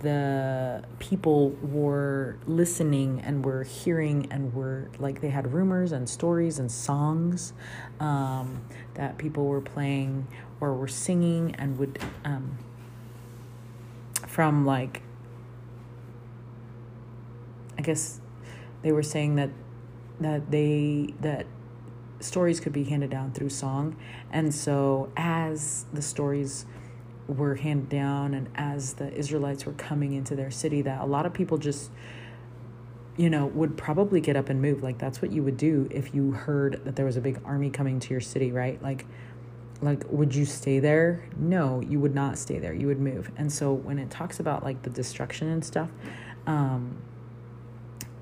the 0.00 0.82
people 0.98 1.50
were 1.62 2.38
listening 2.46 3.20
and 3.24 3.44
were 3.44 3.62
hearing 3.62 4.26
and 4.30 4.52
were 4.52 4.90
like 4.98 5.20
they 5.20 5.28
had 5.28 5.52
rumors 5.52 5.92
and 5.92 6.08
stories 6.08 6.58
and 6.58 6.70
songs 6.70 7.52
um, 8.00 8.64
that 8.94 9.18
people 9.18 9.46
were 9.46 9.60
playing 9.60 10.26
or 10.60 10.74
were 10.74 10.88
singing 10.88 11.54
and 11.56 11.78
would 11.78 11.98
um, 12.24 12.58
from 14.26 14.66
like 14.66 15.02
i 17.78 17.82
guess 17.82 18.20
they 18.82 18.90
were 18.90 19.02
saying 19.02 19.36
that 19.36 19.50
that 20.20 20.50
they 20.50 21.14
that 21.20 21.46
stories 22.20 22.60
could 22.60 22.72
be 22.72 22.84
handed 22.84 23.10
down 23.10 23.32
through 23.32 23.50
song. 23.50 23.96
And 24.30 24.54
so 24.54 25.10
as 25.16 25.86
the 25.92 26.02
stories 26.02 26.66
were 27.28 27.54
handed 27.56 27.88
down 27.88 28.34
and 28.34 28.48
as 28.54 28.94
the 28.94 29.12
Israelites 29.12 29.66
were 29.66 29.74
coming 29.74 30.14
into 30.14 30.34
their 30.34 30.50
city 30.50 30.82
that 30.82 31.00
a 31.00 31.04
lot 31.04 31.26
of 31.26 31.32
people 31.32 31.58
just 31.58 31.90
you 33.16 33.28
know 33.28 33.46
would 33.46 33.76
probably 33.76 34.20
get 34.20 34.36
up 34.36 34.48
and 34.48 34.62
move. 34.62 34.82
Like 34.82 34.98
that's 34.98 35.20
what 35.20 35.30
you 35.30 35.42
would 35.42 35.56
do 35.56 35.88
if 35.90 36.14
you 36.14 36.32
heard 36.32 36.80
that 36.84 36.96
there 36.96 37.04
was 37.04 37.16
a 37.16 37.20
big 37.20 37.40
army 37.44 37.70
coming 37.70 38.00
to 38.00 38.10
your 38.10 38.20
city 38.20 38.50
right? 38.50 38.80
Like 38.82 39.04
like 39.80 40.04
would 40.10 40.34
you 40.34 40.44
stay 40.44 40.80
there? 40.80 41.28
No 41.36 41.82
you 41.82 42.00
would 42.00 42.14
not 42.14 42.38
stay 42.38 42.58
there. 42.58 42.72
You 42.72 42.86
would 42.86 43.00
move. 43.00 43.30
And 43.36 43.52
so 43.52 43.72
when 43.72 43.98
it 43.98 44.10
talks 44.10 44.40
about 44.40 44.64
like 44.64 44.82
the 44.82 44.90
destruction 44.90 45.48
and 45.48 45.64
stuff 45.64 45.90
um 46.46 46.96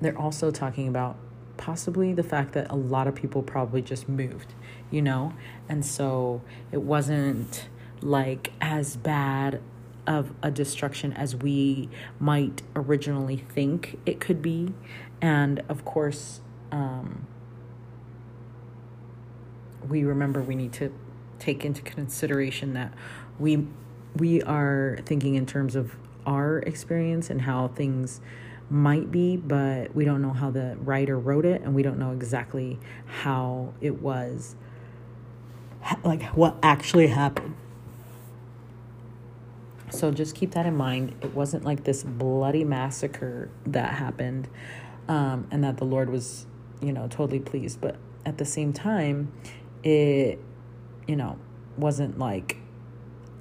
they're 0.01 0.17
also 0.17 0.51
talking 0.51 0.87
about 0.87 1.15
possibly 1.55 2.13
the 2.13 2.23
fact 2.23 2.53
that 2.53 2.69
a 2.69 2.75
lot 2.75 3.07
of 3.07 3.15
people 3.15 3.41
probably 3.41 3.81
just 3.81 4.07
moved 4.07 4.53
you 4.91 5.01
know? 5.01 5.33
And 5.67 5.85
so 5.85 6.41
it 6.71 6.81
wasn't 6.81 7.67
like 8.01 8.51
as 8.61 8.95
bad 8.97 9.61
of 10.05 10.33
a 10.41 10.49
destruction 10.49 11.11
as 11.13 11.35
we 11.35 11.89
might 12.19 12.63
originally 12.75 13.37
think 13.37 13.99
it 14.05 14.19
could 14.19 14.41
be. 14.41 14.73
And 15.21 15.61
of 15.67 15.83
course, 15.83 16.41
um, 16.71 17.27
we 19.87 20.03
remember 20.03 20.41
we 20.41 20.55
need 20.55 20.73
to 20.73 20.93
take 21.39 21.65
into 21.65 21.81
consideration 21.81 22.73
that 22.73 22.93
we 23.37 23.67
we 24.15 24.41
are 24.41 24.97
thinking 25.05 25.35
in 25.35 25.45
terms 25.45 25.75
of 25.75 25.95
our 26.25 26.59
experience 26.59 27.29
and 27.29 27.41
how 27.41 27.67
things 27.67 28.19
might 28.69 29.11
be, 29.11 29.37
but 29.37 29.95
we 29.95 30.03
don't 30.03 30.21
know 30.21 30.33
how 30.33 30.49
the 30.49 30.75
writer 30.79 31.17
wrote 31.17 31.45
it 31.45 31.61
and 31.61 31.75
we 31.75 31.83
don't 31.83 31.99
know 31.99 32.11
exactly 32.11 32.79
how 33.05 33.73
it 33.79 34.01
was 34.01 34.55
like 36.03 36.23
what 36.35 36.57
actually 36.63 37.07
happened. 37.07 37.55
So 39.89 40.11
just 40.11 40.35
keep 40.35 40.51
that 40.51 40.65
in 40.65 40.75
mind. 40.75 41.15
It 41.21 41.33
wasn't 41.33 41.63
like 41.63 41.83
this 41.83 42.03
bloody 42.03 42.63
massacre 42.63 43.49
that 43.65 43.93
happened 43.93 44.49
um, 45.07 45.47
and 45.49 45.63
that 45.63 45.77
the 45.77 45.85
Lord 45.85 46.09
was, 46.09 46.45
you 46.81 46.91
know, 46.91 47.07
totally 47.07 47.39
pleased. 47.39 47.79
But 47.79 47.95
at 48.25 48.37
the 48.37 48.45
same 48.45 48.73
time, 48.73 49.31
it, 49.83 50.39
you 51.07 51.15
know, 51.15 51.39
wasn't 51.77 52.19
like 52.19 52.57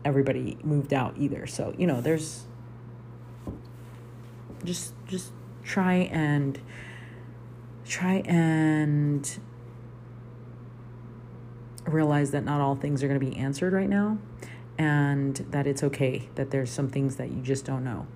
everybody 0.05 0.57
moved 0.63 0.95
out 0.95 1.15
either. 1.19 1.47
So, 1.47 1.75
you 1.77 1.87
know, 1.87 2.01
there's 2.01 2.47
just, 4.65 4.95
just 5.07 5.33
try 5.65 5.95
and, 5.95 6.61
try 7.85 8.23
and 8.25 9.39
realize 11.87 12.31
that 12.31 12.45
not 12.45 12.61
all 12.61 12.77
things 12.77 13.03
are 13.03 13.09
going 13.09 13.19
to 13.19 13.27
be 13.27 13.37
answered 13.37 13.73
right 13.73 13.89
now 13.89 14.19
and 14.79 15.37
that 15.51 15.67
it's 15.67 15.83
okay 15.83 16.29
that 16.37 16.51
there's 16.51 16.71
some 16.71 16.89
things 16.89 17.17
that 17.17 17.31
you 17.31 17.43
just 17.43 17.65
don't 17.65 17.85
know. 17.85 18.07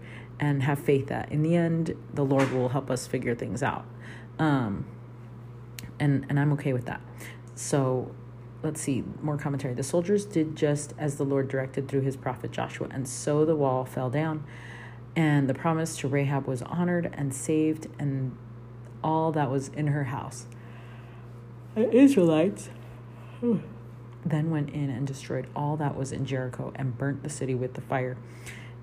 And 0.40 0.62
have 0.64 0.78
faith 0.80 1.08
that 1.08 1.30
in 1.32 1.42
the 1.42 1.56
end 1.56 1.94
the 2.14 2.24
lord 2.24 2.52
will 2.52 2.70
help 2.70 2.90
us 2.90 3.06
figure 3.06 3.34
things 3.34 3.62
out. 3.62 3.86
Um 4.38 4.86
and 6.00 6.26
and 6.28 6.40
i'm 6.40 6.52
okay 6.54 6.72
with 6.72 6.86
that. 6.86 7.00
So 7.54 8.12
let's 8.62 8.80
see 8.80 9.04
more 9.22 9.38
commentary. 9.38 9.74
The 9.74 9.82
soldiers 9.82 10.24
did 10.26 10.56
just 10.56 10.94
as 10.98 11.16
the 11.16 11.24
lord 11.24 11.48
directed 11.48 11.88
through 11.88 12.02
his 12.02 12.16
prophet 12.16 12.50
joshua 12.52 12.88
and 12.90 13.08
so 13.08 13.44
the 13.44 13.56
wall 13.56 13.84
fell 13.84 14.10
down 14.10 14.44
And 15.16 15.48
the 15.48 15.54
promise 15.54 15.96
to 15.98 16.08
Rahab 16.08 16.46
was 16.46 16.62
honored 16.62 17.10
and 17.14 17.34
saved, 17.34 17.88
and 17.98 18.36
all 19.02 19.32
that 19.32 19.50
was 19.50 19.68
in 19.68 19.88
her 19.88 20.04
house. 20.04 20.46
The 21.74 21.90
Israelites 21.92 22.70
then 24.24 24.50
went 24.50 24.70
in 24.70 24.90
and 24.90 25.06
destroyed 25.06 25.46
all 25.54 25.76
that 25.76 25.96
was 25.96 26.12
in 26.12 26.26
Jericho 26.26 26.72
and 26.76 26.96
burnt 26.96 27.22
the 27.22 27.30
city 27.30 27.54
with 27.54 27.74
the 27.74 27.80
fire. 27.80 28.16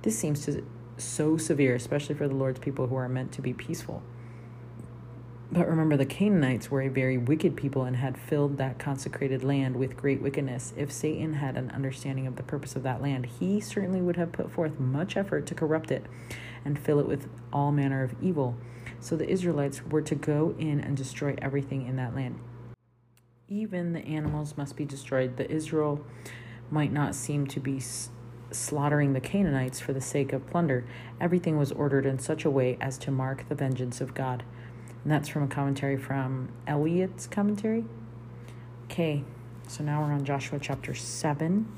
This 0.02 0.18
seems 0.18 0.46
to 0.46 0.66
so 0.98 1.38
severe, 1.38 1.76
especially 1.76 2.16
for 2.16 2.28
the 2.28 2.36
Lord's 2.36 2.60
people 2.60 2.88
who 2.88 2.96
are 2.96 3.10
meant 3.10 3.32
to 3.34 3.42
be 3.42 3.54
peaceful. 3.54 4.02
But 5.50 5.70
remember, 5.70 5.96
the 5.96 6.06
Canaanites 6.06 6.70
were 6.70 6.82
a 6.82 6.90
very 6.90 7.18
wicked 7.18 7.56
people 7.56 7.84
and 7.84 7.96
had 7.96 8.18
filled 8.18 8.58
that 8.58 8.80
consecrated 8.80 9.46
land 9.46 9.78
with 9.78 9.96
great 9.96 10.22
wickedness. 10.22 10.74
If 10.76 10.92
Satan 10.92 11.36
had 11.36 11.56
an 11.56 11.72
understanding 11.72 12.28
of 12.28 12.36
the 12.36 12.44
purpose 12.44 12.76
of 12.76 12.84
that 12.84 13.02
land, 13.02 13.28
he 13.40 13.62
certainly 13.62 14.02
would 14.02 14.18
have 14.18 14.34
put 14.34 14.52
forth 14.52 14.78
much 14.78 15.16
effort 15.16 15.46
to 15.46 15.56
corrupt 15.56 15.90
it 15.90 16.06
and 16.66 16.78
fill 16.78 17.00
it 17.00 17.08
with 17.08 17.30
all 17.54 17.72
manner 17.72 18.04
of 18.04 18.14
evil. 18.22 18.58
So 19.00 19.16
the 19.16 19.30
Israelites 19.30 19.86
were 19.86 20.02
to 20.02 20.16
go 20.16 20.54
in 20.60 20.82
and 20.82 20.98
destroy 20.98 21.36
everything 21.42 21.86
in 21.88 21.96
that 21.96 22.14
land. 22.14 22.40
Even 23.50 23.94
the 23.94 24.06
animals 24.06 24.56
must 24.58 24.76
be 24.76 24.84
destroyed. 24.84 25.38
The 25.38 25.50
Israel 25.50 26.06
might 26.70 26.92
not 26.92 27.16
seem 27.16 27.48
to 27.48 27.62
be 27.62 27.82
slaughtering 28.52 29.14
the 29.14 29.22
Canaanites 29.22 29.80
for 29.80 29.94
the 29.94 30.02
sake 30.02 30.34
of 30.34 30.46
plunder. 30.48 30.86
Everything 31.22 31.58
was 31.58 31.72
ordered 31.72 32.06
in 32.06 32.20
such 32.20 32.44
a 32.44 32.50
way 32.50 32.78
as 32.82 32.98
to 32.98 33.12
mark 33.12 33.48
the 33.48 33.56
vengeance 33.56 34.02
of 34.02 34.14
God. 34.14 34.44
And 35.04 35.12
that's 35.12 35.30
from 35.30 35.44
a 35.44 35.48
commentary 35.48 35.96
from 35.96 36.50
Ellicott's 36.68 37.26
commentary. 37.26 37.86
Okay, 38.86 39.24
so 39.66 39.82
now 39.82 40.02
we're 40.02 40.12
on 40.12 40.26
Joshua 40.26 40.60
chapter 40.62 40.94
7. 40.94 41.72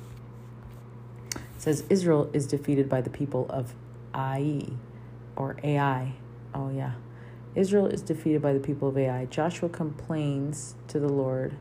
It 1.35 1.41
says 1.57 1.83
Israel 1.87 2.31
is 2.33 2.47
defeated 2.47 2.89
by 2.89 3.01
the 3.01 3.11
people 3.11 3.45
of 3.49 3.75
Ai 4.15 4.65
or 5.35 5.57
Ai. 5.63 6.13
Oh, 6.55 6.71
yeah. 6.71 6.93
Israel 7.55 7.87
is 7.87 8.01
defeated 8.01 8.41
by 8.41 8.53
the 8.53 8.59
people 8.59 8.89
of 8.89 8.97
Ai. 8.97 9.25
Joshua 9.25 9.69
complains 9.69 10.75
to 10.87 10.99
the 10.99 11.09
Lord. 11.09 11.55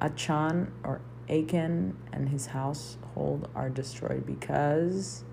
Achan 0.00 0.72
or 0.84 1.00
Achan 1.28 1.96
and 2.12 2.28
his 2.28 2.46
household 2.46 3.48
are 3.54 3.68
destroyed 3.68 4.24
because 4.26 5.24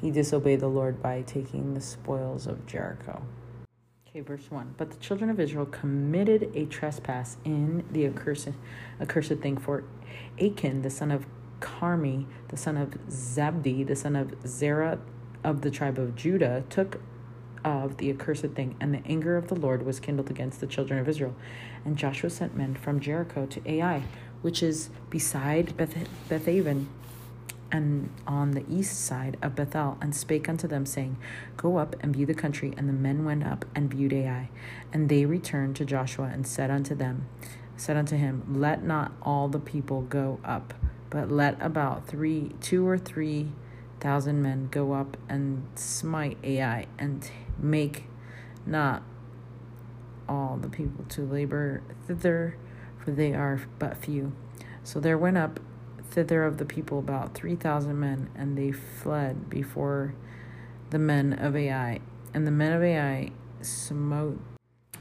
he 0.00 0.10
disobeyed 0.10 0.60
the 0.60 0.68
Lord 0.68 1.02
by 1.02 1.22
taking 1.22 1.74
the 1.74 1.80
spoils 1.80 2.46
of 2.46 2.66
Jericho. 2.66 3.22
Okay, 4.08 4.20
verse 4.20 4.50
1. 4.50 4.74
But 4.76 4.90
the 4.90 4.96
children 4.96 5.30
of 5.30 5.40
Israel 5.40 5.66
committed 5.66 6.50
a 6.54 6.66
trespass 6.66 7.38
in 7.44 7.84
the 7.90 8.06
accursed, 8.06 8.50
accursed 9.00 9.38
thing, 9.40 9.56
for 9.56 9.84
Achan, 10.40 10.82
the 10.82 10.90
son 10.90 11.10
of 11.10 11.26
Carmi, 11.60 12.26
the 12.48 12.56
son 12.56 12.76
of 12.76 12.90
Zabdi, 13.08 13.86
the 13.86 13.96
son 13.96 14.14
of 14.14 14.34
Zerah 14.46 14.98
of 15.42 15.62
the 15.62 15.70
tribe 15.70 15.98
of 15.98 16.14
Judah, 16.14 16.64
took 16.68 17.00
of 17.66 17.96
the 17.96 18.08
accursed 18.10 18.46
thing, 18.54 18.76
and 18.80 18.94
the 18.94 19.02
anger 19.04 19.36
of 19.36 19.48
the 19.48 19.56
Lord 19.56 19.84
was 19.84 19.98
kindled 19.98 20.30
against 20.30 20.60
the 20.60 20.68
children 20.68 21.00
of 21.00 21.08
Israel. 21.08 21.34
And 21.84 21.96
Joshua 21.96 22.30
sent 22.30 22.56
men 22.56 22.76
from 22.76 23.00
Jericho 23.00 23.44
to 23.46 23.60
Ai, 23.68 24.04
which 24.40 24.62
is 24.62 24.88
beside 25.10 25.76
Beth- 25.76 26.08
Bethaven, 26.28 26.86
and 27.72 28.10
on 28.24 28.52
the 28.52 28.64
east 28.70 29.04
side 29.04 29.36
of 29.42 29.56
Bethel, 29.56 29.98
and 30.00 30.14
spake 30.14 30.48
unto 30.48 30.68
them, 30.68 30.86
saying, 30.86 31.16
Go 31.56 31.78
up 31.78 31.96
and 32.00 32.14
view 32.14 32.24
the 32.24 32.34
country. 32.34 32.72
And 32.76 32.88
the 32.88 32.92
men 32.92 33.24
went 33.24 33.44
up 33.44 33.64
and 33.74 33.90
viewed 33.90 34.12
Ai. 34.12 34.48
And 34.92 35.08
they 35.08 35.26
returned 35.26 35.74
to 35.76 35.84
Joshua 35.84 36.30
and 36.32 36.46
said 36.46 36.70
unto 36.70 36.94
them, 36.94 37.26
said 37.76 37.96
unto 37.96 38.16
him, 38.16 38.44
Let 38.48 38.84
not 38.84 39.12
all 39.20 39.48
the 39.48 39.58
people 39.58 40.02
go 40.02 40.38
up, 40.44 40.72
but 41.10 41.32
let 41.32 41.60
about 41.60 42.06
three, 42.06 42.52
two 42.60 42.86
or 42.86 42.96
three 42.96 43.48
thousand 43.98 44.42
men 44.42 44.68
go 44.70 44.92
up 44.92 45.16
and 45.28 45.66
smite 45.74 46.38
Ai, 46.44 46.86
and 46.98 47.28
make 47.58 48.04
not 48.64 49.02
all 50.28 50.56
the 50.56 50.68
people 50.68 51.04
to 51.10 51.22
labor 51.22 51.82
thither, 52.06 52.56
for 52.98 53.10
they 53.10 53.32
are 53.32 53.60
but 53.78 53.96
few. 53.96 54.32
So 54.82 55.00
there 55.00 55.18
went 55.18 55.38
up 55.38 55.60
thither 56.10 56.44
of 56.44 56.58
the 56.58 56.64
people 56.64 56.98
about 56.98 57.34
three 57.34 57.56
thousand 57.56 57.98
men, 57.98 58.30
and 58.34 58.56
they 58.56 58.72
fled 58.72 59.48
before 59.50 60.14
the 60.90 60.98
men 60.98 61.32
of 61.32 61.56
Ai. 61.56 62.00
And 62.34 62.46
the 62.46 62.50
men 62.50 62.72
of 62.72 62.82
Ai 62.82 63.30
smote 63.62 64.40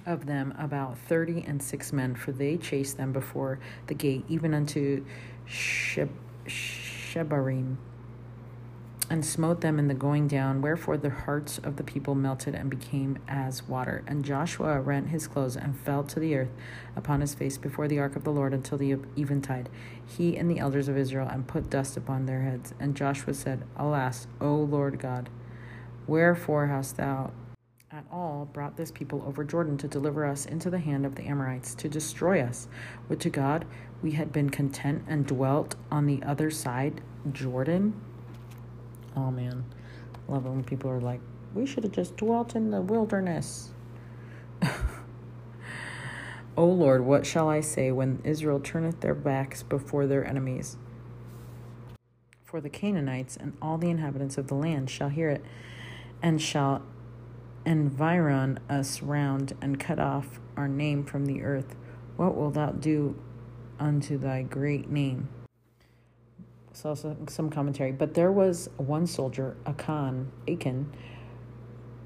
of 0.06 0.26
them 0.26 0.54
about 0.58 0.98
thirty 0.98 1.44
and 1.46 1.62
six 1.62 1.92
men, 1.92 2.16
for 2.16 2.32
they 2.32 2.58
chased 2.58 2.98
them 2.98 3.12
before 3.12 3.60
the 3.88 3.94
gate, 3.94 4.26
even 4.28 4.54
unto 4.54 5.06
Sheb- 5.48 6.10
Shebarim 6.48 7.78
and 9.10 9.26
smote 9.26 9.62
them 9.62 9.78
in 9.78 9.88
the 9.88 9.94
going 9.94 10.28
down, 10.28 10.62
wherefore 10.62 10.98
the 10.98 11.10
hearts 11.10 11.60
of 11.60 11.76
the 11.76 11.84
people 11.84 12.16
melted 12.16 12.56
and 12.56 12.70
became 12.70 13.18
as 13.28 13.64
water. 13.68 14.04
And 14.08 14.26
Joshua 14.26 14.80
rent 14.82 15.10
his 15.10 15.28
clothes 15.28 15.56
and 15.56 15.80
fell 15.80 16.04
to 16.04 16.20
the 16.20 16.36
earth 16.36 16.52
upon 16.96 17.22
his 17.22 17.36
face 17.36 17.58
before 17.58 17.88
the 17.88 18.00
ark 18.00 18.16
of 18.16 18.24
the 18.24 18.32
Lord 18.32 18.54
until 18.54 18.78
the 18.78 18.98
eventide, 19.18 19.70
he 20.06 20.38
and 20.38 20.50
the 20.50 20.60
elders 20.60 20.88
of 20.88 20.98
Israel, 20.98 21.28
and 21.28 21.48
put 21.48 21.70
dust 21.70 21.98
upon 21.98 22.26
their 22.26 22.42
heads. 22.42 22.74
And 22.80 22.96
Joshua 22.96 23.34
said, 23.34 23.64
Alas, 23.78 24.28
O 24.42 24.56
Lord 24.56 25.00
God, 25.00 25.30
wherefore 26.08 26.68
hast 26.68 26.98
thou 26.98 27.32
at 27.92 28.06
all 28.12 28.50
brought 28.52 28.76
this 28.76 28.92
people 28.92 29.24
over 29.26 29.44
Jordan 29.44 29.78
to 29.78 29.88
deliver 29.88 30.26
us 30.26 30.46
into 30.46 30.70
the 30.70 30.80
hand 30.80 31.06
of 31.06 31.16
the 31.16 31.24
Amorites, 31.24 31.74
to 31.76 31.88
destroy 31.88 32.42
us? 32.42 32.68
Would 33.08 33.22
to 33.22 33.30
God 33.30 33.66
we 34.02 34.12
had 34.12 34.32
been 34.32 34.50
content 34.50 35.04
and 35.08 35.26
dwelt 35.26 35.76
on 35.90 36.06
the 36.06 36.22
other 36.24 36.52
side 36.52 37.02
Jordan? 37.32 38.02
Oh 39.16 39.32
man, 39.32 39.66
love 40.28 40.46
it 40.46 40.50
when 40.50 40.64
people 40.64 40.90
are 40.90 41.00
like, 41.00 41.22
we 41.54 41.66
should 41.66 41.84
have 41.84 41.94
just 41.94 42.18
dwelt 42.18 42.56
in 42.56 42.72
the 42.72 42.82
wilderness. 42.82 43.70
o 44.64 44.70
oh, 46.58 46.66
Lord, 46.66 47.06
what 47.06 47.26
shall 47.26 47.48
I 47.48 47.62
say 47.62 47.92
when 47.92 48.20
Israel 48.24 48.60
turneth 48.60 49.00
their 49.00 49.16
backs 49.16 49.64
before 49.64 50.06
their 50.06 50.26
enemies? 50.26 50.78
For 52.44 52.60
the 52.60 52.70
Canaanites 52.70 53.38
and 53.38 53.54
all 53.62 53.78
the 53.78 53.90
inhabitants 53.90 54.38
of 54.38 54.48
the 54.48 54.56
land 54.56 54.90
shall 54.90 55.10
hear 55.10 55.30
it, 55.30 55.44
and 56.22 56.42
shall 56.42 56.84
environ 57.66 58.60
us 58.70 59.02
round, 59.02 59.54
and 59.62 59.80
cut 59.80 60.00
off 60.00 60.40
our 60.56 60.68
name 60.68 61.04
from 61.04 61.26
the 61.26 61.42
earth. 61.42 61.76
What 62.16 62.36
wilt 62.36 62.54
thou 62.54 62.72
do 62.72 63.20
unto 63.80 64.18
thy 64.18 64.44
great 64.44 64.90
name? 64.90 65.30
Saw 66.76 66.94
some 66.94 67.50
commentary, 67.50 67.92
but 67.92 68.14
there 68.14 68.32
was 68.32 68.70
one 68.78 69.08
soldier, 69.08 69.56
Achan, 69.66 70.32
Achan, 70.48 70.92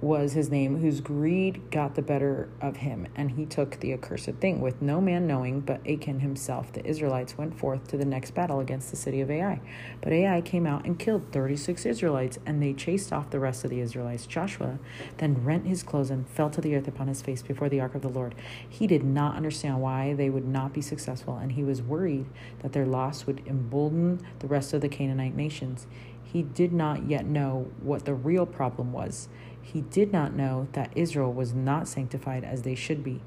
was 0.02 0.32
his 0.32 0.50
name, 0.50 0.80
whose 0.80 1.02
greed 1.02 1.70
got 1.72 1.96
the 1.96 2.02
better 2.02 2.48
of 2.62 2.78
him, 2.78 3.06
and 3.16 3.32
he 3.32 3.46
took 3.46 3.80
the 3.80 3.92
accursed 3.92 4.32
thing, 4.40 4.62
with 4.62 4.82
no 4.82 5.02
man 5.02 5.28
knowing 5.28 5.60
but 5.60 5.82
Achan 5.86 6.22
himself. 6.22 6.72
The 6.72 6.86
Israelites 6.86 7.38
went 7.38 7.60
forth 7.60 7.88
to 7.90 7.98
the 7.98 8.06
next 8.06 8.32
battle 8.32 8.62
against 8.62 8.92
the 8.92 8.96
city 8.96 9.20
of 9.20 9.30
Ai. 9.30 9.60
But 10.02 10.14
Ai 10.14 10.40
came 10.42 10.66
out 10.66 10.86
and 10.86 10.98
killed 10.98 11.32
thirty 11.32 11.58
six 11.58 11.86
Israelites, 11.86 12.40
and 12.46 12.64
they 12.64 12.74
chased 12.74 13.12
off 13.12 13.30
the 13.30 13.40
rest 13.40 13.66
of 13.66 13.72
the 13.72 13.82
Israelites. 13.82 14.26
Joshua 14.26 14.80
then 15.18 15.44
rent 15.44 15.66
his 15.66 15.84
clothes 15.84 16.10
and 16.12 16.30
fell 16.30 16.50
to 16.50 16.62
the 16.62 16.76
earth 16.76 16.88
upon 16.88 17.08
his 17.08 17.22
face 17.22 17.42
before 17.42 17.68
the 17.68 17.82
ark 17.82 17.94
of 17.94 18.02
the 18.02 18.10
Lord. 18.10 18.36
He 18.68 18.88
did 18.88 19.04
not 19.04 19.36
understand 19.36 19.82
why 19.82 20.14
they 20.14 20.30
would 20.30 20.48
not 20.48 20.74
be 20.74 20.82
successful, 20.82 21.38
and 21.38 21.52
he 21.52 21.64
was 21.64 21.82
worried 21.82 22.28
that 22.60 22.72
their 22.72 22.86
loss 22.86 23.26
would 23.26 23.42
embolden 23.46 24.22
the 24.40 24.48
rest 24.48 24.74
of 24.74 24.80
the 24.80 24.90
Canaanite 24.90 25.36
nations. 25.36 25.88
He 26.24 26.44
did 26.44 26.72
not 26.72 27.10
yet 27.10 27.26
know 27.26 27.72
what 27.82 28.06
the 28.06 28.14
real 28.14 28.46
problem 28.46 28.94
was. 28.94 29.28
He 29.72 29.82
did 29.82 30.12
not 30.12 30.34
know 30.34 30.68
that 30.72 30.92
Israel 30.96 31.32
was 31.32 31.54
not 31.54 31.88
sanctified 31.88 32.44
as 32.44 32.64
they 32.64 32.74
should 32.74 33.04
be. 33.04 33.22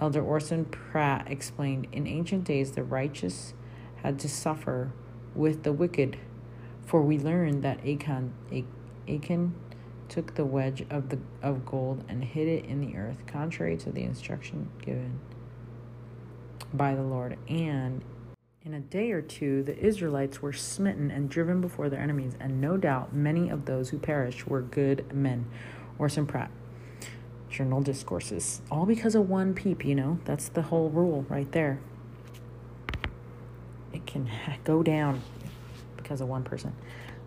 Elder 0.00 0.20
Orson 0.20 0.64
Pratt 0.64 1.30
explained 1.30 1.86
In 1.92 2.08
ancient 2.08 2.42
days, 2.42 2.72
the 2.72 2.82
righteous 2.82 3.54
had 4.02 4.18
to 4.18 4.28
suffer 4.28 4.92
with 5.32 5.62
the 5.62 5.72
wicked, 5.72 6.16
for 6.86 7.02
we 7.02 7.18
learned 7.18 7.62
that 7.62 7.86
Achan, 7.86 8.32
Achan 9.08 9.54
took 10.08 10.34
the 10.34 10.44
wedge 10.44 10.84
of, 10.90 11.10
the, 11.10 11.20
of 11.40 11.64
gold 11.64 12.02
and 12.08 12.24
hid 12.24 12.48
it 12.48 12.64
in 12.64 12.80
the 12.80 12.96
earth, 12.96 13.24
contrary 13.28 13.76
to 13.76 13.92
the 13.92 14.02
instruction 14.02 14.70
given 14.82 15.20
by 16.74 16.96
the 16.96 17.02
Lord, 17.02 17.38
and 17.48 18.02
in 18.62 18.74
a 18.74 18.80
day 18.80 19.10
or 19.10 19.22
two, 19.22 19.62
the 19.62 19.78
Israelites 19.78 20.42
were 20.42 20.52
smitten 20.52 21.10
and 21.10 21.30
driven 21.30 21.60
before 21.60 21.88
their 21.88 22.00
enemies, 22.00 22.34
and 22.38 22.60
no 22.60 22.76
doubt 22.76 23.14
many 23.14 23.48
of 23.48 23.64
those 23.64 23.88
who 23.88 23.98
perished 23.98 24.46
were 24.46 24.60
good 24.60 25.14
men. 25.14 25.46
Orson 25.98 26.26
Pratt. 26.26 26.50
Journal 27.48 27.80
Discourses. 27.80 28.60
All 28.70 28.84
because 28.86 29.14
of 29.14 29.28
one 29.28 29.54
peep, 29.54 29.84
you 29.84 29.94
know? 29.94 30.18
That's 30.24 30.48
the 30.48 30.62
whole 30.62 30.90
rule 30.90 31.24
right 31.28 31.50
there. 31.52 31.80
It 33.92 34.06
can 34.06 34.30
go 34.62 34.82
down 34.82 35.22
because 35.96 36.20
of 36.20 36.28
one 36.28 36.44
person. 36.44 36.74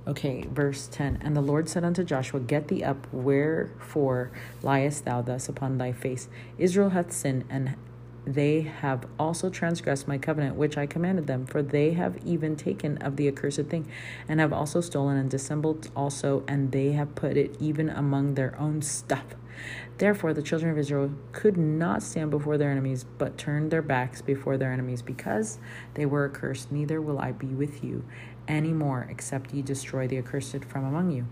Okay, 0.07 0.45
verse 0.49 0.87
10. 0.91 1.19
And 1.21 1.35
the 1.35 1.41
Lord 1.41 1.67
said 1.67 1.83
unto 1.83 2.03
Joshua, 2.03 2.39
Get 2.41 2.67
thee 2.67 2.83
up, 2.83 3.07
wherefore 3.11 4.31
liest 4.61 5.05
thou 5.05 5.21
thus 5.21 5.49
upon 5.49 5.77
thy 5.77 5.93
face? 5.93 6.29
Israel 6.57 6.89
hath 6.89 7.11
sinned 7.11 7.45
and 7.49 7.75
they 8.25 8.61
have 8.61 9.05
also 9.19 9.49
transgressed 9.49 10.07
my 10.07 10.17
covenant 10.17 10.55
which 10.55 10.77
I 10.77 10.85
commanded 10.85 11.27
them, 11.27 11.45
for 11.45 11.61
they 11.61 11.93
have 11.93 12.17
even 12.25 12.55
taken 12.55 12.97
of 12.99 13.17
the 13.17 13.27
accursed 13.27 13.65
thing, 13.65 13.87
and 14.27 14.39
have 14.39 14.53
also 14.53 14.81
stolen 14.81 15.17
and 15.17 15.29
dissembled 15.29 15.89
also, 15.95 16.43
and 16.47 16.71
they 16.71 16.93
have 16.93 17.15
put 17.15 17.37
it 17.37 17.55
even 17.59 17.89
among 17.89 18.35
their 18.35 18.57
own 18.59 18.81
stuff. 18.81 19.25
Therefore, 19.97 20.33
the 20.33 20.41
children 20.41 20.71
of 20.71 20.77
Israel 20.77 21.11
could 21.31 21.57
not 21.57 22.01
stand 22.01 22.31
before 22.31 22.57
their 22.57 22.71
enemies, 22.71 23.03
but 23.03 23.37
turned 23.37 23.71
their 23.71 23.81
backs 23.81 24.21
before 24.21 24.57
their 24.57 24.71
enemies, 24.71 25.01
because 25.01 25.59
they 25.93 26.05
were 26.05 26.25
accursed. 26.25 26.71
Neither 26.71 27.01
will 27.01 27.19
I 27.19 27.31
be 27.33 27.47
with 27.47 27.83
you 27.83 28.03
any 28.47 28.73
more, 28.73 29.07
except 29.09 29.53
ye 29.53 29.61
destroy 29.61 30.07
the 30.07 30.17
accursed 30.17 30.65
from 30.65 30.85
among 30.85 31.11
you. 31.11 31.27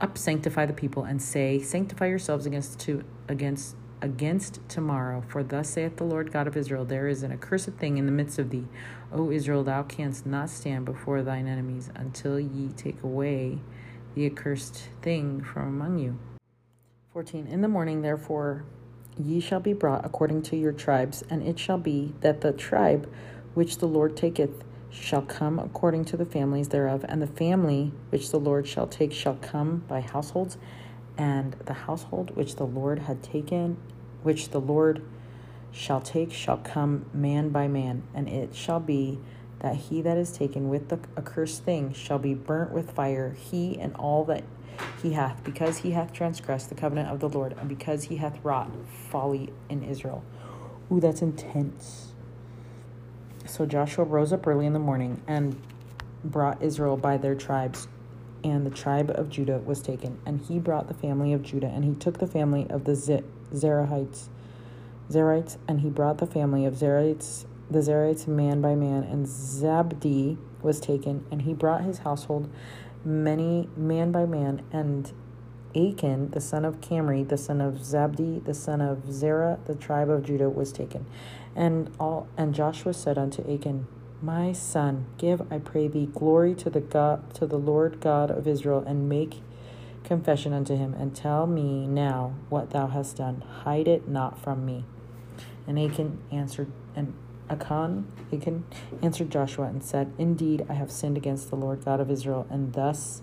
Up, 0.00 0.16
sanctify 0.16 0.66
the 0.66 0.72
people, 0.72 1.04
and 1.04 1.20
say, 1.20 1.60
Sanctify 1.60 2.06
yourselves 2.06 2.46
against 2.46 2.80
to 2.80 3.04
against 3.28 3.76
against 4.02 4.60
tomorrow. 4.68 5.22
For 5.28 5.42
thus 5.42 5.70
saith 5.70 5.96
the 5.96 6.04
Lord 6.04 6.32
God 6.32 6.46
of 6.46 6.56
Israel 6.56 6.84
There 6.84 7.08
is 7.08 7.22
an 7.22 7.32
accursed 7.32 7.72
thing 7.72 7.98
in 7.98 8.06
the 8.06 8.12
midst 8.12 8.38
of 8.38 8.50
thee. 8.50 8.66
O 9.12 9.30
Israel, 9.30 9.64
thou 9.64 9.82
canst 9.82 10.26
not 10.26 10.50
stand 10.50 10.84
before 10.84 11.22
thine 11.22 11.46
enemies 11.46 11.90
until 11.94 12.38
ye 12.38 12.68
take 12.68 13.02
away 13.02 13.58
the 14.14 14.26
accursed 14.26 14.88
thing 15.02 15.42
from 15.42 15.68
among 15.68 15.98
you. 15.98 16.18
14. 17.12 17.46
In 17.46 17.60
the 17.60 17.68
morning, 17.68 18.02
therefore, 18.02 18.64
ye 19.18 19.40
shall 19.40 19.60
be 19.60 19.72
brought 19.72 20.04
according 20.04 20.42
to 20.42 20.56
your 20.56 20.72
tribes, 20.72 21.24
and 21.28 21.42
it 21.42 21.58
shall 21.58 21.78
be 21.78 22.14
that 22.20 22.40
the 22.40 22.52
tribe 22.52 23.12
which 23.54 23.78
the 23.78 23.86
Lord 23.86 24.16
taketh 24.16 24.64
shall 24.90 25.22
come 25.22 25.58
according 25.58 26.04
to 26.06 26.16
the 26.16 26.24
families 26.24 26.68
thereof, 26.68 27.04
and 27.08 27.20
the 27.20 27.26
family 27.26 27.92
which 28.10 28.30
the 28.30 28.38
Lord 28.38 28.66
shall 28.66 28.86
take 28.86 29.12
shall 29.12 29.36
come 29.36 29.84
by 29.88 30.00
households, 30.00 30.56
and 31.20 31.52
the 31.66 31.74
household 31.74 32.34
which 32.34 32.56
the 32.56 32.64
Lord 32.64 33.00
had 33.00 33.22
taken, 33.22 33.76
which 34.22 34.48
the 34.48 34.60
Lord 34.60 35.04
shall 35.70 36.00
take, 36.00 36.32
shall 36.32 36.56
come 36.56 37.04
man 37.12 37.50
by 37.50 37.68
man, 37.68 38.04
and 38.14 38.26
it 38.26 38.54
shall 38.54 38.80
be 38.80 39.20
that 39.58 39.76
he 39.76 40.00
that 40.00 40.16
is 40.16 40.32
taken 40.32 40.70
with 40.70 40.88
the 40.88 40.98
accursed 41.18 41.62
thing 41.62 41.92
shall 41.92 42.18
be 42.18 42.32
burnt 42.32 42.72
with 42.72 42.92
fire, 42.92 43.36
he 43.38 43.78
and 43.78 43.94
all 43.96 44.24
that 44.24 44.44
he 45.02 45.12
hath, 45.12 45.44
because 45.44 45.76
he 45.76 45.90
hath 45.90 46.10
transgressed 46.10 46.70
the 46.70 46.74
covenant 46.74 47.10
of 47.10 47.20
the 47.20 47.28
Lord, 47.28 47.54
and 47.58 47.68
because 47.68 48.04
he 48.04 48.16
hath 48.16 48.42
wrought 48.42 48.70
folly 49.10 49.52
in 49.68 49.82
Israel. 49.82 50.24
Ooh, 50.90 51.00
that's 51.00 51.20
intense. 51.20 52.14
So 53.44 53.66
Joshua 53.66 54.06
rose 54.06 54.32
up 54.32 54.46
early 54.46 54.64
in 54.64 54.72
the 54.72 54.78
morning 54.78 55.20
and 55.26 55.60
brought 56.24 56.62
Israel 56.62 56.96
by 56.96 57.18
their 57.18 57.34
tribes, 57.34 57.88
and 58.44 58.66
the 58.66 58.70
tribe 58.70 59.10
of 59.14 59.28
Judah 59.28 59.58
was 59.58 59.80
taken. 59.80 60.18
And 60.26 60.40
he 60.40 60.58
brought 60.58 60.88
the 60.88 60.94
family 60.94 61.32
of 61.32 61.42
Judah, 61.42 61.68
and 61.68 61.84
he 61.84 61.94
took 61.94 62.18
the 62.18 62.26
family 62.26 62.66
of 62.70 62.84
the 62.84 62.92
Zerahites, 63.52 64.28
Zerites, 65.10 65.56
and 65.68 65.80
he 65.80 65.90
brought 65.90 66.18
the 66.18 66.26
family 66.26 66.64
of 66.64 66.74
Zerites, 66.74 67.46
the 67.70 67.80
Zerites 67.80 68.26
man 68.26 68.60
by 68.60 68.74
man, 68.74 69.04
and 69.04 69.26
Zabdi 69.26 70.38
was 70.62 70.80
taken, 70.80 71.24
and 71.30 71.42
he 71.42 71.54
brought 71.54 71.82
his 71.82 71.98
household 71.98 72.50
many 73.04 73.68
man 73.76 74.12
by 74.12 74.26
man, 74.26 74.62
and 74.72 75.12
Achan, 75.74 76.30
the 76.32 76.40
son 76.40 76.64
of 76.64 76.80
Carmi, 76.80 77.28
the 77.28 77.38
son 77.38 77.60
of 77.60 77.74
Zabdi, 77.74 78.44
the 78.44 78.54
son 78.54 78.80
of 78.80 79.12
Zerah, 79.12 79.58
the 79.66 79.74
tribe 79.76 80.10
of 80.10 80.24
Judah, 80.24 80.48
was 80.48 80.72
taken. 80.72 81.06
And 81.54 81.90
all 82.00 82.28
and 82.36 82.54
Joshua 82.54 82.92
said 82.92 83.16
unto 83.18 83.42
Achan, 83.42 83.86
My 84.22 84.52
son, 84.52 85.06
give, 85.16 85.50
I 85.50 85.58
pray 85.58 85.88
thee, 85.88 86.06
glory 86.06 86.54
to 86.56 86.68
the 86.68 86.80
God 86.80 87.32
to 87.34 87.46
the 87.46 87.58
Lord 87.58 88.00
God 88.00 88.30
of 88.30 88.46
Israel, 88.46 88.84
and 88.86 89.08
make 89.08 89.40
confession 90.04 90.52
unto 90.52 90.76
him, 90.76 90.92
and 90.94 91.16
tell 91.16 91.46
me 91.46 91.86
now 91.86 92.34
what 92.50 92.70
thou 92.70 92.88
hast 92.88 93.16
done. 93.16 93.42
Hide 93.64 93.88
it 93.88 94.08
not 94.08 94.38
from 94.38 94.66
me. 94.66 94.84
And 95.66 95.78
Achan 95.78 96.18
answered 96.30 96.70
and 96.94 97.14
Achan, 97.48 98.06
Achan 98.32 98.64
answered 99.02 99.30
Joshua 99.30 99.66
and 99.66 99.82
said, 99.82 100.12
Indeed, 100.18 100.66
I 100.68 100.74
have 100.74 100.90
sinned 100.90 101.16
against 101.16 101.48
the 101.48 101.56
Lord 101.56 101.84
God 101.84 101.98
of 101.98 102.10
Israel, 102.10 102.46
and 102.50 102.74
thus 102.74 103.22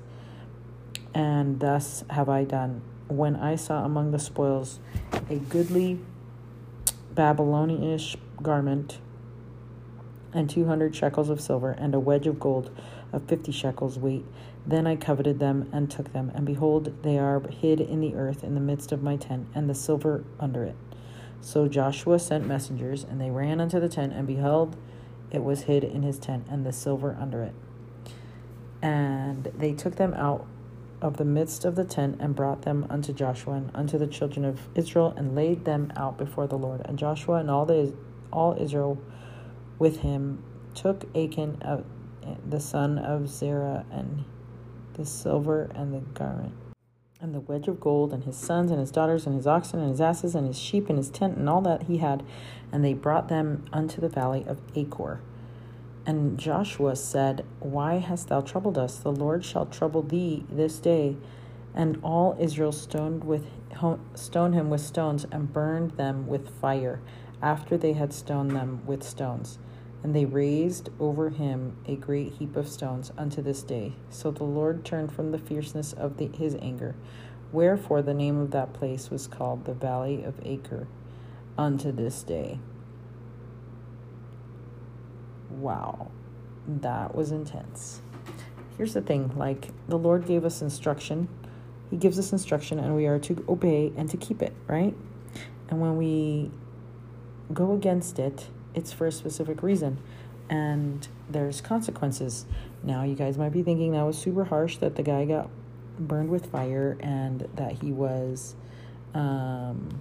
and 1.13 1.59
thus 1.59 2.03
have 2.09 2.27
I 2.27 2.43
done. 2.43 2.81
When 3.07 3.35
I 3.35 3.55
saw 3.55 3.85
among 3.85 4.11
the 4.11 4.19
spoils 4.19 4.79
a 5.29 5.35
goodly 5.35 5.99
Babylonish 7.13 8.17
garment, 8.41 8.99
and 10.33 10.49
two 10.49 10.65
hundred 10.65 10.95
shekels 10.95 11.29
of 11.29 11.41
silver, 11.41 11.71
and 11.71 11.95
a 11.95 11.99
wedge 11.99 12.27
of 12.27 12.39
gold 12.39 12.69
of 13.11 13.23
fifty 13.23 13.51
shekels 13.51 13.97
weight. 13.97 14.25
Then 14.65 14.85
I 14.85 14.95
coveted 14.95 15.39
them 15.39 15.69
and 15.71 15.89
took 15.89 16.11
them, 16.13 16.31
and 16.35 16.45
behold, 16.45 17.03
they 17.03 17.17
are 17.17 17.41
hid 17.47 17.79
in 17.79 18.01
the 18.01 18.15
earth 18.15 18.43
in 18.43 18.53
the 18.53 18.59
midst 18.59 18.91
of 18.91 19.01
my 19.01 19.15
tent, 19.15 19.47
and 19.55 19.69
the 19.69 19.75
silver 19.75 20.23
under 20.39 20.63
it. 20.63 20.75
So 21.39 21.67
Joshua 21.67 22.19
sent 22.19 22.45
messengers, 22.45 23.03
and 23.03 23.21
they 23.21 23.29
ran 23.29 23.61
unto 23.61 23.79
the 23.79 23.89
tent, 23.89 24.13
and 24.13 24.27
beheld, 24.27 24.75
it 25.31 25.43
was 25.43 25.63
hid 25.63 25.83
in 25.83 26.03
his 26.03 26.19
tent, 26.19 26.45
and 26.49 26.65
the 26.65 26.73
silver 26.73 27.17
under 27.19 27.43
it. 27.43 27.53
And 28.81 29.51
they 29.57 29.73
took 29.73 29.95
them 29.95 30.13
out 30.13 30.45
of 31.01 31.17
the 31.17 31.25
midst 31.25 31.63
of 31.63 31.75
the 31.75 31.83
tent 31.83 32.17
and 32.19 32.35
brought 32.35 32.63
them 32.63 32.85
unto 32.89 33.13
Joshua 33.13 33.53
and 33.53 33.71
unto 33.73 33.97
the 33.97 34.07
children 34.07 34.43
of 34.43 34.67
Israel 34.75 35.13
and 35.15 35.35
laid 35.35 35.65
them 35.65 35.93
out 35.95 36.17
before 36.17 36.47
the 36.47 36.57
Lord. 36.57 36.81
And 36.85 36.97
Joshua 36.97 37.35
and 37.35 37.51
all 37.51 37.65
the 37.65 37.93
all 38.31 38.57
Israel 38.59 38.99
with 39.79 40.01
him 40.01 40.43
took 40.73 41.05
Achan 41.15 41.61
uh, 41.61 41.81
the 42.47 42.59
son 42.59 42.97
of 42.97 43.27
Zerah 43.27 43.85
and 43.91 44.25
the 44.93 45.05
silver 45.05 45.69
and 45.75 45.93
the 45.93 45.99
garment 45.99 46.53
and 47.19 47.33
the 47.33 47.39
wedge 47.39 47.67
of 47.67 47.79
gold 47.79 48.13
and 48.13 48.23
his 48.25 48.37
sons 48.37 48.69
and 48.69 48.79
his 48.79 48.91
daughters 48.91 49.25
and 49.25 49.35
his 49.35 49.47
oxen 49.47 49.79
and 49.79 49.89
his 49.89 50.01
asses 50.01 50.35
and 50.35 50.45
his 50.45 50.59
sheep 50.59 50.89
and 50.89 50.97
his 50.97 51.09
tent 51.09 51.37
and 51.37 51.49
all 51.49 51.61
that 51.61 51.83
he 51.83 51.97
had 51.97 52.23
and 52.71 52.83
they 52.83 52.93
brought 52.93 53.27
them 53.27 53.65
unto 53.71 54.01
the 54.01 54.09
valley 54.09 54.43
of 54.47 54.59
Achor. 54.75 55.21
And 56.05 56.37
Joshua 56.37 56.95
said, 56.95 57.45
Why 57.59 57.95
hast 57.95 58.29
thou 58.29 58.39
troubled 58.39 58.77
us? 58.77 58.97
The 58.97 59.11
Lord 59.11 59.43
shall 59.43 59.65
trouble 59.65 60.01
thee 60.01 60.45
this 60.49 60.79
day. 60.79 61.17
And 61.75 61.99
all 62.01 62.37
Israel 62.39 62.71
stoned 62.71 63.25
with 63.25 63.45
stoned 64.15 64.55
him 64.55 64.69
with 64.69 64.81
stones 64.81 65.25
and 65.31 65.51
burned 65.51 65.91
them 65.91 66.25
with 66.25 66.49
fire, 66.61 66.99
after 67.41 67.77
they 67.77 67.93
had 67.93 68.13
stoned 68.13 68.51
them 68.51 68.81
with 68.87 69.03
stones. 69.03 69.59
And 70.07 70.15
they 70.15 70.23
raised 70.23 70.87
over 71.01 71.31
him 71.31 71.75
a 71.85 71.97
great 71.97 72.31
heap 72.35 72.55
of 72.55 72.69
stones 72.69 73.11
unto 73.17 73.41
this 73.41 73.61
day. 73.61 73.91
So 74.09 74.31
the 74.31 74.45
Lord 74.45 74.85
turned 74.85 75.11
from 75.11 75.33
the 75.33 75.37
fierceness 75.37 75.91
of 75.91 76.15
the, 76.15 76.27
his 76.27 76.55
anger. 76.61 76.95
Wherefore 77.51 78.01
the 78.01 78.13
name 78.13 78.39
of 78.39 78.51
that 78.51 78.71
place 78.71 79.09
was 79.09 79.27
called 79.27 79.65
the 79.65 79.73
Valley 79.73 80.23
of 80.23 80.39
Achor 80.45 80.87
unto 81.57 81.91
this 81.91 82.23
day. 82.23 82.59
Wow, 85.49 86.09
that 86.65 87.13
was 87.13 87.33
intense. 87.33 88.01
Here's 88.77 88.93
the 88.93 89.01
thing 89.01 89.37
like, 89.37 89.71
the 89.89 89.97
Lord 89.97 90.25
gave 90.25 90.45
us 90.45 90.61
instruction. 90.61 91.27
He 91.89 91.97
gives 91.97 92.17
us 92.17 92.31
instruction, 92.31 92.79
and 92.79 92.95
we 92.95 93.07
are 93.07 93.19
to 93.19 93.43
obey 93.49 93.91
and 93.97 94.09
to 94.09 94.15
keep 94.15 94.41
it, 94.41 94.53
right? 94.67 94.95
And 95.67 95.81
when 95.81 95.97
we 95.97 96.49
go 97.53 97.73
against 97.73 98.19
it, 98.19 98.47
it's 98.77 98.93
for 98.93 99.07
a 99.07 99.11
specific 99.11 99.63
reason. 99.63 99.97
And 100.49 101.05
there's 101.27 101.59
consequences. 101.59 102.45
Now, 102.83 103.03
you 103.03 103.15
guys 103.15 103.37
might 103.37 103.51
be 103.51 103.63
thinking 103.63 103.91
that 103.93 104.03
was 104.03 104.17
super 104.17 104.45
harsh 104.45 104.77
that 104.77 104.95
the 104.95 105.03
guy 105.03 105.25
got 105.25 105.49
burned 105.99 106.29
with 106.29 106.51
fire 106.51 106.95
and 106.99 107.49
that 107.55 107.81
he 107.81 107.91
was, 107.91 108.55
um, 109.15 109.99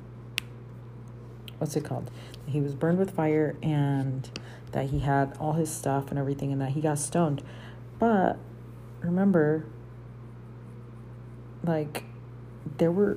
what's 1.58 1.74
it 1.74 1.84
called? 1.84 2.10
He 2.46 2.60
was 2.60 2.74
burned 2.74 2.98
with 2.98 3.10
fire 3.16 3.56
and 3.62 4.28
that 4.72 4.90
he 4.90 5.00
had 5.00 5.36
all 5.40 5.54
his 5.54 5.70
stuff 5.70 6.10
and 6.10 6.18
everything 6.18 6.52
and 6.52 6.60
that 6.60 6.72
he 6.72 6.82
got 6.82 6.98
stoned. 6.98 7.42
But 7.98 8.36
remember, 9.00 9.64
like, 11.64 12.04
there 12.76 12.92
were 12.92 13.16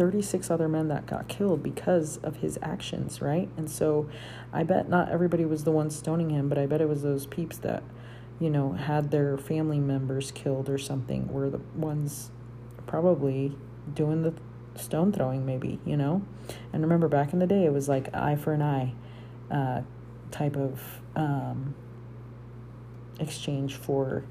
36 0.00 0.50
other 0.50 0.66
men 0.66 0.88
that 0.88 1.04
got 1.04 1.28
killed 1.28 1.62
because 1.62 2.16
of 2.22 2.36
his 2.36 2.58
actions, 2.62 3.20
right? 3.20 3.50
And 3.58 3.70
so 3.70 4.08
I 4.50 4.62
bet 4.62 4.88
not 4.88 5.10
everybody 5.10 5.44
was 5.44 5.64
the 5.64 5.72
one 5.72 5.90
stoning 5.90 6.30
him, 6.30 6.48
but 6.48 6.56
I 6.56 6.64
bet 6.64 6.80
it 6.80 6.88
was 6.88 7.02
those 7.02 7.26
peeps 7.26 7.58
that, 7.58 7.82
you 8.38 8.48
know, 8.48 8.72
had 8.72 9.10
their 9.10 9.36
family 9.36 9.78
members 9.78 10.30
killed 10.30 10.70
or 10.70 10.78
something 10.78 11.30
were 11.30 11.50
the 11.50 11.60
ones 11.74 12.30
probably 12.86 13.54
doing 13.92 14.22
the 14.22 14.32
stone 14.74 15.12
throwing, 15.12 15.44
maybe, 15.44 15.78
you 15.84 15.98
know? 15.98 16.22
And 16.72 16.80
remember, 16.80 17.06
back 17.06 17.34
in 17.34 17.38
the 17.38 17.46
day, 17.46 17.66
it 17.66 17.72
was 17.74 17.86
like 17.86 18.08
eye 18.14 18.36
for 18.36 18.54
an 18.54 18.62
eye 18.62 18.94
uh, 19.50 19.82
type 20.30 20.56
of 20.56 20.80
um, 21.14 21.74
exchange 23.18 23.74
for 23.74 24.24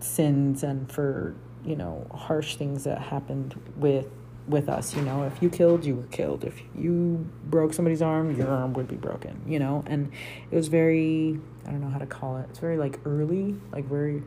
sins 0.00 0.64
and 0.64 0.90
for 0.90 1.36
you 1.64 1.76
know 1.76 2.06
harsh 2.12 2.56
things 2.56 2.84
that 2.84 3.00
happened 3.00 3.58
with 3.76 4.06
with 4.46 4.68
us 4.68 4.94
you 4.94 5.02
know? 5.02 5.24
If 5.24 5.42
you 5.42 5.50
killed 5.50 5.84
you 5.84 5.96
were 5.96 6.06
killed. 6.08 6.44
If 6.44 6.60
you 6.76 7.26
broke 7.44 7.72
somebody's 7.72 8.02
arm 8.02 8.36
your 8.36 8.48
arm 8.48 8.74
would 8.74 8.88
be 8.88 8.96
broken 8.96 9.40
you 9.46 9.58
know? 9.58 9.84
And 9.86 10.12
it 10.50 10.56
was 10.56 10.68
very 10.68 11.40
i 11.66 11.70
don't 11.70 11.80
know 11.80 11.90
how 11.90 11.98
to 11.98 12.06
call 12.06 12.38
it. 12.38 12.46
It's 12.50 12.58
very 12.58 12.78
like 12.78 13.00
early 13.04 13.56
like 13.72 13.86
very 13.86 14.22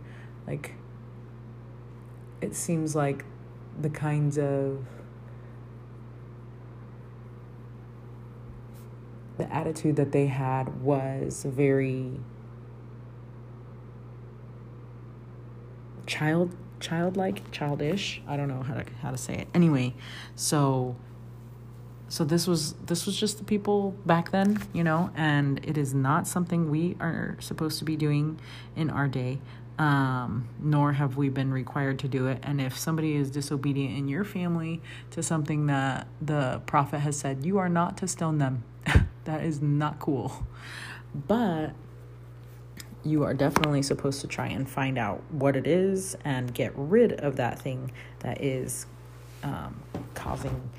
like 0.48 0.74
it 2.42 2.56
seems 2.56 2.96
like 2.96 3.26
the 3.80 3.90
kinds 3.90 4.38
of 4.38 4.86
the 9.38 9.54
attitude 9.54 9.96
that 9.96 10.12
they 10.12 10.28
had 10.28 10.82
was 10.82 11.46
very 11.48 12.20
child 16.06 16.56
childlike 16.80 17.52
childish. 17.52 18.22
I 18.28 18.38
don't 18.38 18.48
know 18.48 18.64
how 18.64 18.76
to 18.76 18.86
how 19.02 19.12
to 19.12 19.18
say 19.18 19.36
it. 19.36 19.48
Anyway 19.54 19.94
so 20.36 20.96
so 22.10 22.24
this 22.24 22.48
was 22.48 22.74
this 22.86 23.06
was 23.06 23.20
just 23.20 23.38
the 23.38 23.44
people 23.44 23.92
back 24.06 24.32
then 24.32 24.62
you 24.72 24.84
know 24.84 25.12
and 25.16 25.60
it 25.66 25.78
is 25.78 25.94
not 25.94 26.26
something 26.26 26.70
we 26.70 26.96
are 27.02 27.36
supposed 27.40 27.80
to 27.80 27.86
be 27.86 27.98
doing 27.98 28.40
in 28.78 28.90
our 28.90 29.10
day 29.10 29.40
um, 29.80 30.48
nor 30.60 30.94
have 30.94 31.18
we 31.18 31.30
been 31.30 31.52
required 31.52 32.00
to 32.00 32.08
do 32.08 32.28
it. 32.28 32.40
And 32.44 32.60
if 32.60 32.78
somebody 32.78 33.16
is 33.16 33.30
disobedient 33.30 33.98
in 33.98 34.08
your 34.08 34.24
family 34.24 34.82
to 35.12 35.22
something 35.22 35.68
that 35.68 36.08
the 36.22 36.62
prophet 36.66 37.00
has 37.00 37.18
said 37.18 37.46
you 37.46 37.58
are 37.58 37.70
not 37.70 37.98
to 37.98 38.08
stone 38.08 38.38
them. 38.38 38.64
That 39.26 39.44
is 39.44 39.62
not 39.62 40.00
cool. 40.00 40.48
But 41.14 41.72
you 43.08 43.24
are 43.24 43.34
definitely 43.34 43.82
supposed 43.82 44.22
to 44.22 44.28
try 44.28 44.48
and 44.48 44.70
find 44.70 44.98
out 44.98 45.24
what 45.32 45.56
it 45.56 45.68
is 45.68 46.16
and 46.26 46.54
get 46.54 46.72
rid 46.76 47.14
of 47.14 47.36
that 47.38 47.60
thing 47.60 47.92
that 48.20 48.42
is 48.44 48.86
um, 49.44 49.82
causing 50.14 50.70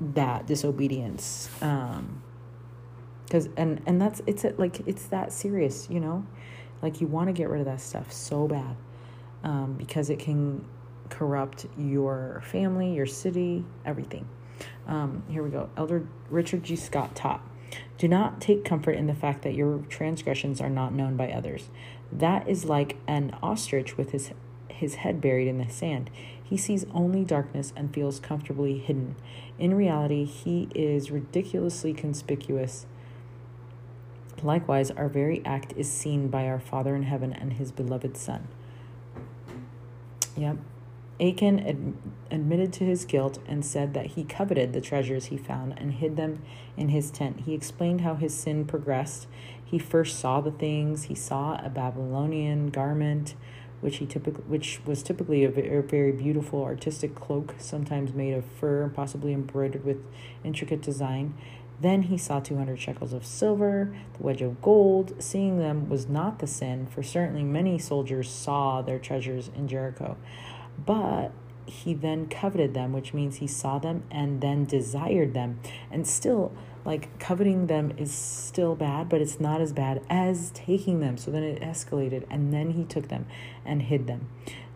that 0.00 0.46
disobedience 0.46 1.48
um 1.62 2.22
because 3.24 3.48
and 3.56 3.80
and 3.86 4.00
that's 4.00 4.20
it's 4.26 4.44
like 4.58 4.86
it's 4.86 5.06
that 5.06 5.32
serious 5.32 5.88
you 5.88 6.00
know? 6.00 6.26
Like 6.82 7.00
you 7.00 7.06
want 7.06 7.28
to 7.28 7.32
get 7.32 7.48
rid 7.48 7.60
of 7.60 7.66
that 7.66 7.80
stuff 7.80 8.12
so 8.12 8.46
bad 8.46 8.76
um 9.42 9.74
because 9.74 10.10
it 10.10 10.18
can 10.18 10.64
corrupt 11.08 11.66
your 11.78 12.42
family 12.44 12.92
your 12.94 13.06
city 13.06 13.64
everything. 13.84 14.28
Um 14.86 15.22
here 15.28 15.42
we 15.42 15.50
go. 15.50 15.70
Elder 15.76 16.06
richard 16.28 16.62
g. 16.62 16.76
Scott 16.76 17.14
taught 17.14 17.42
do 17.98 18.08
not 18.08 18.40
take 18.40 18.64
comfort 18.64 18.92
in 18.92 19.06
the 19.06 19.14
fact 19.14 19.42
that 19.42 19.54
your 19.54 19.78
transgressions 19.88 20.60
are 20.60 20.70
not 20.70 20.92
known 20.92 21.16
by 21.16 21.30
others 21.30 21.68
that 22.12 22.48
is 22.48 22.64
like 22.64 22.96
an 23.06 23.36
ostrich 23.42 23.96
with 23.96 24.10
his 24.10 24.32
his 24.68 24.96
head 24.96 25.20
buried 25.20 25.46
in 25.46 25.58
the 25.58 25.68
sand 25.68 26.10
he 26.44 26.58
sees 26.58 26.84
only 26.92 27.24
darkness 27.24 27.72
and 27.74 27.92
feels 27.92 28.20
comfortably 28.20 28.78
hidden. 28.78 29.16
In 29.58 29.74
reality, 29.74 30.24
he 30.24 30.68
is 30.74 31.10
ridiculously 31.10 31.94
conspicuous. 31.94 32.86
Likewise, 34.42 34.90
our 34.90 35.08
very 35.08 35.44
act 35.46 35.72
is 35.76 35.90
seen 35.90 36.28
by 36.28 36.46
our 36.46 36.60
Father 36.60 36.94
in 36.94 37.04
heaven 37.04 37.32
and 37.32 37.54
his 37.54 37.72
beloved 37.72 38.16
Son. 38.16 38.48
Yep. 40.36 40.58
Achan 41.20 41.60
ad- 41.60 41.94
admitted 42.30 42.72
to 42.74 42.84
his 42.84 43.04
guilt 43.04 43.38
and 43.46 43.64
said 43.64 43.94
that 43.94 44.06
he 44.06 44.24
coveted 44.24 44.72
the 44.72 44.80
treasures 44.80 45.26
he 45.26 45.36
found 45.36 45.74
and 45.78 45.92
hid 45.92 46.16
them 46.16 46.42
in 46.76 46.88
his 46.88 47.10
tent. 47.10 47.42
He 47.46 47.54
explained 47.54 48.00
how 48.00 48.14
his 48.14 48.34
sin 48.34 48.64
progressed. 48.64 49.26
He 49.64 49.78
first 49.78 50.18
saw 50.18 50.40
the 50.40 50.50
things, 50.50 51.04
he 51.04 51.14
saw 51.14 51.60
a 51.64 51.68
Babylonian 51.68 52.70
garment 52.70 53.34
which 53.84 53.98
he 53.98 54.06
typically 54.06 54.42
which 54.44 54.80
was 54.86 55.02
typically 55.02 55.44
a 55.44 55.50
very 55.50 56.10
beautiful 56.10 56.62
artistic 56.62 57.14
cloak, 57.14 57.54
sometimes 57.58 58.14
made 58.14 58.32
of 58.32 58.42
fur 58.42 58.82
and 58.82 58.94
possibly 58.94 59.34
embroidered 59.34 59.84
with 59.84 59.98
intricate 60.42 60.80
design. 60.80 61.34
Then 61.82 62.04
he 62.04 62.16
saw 62.16 62.40
200 62.40 62.80
shekels 62.80 63.12
of 63.12 63.26
silver, 63.26 63.94
the 64.16 64.22
wedge 64.22 64.40
of 64.40 64.62
gold. 64.62 65.22
Seeing 65.22 65.58
them 65.58 65.90
was 65.90 66.08
not 66.08 66.38
the 66.38 66.46
sin, 66.46 66.86
for 66.86 67.02
certainly 67.02 67.42
many 67.42 67.78
soldiers 67.78 68.30
saw 68.30 68.80
their 68.80 68.98
treasures 68.98 69.50
in 69.54 69.68
Jericho. 69.68 70.16
But 70.84 71.32
he 71.66 71.94
then 71.94 72.26
coveted 72.26 72.74
them, 72.74 72.92
which 72.92 73.14
means 73.14 73.36
he 73.36 73.46
saw 73.46 73.78
them 73.78 74.04
and 74.10 74.40
then 74.40 74.64
desired 74.64 75.34
them. 75.34 75.60
And 75.90 76.06
still, 76.06 76.52
like 76.84 77.18
coveting 77.18 77.66
them 77.66 77.92
is 77.96 78.12
still 78.12 78.74
bad, 78.74 79.08
but 79.08 79.20
it's 79.20 79.40
not 79.40 79.60
as 79.60 79.72
bad 79.72 80.02
as 80.10 80.50
taking 80.50 81.00
them. 81.00 81.16
So 81.16 81.30
then 81.30 81.42
it 81.42 81.60
escalated, 81.62 82.24
and 82.30 82.52
then 82.52 82.72
he 82.72 82.84
took 82.84 83.08
them 83.08 83.26
and 83.64 83.82
hid 83.82 84.06
them. 84.06 84.28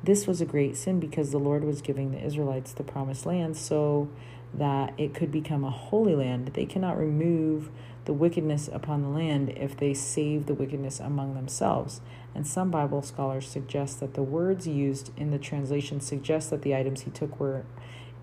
This 0.03 0.27
was 0.27 0.41
a 0.41 0.47
great 0.47 0.77
sin 0.77 1.01
because 1.01 1.31
the 1.31 1.39
Lord 1.39 1.65
was 1.65 1.83
giving 1.83 2.13
the 2.13 2.25
Israelites 2.25 2.73
the 2.73 2.85
promised 2.85 3.27
land 3.27 3.57
so 3.57 4.09
that 4.55 4.95
it 4.97 5.13
could 5.13 5.31
become 5.31 5.65
a 5.65 5.71
holy 5.71 6.15
land. 6.15 6.49
They 6.55 6.65
cannot 6.65 6.97
remove 6.97 7.71
the 8.09 8.15
wickedness 8.15 8.71
upon 8.73 9.03
the 9.03 9.09
land 9.11 9.51
if 9.51 9.77
they 9.77 9.93
save 9.93 10.47
the 10.47 10.55
wickedness 10.55 10.99
among 10.99 11.35
themselves. 11.35 12.01
And 12.35 12.47
some 12.47 12.71
Bible 12.71 13.03
scholars 13.03 13.47
suggest 13.47 14.01
that 14.01 14.15
the 14.15 14.23
words 14.23 14.67
used 14.67 15.11
in 15.19 15.31
the 15.31 15.39
translation 15.39 16.01
suggest 16.01 16.49
that 16.49 16.63
the 16.63 16.75
items 16.75 17.03
he 17.03 17.11
took 17.11 17.39
were 17.39 17.67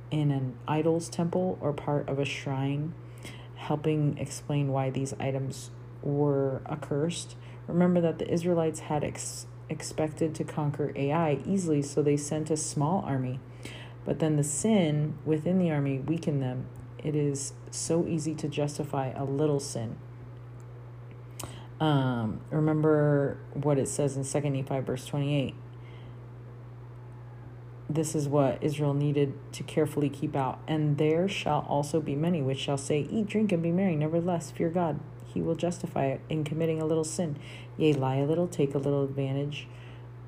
in 0.09 0.31
an 0.31 0.57
idol's 0.67 1.07
temple 1.07 1.59
or 1.61 1.71
part 1.71 2.09
of 2.09 2.17
a 2.17 2.25
shrine 2.25 2.95
helping 3.57 4.17
explain 4.17 4.69
why 4.69 4.89
these 4.89 5.13
items 5.19 5.69
were 6.01 6.63
accursed. 6.67 7.35
Remember 7.67 8.01
that 8.01 8.17
the 8.17 8.27
Israelites 8.27 8.79
had 8.79 9.03
ex- 9.03 9.45
expected 9.69 10.33
to 10.33 10.43
conquer 10.43 10.93
Ai 10.95 11.37
easily, 11.45 11.83
so 11.83 12.01
they 12.01 12.17
sent 12.17 12.49
a 12.49 12.57
small 12.57 13.03
army. 13.05 13.39
But 14.03 14.17
then 14.17 14.35
the 14.35 14.43
sin 14.43 15.19
within 15.25 15.59
the 15.59 15.69
army 15.69 15.99
weakened 15.99 16.41
them. 16.41 16.65
It 17.05 17.15
is 17.15 17.53
so 17.69 18.07
easy 18.07 18.33
to 18.35 18.47
justify 18.47 19.09
a 19.09 19.23
little 19.23 19.59
sin. 19.59 19.97
Um, 21.79 22.41
remember 22.49 23.37
what 23.53 23.77
it 23.77 23.87
says 23.87 24.17
in 24.17 24.23
2 24.23 24.49
Nephi, 24.49 24.79
verse 24.79 25.05
28 25.05 25.53
this 27.89 28.15
is 28.15 28.27
what 28.27 28.57
Israel 28.63 28.93
needed 28.93 29.33
to 29.53 29.63
carefully 29.63 30.09
keep 30.09 30.35
out. 30.35 30.59
And 30.67 30.97
there 30.97 31.27
shall 31.27 31.65
also 31.69 32.01
be 32.01 32.15
many 32.15 32.41
which 32.41 32.59
shall 32.59 32.77
say, 32.77 33.07
Eat, 33.09 33.27
drink, 33.27 33.51
and 33.51 33.61
be 33.61 33.71
merry. 33.71 33.95
Nevertheless, 33.95 34.51
fear 34.51 34.69
God. 34.69 34.99
He 35.25 35.41
will 35.41 35.55
justify 35.55 36.05
it 36.07 36.21
in 36.29 36.43
committing 36.43 36.81
a 36.81 36.85
little 36.85 37.03
sin. 37.03 37.37
Yea, 37.77 37.93
lie 37.93 38.17
a 38.17 38.25
little, 38.25 38.47
take 38.47 38.73
a 38.73 38.77
little 38.77 39.03
advantage, 39.03 39.67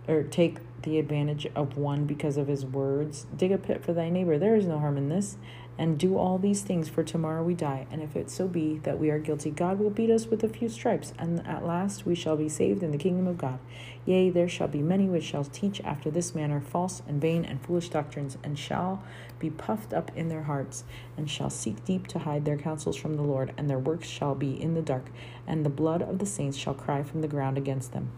or 0.08 0.24
take 0.24 0.60
the 0.84 1.00
advantage 1.00 1.48
of 1.56 1.78
one 1.78 2.06
because 2.06 2.38
of 2.38 2.48
his 2.48 2.66
words. 2.66 3.26
Dig 3.36 3.52
a 3.52 3.58
pit 3.58 3.84
for 3.84 3.94
thy 3.94 4.10
neighbor. 4.10 4.38
There 4.38 4.56
is 4.56 4.66
no 4.66 4.80
harm 4.80 4.98
in 4.98 5.10
this 5.10 5.38
and 5.78 5.98
do 5.98 6.18
all 6.18 6.38
these 6.38 6.62
things, 6.62 6.90
for 6.90 7.04
tomorrow 7.04 7.44
we 7.44 7.54
die. 7.54 7.86
And 7.92 8.02
if 8.02 8.16
it 8.16 8.30
so 8.30 8.48
be 8.48 8.80
that 8.80 9.00
we 9.00 9.10
are 9.12 9.20
guilty, 9.20 9.52
God 9.52 9.80
will 9.80 9.90
beat 9.90 10.10
us 10.10 10.26
with 10.26 10.44
a 10.44 10.50
few 10.50 10.70
stripes, 10.70 11.14
and 11.20 11.46
at 11.46 11.66
last 11.66 12.06
we 12.06 12.16
shall 12.16 12.36
be 12.36 12.50
saved 12.50 12.82
in 12.82 12.92
the 12.92 12.98
kingdom 12.98 13.28
of 13.28 13.38
God. 13.38 13.60
Yea, 14.06 14.30
there 14.30 14.50
shall 14.50 14.68
be 14.68 14.82
many 14.82 15.06
which 15.06 15.24
shall 15.24 15.44
teach 15.44 15.82
after 15.82 16.10
this 16.10 16.34
manner 16.34 16.60
false 16.60 17.02
and 17.08 17.22
vain 17.22 17.46
and 17.46 17.62
foolish 17.62 17.90
doctrines, 17.90 18.38
and 18.44 18.58
shall 18.58 19.04
be 19.38 19.50
puffed 19.50 19.94
up 19.94 20.12
in 20.16 20.30
their 20.30 20.44
hearts, 20.44 20.84
and 21.16 21.30
shall 21.30 21.50
seek 21.50 21.86
deep 21.86 22.08
to 22.08 22.20
hide 22.20 22.46
their 22.46 22.58
counsels 22.58 22.96
from 22.96 23.16
the 23.16 23.22
Lord, 23.22 23.54
and 23.58 23.70
their 23.70 23.80
works 23.80 24.08
shall 24.08 24.34
be 24.34 24.60
in 24.60 24.74
the 24.74 24.82
dark, 24.82 25.06
and 25.46 25.64
the 25.64 25.70
blood 25.70 26.02
of 26.02 26.18
the 26.18 26.26
saints 26.26 26.58
shall 26.58 26.74
cry 26.74 27.04
from 27.04 27.22
the 27.22 27.28
ground 27.28 27.58
against 27.58 27.94
them. 27.94 28.12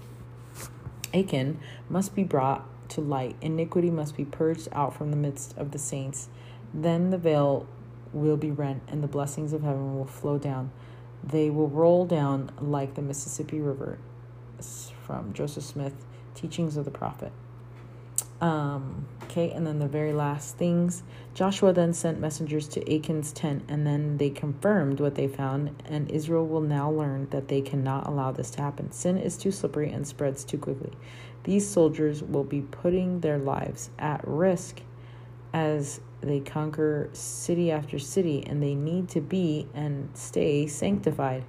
Achan 1.14 1.60
must 1.90 2.16
be 2.16 2.24
brought 2.24 2.66
to 2.90 3.02
light, 3.02 3.36
iniquity 3.42 3.90
must 3.90 4.16
be 4.16 4.26
purged 4.26 4.68
out 4.72 4.96
from 4.96 5.12
the 5.12 5.18
midst 5.18 5.58
of 5.58 5.72
the 5.72 5.80
saints 5.80 6.30
then 6.74 7.10
the 7.10 7.18
veil 7.18 7.68
will 8.14 8.38
be 8.38 8.52
rent, 8.52 8.84
and 8.88 9.04
the 9.04 9.08
blessings 9.08 9.54
of 9.54 9.64
heaven 9.64 9.98
will 9.98 10.06
flow 10.06 10.38
down. 10.38 10.72
They 11.24 11.50
will 11.50 11.68
roll 11.68 12.06
down 12.06 12.52
like 12.60 12.96
the 12.96 13.02
Mississippi 13.02 13.60
River. 13.60 14.00
It's 14.58 14.92
from 15.06 15.34
Joseph 15.34 15.64
Smith, 15.64 16.06
Teachings 16.36 16.78
of 16.78 16.86
the 16.86 16.92
Prophet. 16.92 17.32
Um, 18.42 19.06
okay, 19.24 19.52
and 19.52 19.68
then 19.68 19.80
the 19.80 19.88
very 19.88 20.14
last 20.14 20.58
things. 20.58 21.04
Joshua 21.34 21.74
then 21.74 21.94
sent 21.94 22.20
messengers 22.20 22.68
to 22.70 22.94
Achan's 22.94 23.34
tent, 23.34 23.64
and 23.68 23.86
then 23.86 24.18
they 24.18 24.30
confirmed 24.30 25.00
what 25.00 25.16
they 25.16 25.28
found, 25.28 25.84
and 25.86 26.10
Israel 26.10 26.48
will 26.48 26.62
now 26.62 26.90
learn 26.90 27.28
that 27.32 27.50
they 27.50 27.62
cannot 27.62 28.08
allow 28.08 28.32
this 28.32 28.50
to 28.52 28.62
happen. 28.62 28.92
Sin 28.92 29.18
is 29.18 29.38
too 29.38 29.52
slippery 29.52 29.92
and 29.92 30.08
spreads 30.08 30.46
too 30.46 30.58
quickly. 30.58 30.94
These 31.44 31.68
soldiers 31.68 32.24
will 32.24 32.44
be 32.44 32.62
putting 32.62 33.20
their 33.20 33.38
lives 33.38 33.90
at 34.00 34.26
risk 34.26 34.82
as 35.54 36.00
they 36.22 36.40
conquer 36.40 37.10
city 37.14 37.72
after 37.72 38.00
city 38.00 38.44
and 38.46 38.62
they 38.62 38.76
need 38.76 39.10
to 39.10 39.22
be 39.22 39.68
and 39.74 40.10
stay 40.14 40.68
sanctified. 40.68 41.46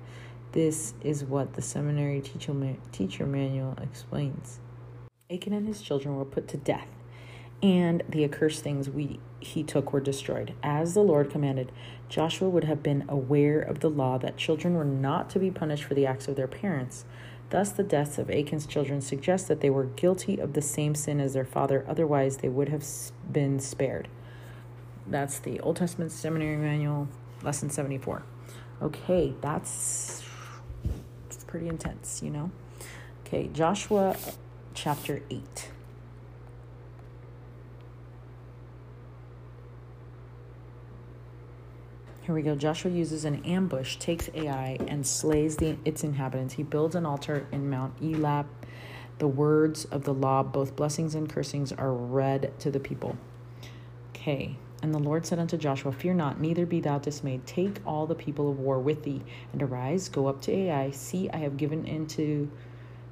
This 0.52 0.94
is 1.00 1.24
what 1.24 1.54
the 1.54 1.62
seminary 1.62 2.20
teacher, 2.20 2.76
teacher 2.92 3.26
manual 3.26 3.76
explains. 3.82 4.60
Achan 5.30 5.52
and 5.52 5.66
his 5.66 5.80
children 5.80 6.16
were 6.16 6.24
put 6.24 6.48
to 6.48 6.56
death, 6.56 6.88
and 7.62 8.02
the 8.08 8.24
accursed 8.24 8.64
things 8.64 8.90
we 8.90 9.20
he 9.38 9.62
took 9.62 9.92
were 9.92 10.00
destroyed. 10.00 10.54
As 10.62 10.94
the 10.94 11.00
Lord 11.00 11.30
commanded, 11.30 11.72
Joshua 12.08 12.48
would 12.48 12.64
have 12.64 12.82
been 12.82 13.04
aware 13.08 13.60
of 13.60 13.80
the 13.80 13.88
law 13.88 14.18
that 14.18 14.36
children 14.36 14.74
were 14.74 14.84
not 14.84 15.30
to 15.30 15.38
be 15.38 15.50
punished 15.50 15.84
for 15.84 15.94
the 15.94 16.04
acts 16.04 16.28
of 16.28 16.36
their 16.36 16.48
parents. 16.48 17.04
Thus, 17.48 17.70
the 17.70 17.82
deaths 17.82 18.18
of 18.18 18.30
Achan's 18.30 18.66
children 18.66 19.00
suggest 19.00 19.48
that 19.48 19.60
they 19.60 19.70
were 19.70 19.84
guilty 19.84 20.38
of 20.38 20.52
the 20.52 20.62
same 20.62 20.94
sin 20.94 21.20
as 21.20 21.32
their 21.32 21.44
father, 21.44 21.84
otherwise, 21.88 22.38
they 22.38 22.48
would 22.48 22.68
have 22.68 22.84
been 23.30 23.58
spared. 23.58 24.08
That's 25.10 25.40
the 25.40 25.58
Old 25.60 25.76
Testament 25.76 26.12
Seminary 26.12 26.56
Manual, 26.56 27.08
lesson 27.42 27.68
74. 27.68 28.22
Okay, 28.80 29.34
that's 29.40 30.22
pretty 31.50 31.68
intense, 31.68 32.22
you 32.22 32.30
know? 32.30 32.50
Okay, 33.26 33.50
Joshua 33.52 34.16
chapter 34.72 35.20
8. 35.28 35.68
Here 42.22 42.34
we 42.34 42.42
go. 42.42 42.54
Joshua 42.54 42.92
uses 42.92 43.24
an 43.24 43.44
ambush, 43.44 43.96
takes 43.96 44.30
Ai, 44.32 44.78
and 44.86 45.04
slays 45.04 45.56
the, 45.56 45.76
its 45.84 46.04
inhabitants. 46.04 46.54
He 46.54 46.62
builds 46.62 46.94
an 46.94 47.04
altar 47.04 47.48
in 47.50 47.68
Mount 47.68 48.00
Elab. 48.00 48.46
The 49.18 49.26
words 49.26 49.86
of 49.86 50.04
the 50.04 50.14
law, 50.14 50.44
both 50.44 50.76
blessings 50.76 51.16
and 51.16 51.28
cursings, 51.28 51.72
are 51.72 51.92
read 51.92 52.52
to 52.60 52.70
the 52.70 52.78
people. 52.78 53.16
Okay. 54.10 54.56
And 54.82 54.94
the 54.94 54.98
Lord 54.98 55.26
said 55.26 55.38
unto 55.38 55.56
Joshua, 55.56 55.92
Fear 55.92 56.14
not, 56.14 56.40
neither 56.40 56.64
be 56.64 56.80
thou 56.80 56.98
dismayed. 56.98 57.46
Take 57.46 57.80
all 57.86 58.06
the 58.06 58.14
people 58.14 58.50
of 58.50 58.58
war 58.58 58.78
with 58.78 59.02
thee, 59.02 59.22
and 59.52 59.62
arise, 59.62 60.08
go 60.08 60.26
up 60.26 60.40
to 60.42 60.52
Ai. 60.52 60.90
See, 60.90 61.28
I 61.30 61.38
have 61.38 61.56
given 61.56 61.84
into 61.86 62.50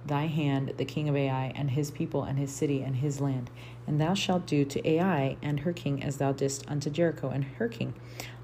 thy 0.06 0.26
hand 0.26 0.74
the 0.78 0.84
king 0.84 1.08
of 1.08 1.16
Ai, 1.16 1.52
and 1.54 1.70
his 1.70 1.90
people, 1.90 2.24
and 2.24 2.38
his 2.38 2.50
city, 2.50 2.82
and 2.82 2.96
his 2.96 3.20
land. 3.20 3.50
And 3.86 4.00
thou 4.00 4.14
shalt 4.14 4.46
do 4.46 4.64
to 4.64 4.88
Ai 4.88 5.36
and 5.42 5.60
her 5.60 5.72
king 5.72 6.02
as 6.02 6.16
thou 6.16 6.32
didst 6.32 6.68
unto 6.70 6.90
Jericho 6.90 7.28
and 7.30 7.44
her 7.44 7.68
king. 7.68 7.94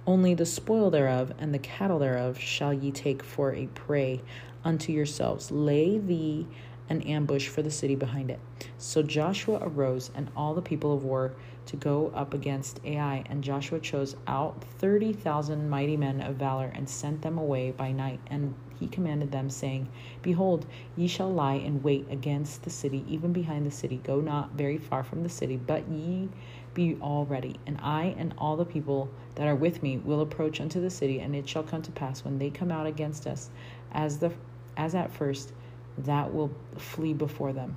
Only 0.06 0.34
the 0.34 0.46
spoil 0.46 0.90
thereof 0.90 1.32
and 1.38 1.54
the 1.54 1.58
cattle 1.58 1.98
thereof 1.98 2.38
shall 2.38 2.74
ye 2.74 2.90
take 2.90 3.22
for 3.22 3.54
a 3.54 3.66
prey 3.68 4.20
unto 4.62 4.92
yourselves. 4.92 5.50
Lay 5.50 5.98
thee 5.98 6.46
an 6.90 7.00
ambush 7.02 7.48
for 7.48 7.62
the 7.62 7.70
city 7.70 7.94
behind 7.94 8.30
it. 8.30 8.38
So 8.76 9.02
Joshua 9.02 9.58
arose 9.62 10.10
and 10.14 10.30
all 10.36 10.54
the 10.54 10.60
people 10.62 10.92
of 10.92 11.04
war 11.04 11.34
to 11.66 11.76
go 11.76 12.12
up 12.14 12.34
against 12.34 12.80
Ai, 12.84 13.24
and 13.28 13.42
Joshua 13.42 13.80
chose 13.80 14.16
out 14.26 14.62
thirty 14.78 15.12
thousand 15.12 15.68
mighty 15.68 15.96
men 15.96 16.20
of 16.20 16.36
valor 16.36 16.70
and 16.74 16.88
sent 16.88 17.22
them 17.22 17.38
away 17.38 17.70
by 17.70 17.92
night. 17.92 18.20
And 18.28 18.54
he 18.78 18.86
commanded 18.88 19.30
them, 19.30 19.50
saying, 19.50 19.88
Behold, 20.22 20.66
ye 20.96 21.06
shall 21.06 21.32
lie 21.32 21.54
in 21.54 21.82
wait 21.82 22.06
against 22.10 22.62
the 22.62 22.70
city, 22.70 23.04
even 23.08 23.32
behind 23.32 23.64
the 23.66 23.70
city. 23.70 24.00
Go 24.02 24.20
not 24.20 24.52
very 24.52 24.78
far 24.78 25.04
from 25.04 25.22
the 25.22 25.28
city, 25.28 25.56
but 25.56 25.88
ye 25.88 26.28
be 26.74 26.96
all 27.00 27.24
ready. 27.24 27.56
And 27.66 27.78
I 27.80 28.14
and 28.18 28.34
all 28.36 28.56
the 28.56 28.64
people 28.64 29.08
that 29.36 29.46
are 29.46 29.54
with 29.54 29.82
me 29.82 29.98
will 29.98 30.20
approach 30.20 30.60
unto 30.60 30.80
the 30.80 30.90
city, 30.90 31.20
and 31.20 31.34
it 31.34 31.48
shall 31.48 31.62
come 31.62 31.82
to 31.82 31.92
pass 31.92 32.24
when 32.24 32.38
they 32.38 32.50
come 32.50 32.70
out 32.70 32.86
against 32.86 33.26
us, 33.26 33.50
as 33.92 34.18
the 34.18 34.32
as 34.76 34.94
at 34.94 35.12
first, 35.12 35.52
that 35.98 36.34
will 36.34 36.50
flee 36.76 37.12
before 37.12 37.52
them. 37.52 37.76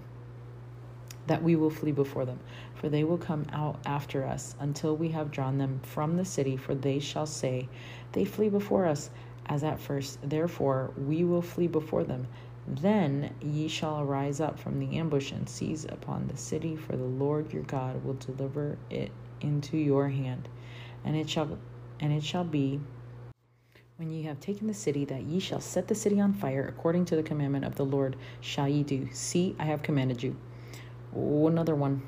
That 1.28 1.44
we 1.44 1.56
will 1.56 1.70
flee 1.70 1.92
before 1.92 2.26
them, 2.26 2.40
for 2.76 2.90
they 2.90 3.04
will 3.04 3.18
come 3.18 3.46
out 3.52 3.80
after 3.86 4.26
us 4.26 4.56
until 4.60 4.96
we 4.96 5.10
have 5.10 5.32
drawn 5.32 5.58
them 5.58 5.80
from 5.84 6.18
the 6.18 6.26
city. 6.26 6.58
For 6.58 6.74
they 6.74 7.00
shall 7.00 7.26
say, 7.26 7.70
They 8.14 8.26
flee 8.26 8.50
before 8.50 8.86
us, 8.86 9.10
as 9.46 9.64
at 9.64 9.80
first. 9.80 10.20
Therefore, 10.28 10.92
we 10.98 11.24
will 11.24 11.42
flee 11.42 11.68
before 11.68 12.04
them. 12.04 12.28
Then 12.68 13.34
ye 13.42 13.68
shall 13.68 14.02
arise 14.02 14.42
up 14.42 14.60
from 14.60 14.80
the 14.80 14.98
ambush 14.98 15.32
and 15.32 15.48
seize 15.48 15.86
upon 15.86 16.28
the 16.28 16.38
city, 16.38 16.76
for 16.76 16.98
the 16.98 17.04
Lord 17.04 17.54
your 17.54 17.64
God 17.64 18.04
will 18.04 18.16
deliver 18.16 18.78
it 18.90 19.12
into 19.42 19.78
your 19.78 20.10
hand. 20.10 20.50
And 21.06 21.16
it 21.16 21.30
shall 21.30 21.58
and 22.00 22.12
it 22.12 22.24
shall 22.24 22.44
be 22.44 22.80
when 23.98 24.12
ye 24.12 24.22
have 24.24 24.40
taken 24.40 24.68
the 24.68 24.74
city 24.74 25.06
that 25.06 25.24
ye 25.24 25.40
shall 25.40 25.60
set 25.60 25.88
the 25.88 25.96
city 25.96 26.20
on 26.20 26.34
fire 26.34 26.68
according 26.68 27.06
to 27.06 27.16
the 27.16 27.24
commandment 27.24 27.66
of 27.66 27.76
the 27.76 27.86
Lord 27.86 28.16
shall 28.42 28.68
ye 28.68 28.84
do. 28.84 29.08
See, 29.12 29.56
I 29.58 29.66
have 29.66 29.82
commanded 29.82 30.22
you. 30.22 30.36
Oh, 31.16 31.48
another 31.48 31.76
one. 31.76 32.02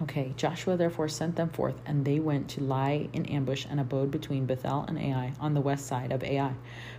Okay, 0.00 0.32
Joshua 0.36 0.76
therefore 0.76 1.08
sent 1.08 1.36
them 1.36 1.50
forth, 1.50 1.80
and 1.86 2.04
they 2.04 2.18
went 2.18 2.48
to 2.50 2.62
lie 2.62 3.08
in 3.12 3.24
ambush 3.26 3.66
and 3.70 3.78
abode 3.78 4.10
between 4.10 4.46
Bethel 4.46 4.84
and 4.88 4.98
Ai 4.98 5.32
on 5.38 5.54
the 5.54 5.60
west 5.60 5.86
side 5.86 6.10
of 6.10 6.24
Ai. 6.24 6.54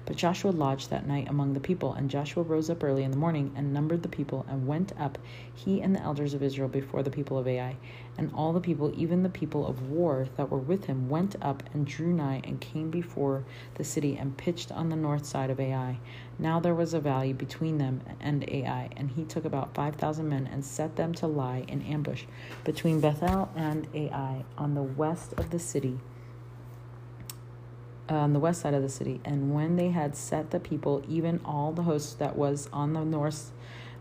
But 0.06 0.16
Joshua 0.16 0.52
lodged 0.52 0.90
that 0.90 1.06
night 1.06 1.28
among 1.28 1.54
the 1.54 1.60
people, 1.60 1.94
and 1.94 2.10
Joshua 2.10 2.44
rose 2.44 2.70
up 2.70 2.82
early 2.82 3.04
in 3.04 3.12
the 3.12 3.18
morning 3.18 3.52
and 3.58 3.74
numbered 3.74 4.04
the 4.04 4.10
people, 4.10 4.46
and 4.48 4.68
went 4.68 4.94
up, 4.98 5.18
he 5.54 5.82
and 5.82 5.94
the 5.94 6.02
elders 6.02 6.34
of 6.34 6.44
Israel, 6.44 6.70
before 6.70 7.04
the 7.04 7.10
people 7.10 7.38
of 7.38 7.48
Ai. 7.48 7.76
And 8.18 8.32
all 8.36 8.54
the 8.54 8.62
people, 8.62 8.94
even 8.96 9.24
the 9.24 9.30
people 9.30 9.66
of 9.66 9.90
war 9.90 10.28
that 10.38 10.52
were 10.52 10.60
with 10.60 10.86
him, 10.86 11.10
went 11.10 11.36
up 11.42 11.64
and 11.74 11.86
drew 11.86 12.14
nigh 12.14 12.42
and 12.44 12.62
came 12.62 12.92
before 12.92 13.44
the 13.76 13.84
city 13.84 14.16
and 14.16 14.38
pitched 14.38 14.72
on 14.72 14.90
the 14.90 14.96
north 14.96 15.26
side 15.26 15.50
of 15.50 15.60
Ai. 15.60 15.98
Now 16.38 16.60
there 16.60 16.76
was 16.76 16.94
a 16.94 17.00
valley 17.00 17.34
between 17.34 17.80
them 17.80 18.02
and 18.20 18.48
Ai, 18.48 18.90
and 18.96 19.10
he 19.12 19.24
took 19.24 19.46
about 19.46 19.74
five 19.74 19.96
thousand 19.96 20.30
men 20.30 20.48
and 20.52 20.64
set 20.64 20.96
them 20.96 21.14
to 21.16 21.28
lie 21.28 21.66
in 21.68 21.82
ambush 21.82 22.26
between 22.64 23.00
Bethel 23.00 23.50
and 23.56 23.88
Ai 23.96 24.46
on 24.58 24.76
the 24.76 24.84
west 24.84 25.34
of 25.34 25.50
the 25.50 25.60
city. 25.60 26.00
Uh, 28.10 28.16
on 28.16 28.34
the 28.34 28.40
west 28.40 28.62
side 28.62 28.74
of 28.74 28.82
the 28.84 28.90
city, 28.90 29.22
and 29.24 29.54
when 29.56 29.78
they 29.78 29.90
had 29.90 30.14
set 30.14 30.52
the 30.52 30.60
people, 30.60 31.02
even 31.08 31.40
all 31.46 31.72
the 31.72 31.84
host 31.84 32.20
that 32.20 32.36
was 32.36 32.70
on 32.74 32.92
the 32.92 33.06
north 33.06 33.52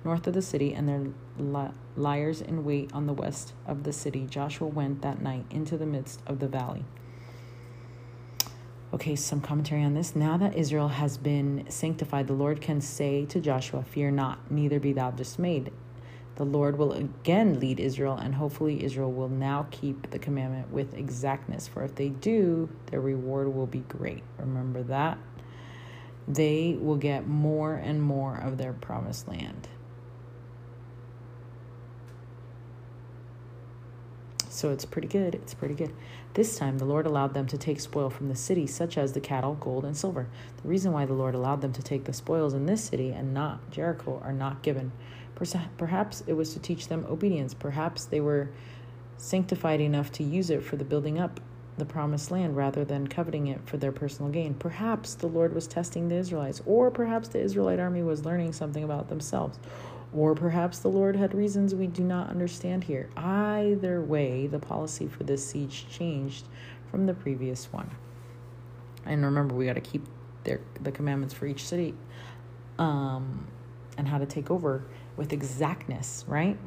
north 0.05 0.27
of 0.27 0.35
the 0.35 0.43
city, 0.43 0.73
and 0.73 0.89
their 0.89 1.07
li- 1.39 1.75
liers 1.97 2.41
in 2.41 2.65
wait 2.65 2.93
on 2.93 3.07
the 3.07 3.13
west 3.13 3.53
of 3.67 3.85
the 3.85 3.93
city, 3.93 4.27
Joshua 4.29 4.67
went 4.67 5.03
that 5.03 5.23
night 5.23 5.47
into 5.51 5.77
the 5.77 5.87
midst 5.87 6.21
of 6.27 6.39
the 6.39 6.49
valley. 6.49 6.85
Okay, 8.95 9.17
some 9.17 9.41
commentary 9.41 9.83
on 9.83 9.95
this. 9.95 10.15
Now 10.15 10.37
that 10.37 10.55
Israel 10.55 10.89
has 10.89 11.17
been 11.17 11.65
sanctified, 11.71 12.27
the 12.27 12.35
Lord 12.35 12.61
can 12.61 12.81
say 12.83 13.25
to 13.27 13.41
Joshua, 13.41 13.83
Fear 13.83 14.11
not, 14.11 14.51
neither 14.51 14.79
be 14.79 14.93
thou 14.93 15.11
dismayed. 15.11 15.73
The 16.35 16.45
Lord 16.45 16.77
will 16.77 16.93
again 16.93 17.59
lead 17.61 17.81
Israel, 17.81 18.17
and 18.17 18.35
hopefully, 18.35 18.85
Israel 18.85 19.13
will 19.13 19.29
now 19.29 19.67
keep 19.71 20.11
the 20.11 20.19
commandment 20.19 20.71
with 20.71 20.95
exactness. 20.95 21.69
For 21.69 21.85
if 21.85 21.95
they 21.95 22.09
do, 22.09 22.69
their 22.87 23.01
reward 23.01 23.55
will 23.55 23.67
be 23.67 23.81
great. 23.81 24.23
Remember 24.39 24.83
that. 24.83 25.19
They 26.27 26.77
will 26.81 26.97
get 26.97 27.27
more 27.27 27.75
and 27.75 28.03
more 28.03 28.37
of 28.37 28.59
their 28.59 28.73
promised 28.73 29.29
land. 29.29 29.69
So 34.53 34.71
it's 34.71 34.85
pretty 34.85 35.09
good. 35.09 35.35
It's 35.35 35.55
pretty 35.55 35.75
good. 35.75 35.93
This 36.35 36.59
time 36.59 36.79
the 36.79 36.85
Lord 36.85 37.07
allowed 37.07 37.33
them 37.35 37.47
to 37.47 37.59
take 37.59 37.81
spoil 37.81 38.11
from 38.11 38.29
the 38.29 38.37
city, 38.37 38.67
such 38.67 38.99
as 38.99 39.13
the 39.13 39.21
cattle, 39.21 39.55
gold, 39.55 39.85
and 39.85 39.97
silver. 39.97 40.29
The 40.63 40.69
reason 40.69 40.93
why 40.93 41.07
the 41.07 41.15
Lord 41.15 41.35
allowed 41.35 41.63
them 41.63 41.73
to 41.73 41.83
take 41.83 42.05
the 42.05 42.13
spoils 42.13 42.53
in 42.53 42.67
this 42.67 42.85
city 42.85 43.11
and 43.11 43.33
not 43.33 43.71
Jericho 43.71 44.21
are 44.23 44.33
not 44.33 44.63
given. 44.63 44.93
Perhaps 45.79 46.23
it 46.27 46.35
was 46.35 46.53
to 46.53 46.61
teach 46.61 46.89
them 46.89 47.07
obedience. 47.09 47.55
Perhaps 47.55 48.05
they 48.05 48.21
were 48.21 48.51
sanctified 49.17 49.81
enough 49.81 50.13
to 50.13 50.23
use 50.23 50.51
it 50.51 50.63
for 50.63 50.77
the 50.77 50.85
building 50.85 51.19
up 51.19 51.41
the 51.79 51.85
promised 51.87 52.31
land 52.31 52.55
rather 52.55 52.85
than 52.85 53.09
coveting 53.09 53.47
it 53.47 53.59
for 53.65 53.79
their 53.79 53.93
personal 53.93 54.31
gain. 54.31 54.53
Perhaps 54.55 55.15
the 55.15 55.27
Lord 55.27 55.55
was 55.55 55.67
testing 55.67 56.09
the 56.09 56.17
Israelites, 56.17 56.61
or 56.67 56.91
perhaps 56.91 57.29
the 57.29 57.41
Israelite 57.41 57.81
army 57.81 58.03
was 58.03 58.27
learning 58.27 58.53
something 58.53 58.85
about 58.85 59.09
themselves, 59.09 59.59
or 60.15 60.35
perhaps 60.35 60.79
the 60.81 60.89
Lord 60.89 61.17
had 61.17 61.35
reasons 61.35 61.75
we 61.75 61.87
do 61.87 62.03
not 62.03 62.29
understand 62.29 62.85
here. 62.85 63.09
Either 63.17 64.01
way, 64.01 64.47
the 64.47 64.59
policy 64.59 65.09
for 65.09 65.25
this 65.25 65.47
siege 65.47 65.87
changed 65.91 66.47
from 66.91 67.07
the 67.07 67.15
previous 67.15 67.73
one. 67.73 67.91
And 69.07 69.25
remember, 69.25 69.55
we 69.55 69.67
got 69.67 69.75
to 69.75 69.81
keep 69.81 70.07
their, 70.45 70.61
the 70.81 70.93
commandments 70.93 71.35
for 71.35 71.47
each 71.47 71.67
city 71.67 71.95
um, 72.79 73.47
and 73.97 74.09
how 74.09 74.19
to 74.19 74.27
take 74.27 74.51
over 74.51 74.85
with 75.17 75.33
exactness, 75.33 76.25
right? 76.29 76.59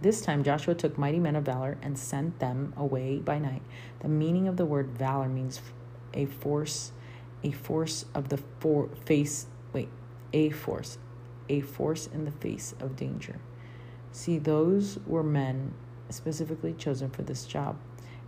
This 0.00 0.20
time 0.20 0.42
Joshua 0.42 0.74
took 0.74 0.98
mighty 0.98 1.18
men 1.18 1.36
of 1.36 1.44
valor 1.44 1.78
and 1.82 1.98
sent 1.98 2.38
them 2.38 2.72
away 2.76 3.18
by 3.18 3.38
night. 3.38 3.62
The 4.00 4.08
meaning 4.08 4.48
of 4.48 4.56
the 4.56 4.64
word 4.64 4.88
valor 4.90 5.28
means 5.28 5.60
a 6.14 6.26
force, 6.26 6.92
a 7.44 7.52
force 7.52 8.04
of 8.14 8.28
the 8.28 8.38
for, 8.58 8.88
face, 9.04 9.46
wait, 9.72 9.88
a 10.32 10.50
force, 10.50 10.98
a 11.52 11.60
force 11.60 12.08
in 12.08 12.24
the 12.24 12.30
face 12.30 12.74
of 12.80 12.96
danger. 12.96 13.38
See, 14.10 14.38
those 14.38 14.98
were 15.06 15.22
men 15.22 15.74
specifically 16.08 16.72
chosen 16.72 17.10
for 17.10 17.22
this 17.22 17.46
job. 17.46 17.78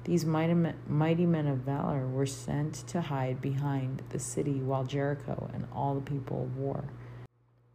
These 0.04 0.24
mighty, 0.24 1.26
men 1.26 1.46
of 1.46 1.58
valor 1.58 2.06
were 2.06 2.26
sent 2.26 2.74
to 2.88 3.00
hide 3.00 3.40
behind 3.40 4.02
the 4.10 4.18
city 4.18 4.60
while 4.60 4.84
Jericho 4.84 5.50
and 5.52 5.66
all 5.74 5.94
the 5.94 6.02
people 6.02 6.42
of 6.42 6.56
war 6.56 6.84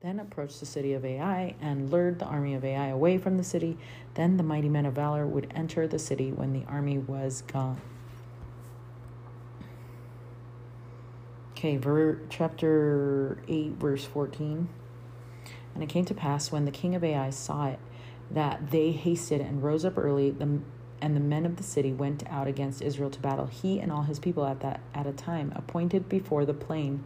then 0.02 0.20
approached 0.20 0.62
the 0.62 0.66
city 0.66 0.94
of 0.94 1.04
Ai 1.04 1.56
and 1.60 1.92
lured 1.92 2.20
the 2.20 2.26
army 2.26 2.54
of 2.54 2.64
Ai 2.64 2.88
away 2.88 3.18
from 3.18 3.38
the 3.38 3.44
city. 3.44 3.78
Then 4.14 4.38
the 4.38 4.44
mighty 4.44 4.70
men 4.70 4.86
of 4.86 4.94
valor 4.94 5.28
would 5.28 5.52
enter 5.54 5.88
the 5.88 6.00
city 6.00 6.32
when 6.32 6.54
the 6.54 6.64
army 6.70 6.98
was 6.98 7.42
gone. 7.42 7.82
Okay, 11.52 11.76
ver- 11.76 12.22
chapter 12.30 13.44
8, 13.50 13.72
verse 13.74 14.06
14. 14.06 14.70
And 15.74 15.84
it 15.84 15.90
came 15.90 16.06
to 16.06 16.14
pass 16.14 16.52
when 16.52 16.66
the 16.66 16.72
king 16.72 16.96
of 16.96 17.04
Ai 17.04 17.30
saw 17.30 17.68
it 17.68 17.80
that 18.32 18.72
they 18.72 18.92
hasted 18.92 19.42
and 19.42 19.64
rose 19.64 19.84
up 19.84 19.98
early, 19.98 20.30
the, 20.32 20.60
and 21.02 21.16
the 21.16 21.22
men 21.22 21.46
of 21.46 21.58
the 21.58 21.64
city 21.64 21.92
went 21.92 22.24
out 22.30 22.48
against 22.48 22.82
Israel 22.82 23.10
to 23.10 23.20
battle, 23.20 23.48
he 23.48 23.80
and 23.80 23.92
all 23.92 24.04
his 24.04 24.20
people 24.20 24.46
at 24.46 24.60
that 24.60 24.82
at 24.94 25.08
a 25.08 25.12
time 25.12 25.52
appointed 25.56 26.10
before 26.10 26.46
the 26.46 26.54
plain. 26.54 27.04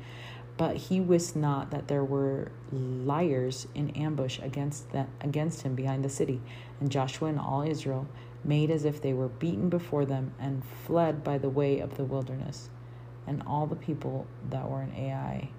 But 0.55 0.77
he 0.77 0.99
wist 0.99 1.35
not 1.35 1.71
that 1.71 1.87
there 1.87 2.03
were 2.03 2.51
liers 2.71 3.67
in 3.73 3.89
ambush 3.91 4.39
against 4.39 4.91
that 4.91 5.09
against 5.21 5.63
him 5.63 5.73
behind 5.73 6.05
the 6.05 6.09
city. 6.09 6.41
And 6.79 6.91
Joshua 6.91 7.29
and 7.29 7.39
all 7.39 7.63
Israel 7.63 8.07
made 8.43 8.69
as 8.69 8.85
if 8.85 9.01
they 9.01 9.13
were 9.13 9.29
beaten 9.29 9.69
before 9.69 10.05
them 10.05 10.33
and 10.39 10.63
fled 10.85 11.23
by 11.23 11.39
the 11.39 11.49
way 11.49 11.79
of 11.79 11.97
the 11.97 12.03
wilderness. 12.03 12.69
And 13.25 13.41
all 13.47 13.65
the 13.65 13.75
people 13.75 14.27
that 14.49 14.69
were 14.69 14.83
in 14.83 14.93
Ai 14.93 15.49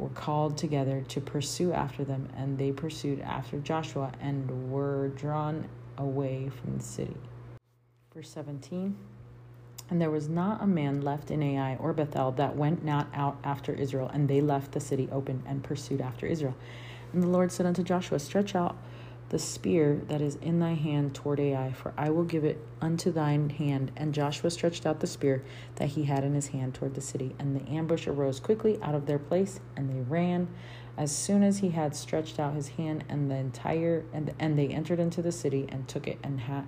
were 0.00 0.08
called 0.10 0.56
together 0.56 1.04
to 1.08 1.20
pursue 1.20 1.72
after 1.72 2.04
them, 2.04 2.28
and 2.36 2.56
they 2.58 2.72
pursued 2.72 3.20
after 3.20 3.58
Joshua 3.58 4.12
and 4.20 4.70
were 4.70 5.08
drawn 5.08 5.68
away 5.98 6.48
from 6.48 6.78
the 6.78 6.82
city. 6.82 7.16
Verse 8.14 8.30
17 8.30 8.96
And 9.90 10.00
there 10.00 10.10
was 10.10 10.28
not 10.28 10.62
a 10.62 10.66
man 10.66 11.02
left 11.02 11.30
in 11.30 11.42
Ai 11.42 11.76
or 11.76 11.92
Bethel 11.92 12.32
that 12.32 12.56
went 12.56 12.84
not 12.84 13.08
out 13.14 13.38
after 13.44 13.74
Israel, 13.74 14.10
and 14.12 14.28
they 14.28 14.40
left 14.40 14.72
the 14.72 14.80
city 14.80 15.08
open 15.12 15.42
and 15.46 15.62
pursued 15.62 16.00
after 16.00 16.26
Israel. 16.26 16.56
And 17.12 17.22
the 17.22 17.28
Lord 17.28 17.52
said 17.52 17.66
unto 17.66 17.82
Joshua, 17.82 18.18
Stretch 18.18 18.54
out 18.54 18.76
the 19.30 19.38
spear 19.38 20.02
that 20.08 20.20
is 20.20 20.34
in 20.36 20.58
thy 20.58 20.74
hand 20.74 21.14
toward 21.14 21.38
Ai, 21.40 21.72
for 21.72 21.94
I 21.96 22.10
will 22.10 22.24
give 22.24 22.44
it 22.44 22.58
unto 22.80 23.12
thine 23.12 23.48
hand. 23.50 23.92
And 23.96 24.12
Joshua 24.12 24.50
stretched 24.50 24.84
out 24.84 25.00
the 25.00 25.06
spear 25.06 25.44
that 25.76 25.90
he 25.90 26.04
had 26.04 26.24
in 26.24 26.34
his 26.34 26.48
hand 26.48 26.74
toward 26.74 26.94
the 26.94 27.00
city. 27.00 27.34
And 27.38 27.56
the 27.56 27.68
ambush 27.70 28.08
arose 28.08 28.40
quickly 28.40 28.78
out 28.82 28.94
of 28.94 29.06
their 29.06 29.20
place, 29.20 29.60
and 29.76 29.88
they 29.88 30.00
ran 30.00 30.48
as 30.98 31.14
soon 31.16 31.44
as 31.44 31.58
he 31.58 31.70
had 31.70 31.94
stretched 31.94 32.40
out 32.40 32.54
his 32.54 32.70
hand, 32.70 33.04
and 33.08 33.30
the 33.30 33.36
entire 33.36 34.04
and 34.12 34.34
and 34.38 34.58
they 34.58 34.68
entered 34.68 34.98
into 34.98 35.22
the 35.22 35.32
city 35.32 35.64
and 35.68 35.86
took 35.86 36.08
it 36.08 36.18
and 36.24 36.40
ha- 36.42 36.66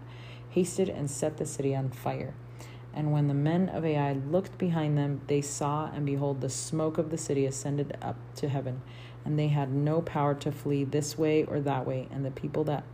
hasted 0.50 0.88
and 0.88 1.10
set 1.10 1.36
the 1.36 1.46
city 1.46 1.74
on 1.74 1.90
fire. 1.90 2.34
And 2.94 3.10
when 3.10 3.26
the 3.26 3.34
men 3.34 3.70
of 3.70 3.84
Ai 3.84 4.12
looked 4.12 4.58
behind 4.58 4.98
them, 4.98 5.22
they 5.26 5.40
saw, 5.40 5.90
and 5.92 6.04
behold, 6.04 6.40
the 6.40 6.50
smoke 6.50 6.98
of 6.98 7.10
the 7.10 7.18
city 7.18 7.46
ascended 7.46 7.96
up 8.02 8.16
to 8.36 8.48
heaven. 8.48 8.82
And 9.24 9.38
they 9.38 9.48
had 9.48 9.72
no 9.72 10.00
power 10.00 10.34
to 10.34 10.50
flee 10.50 10.84
this 10.84 11.16
way 11.16 11.44
or 11.44 11.60
that 11.60 11.86
way. 11.86 12.08
And 12.10 12.24
the 12.24 12.30
people 12.30 12.64
that 12.64 12.84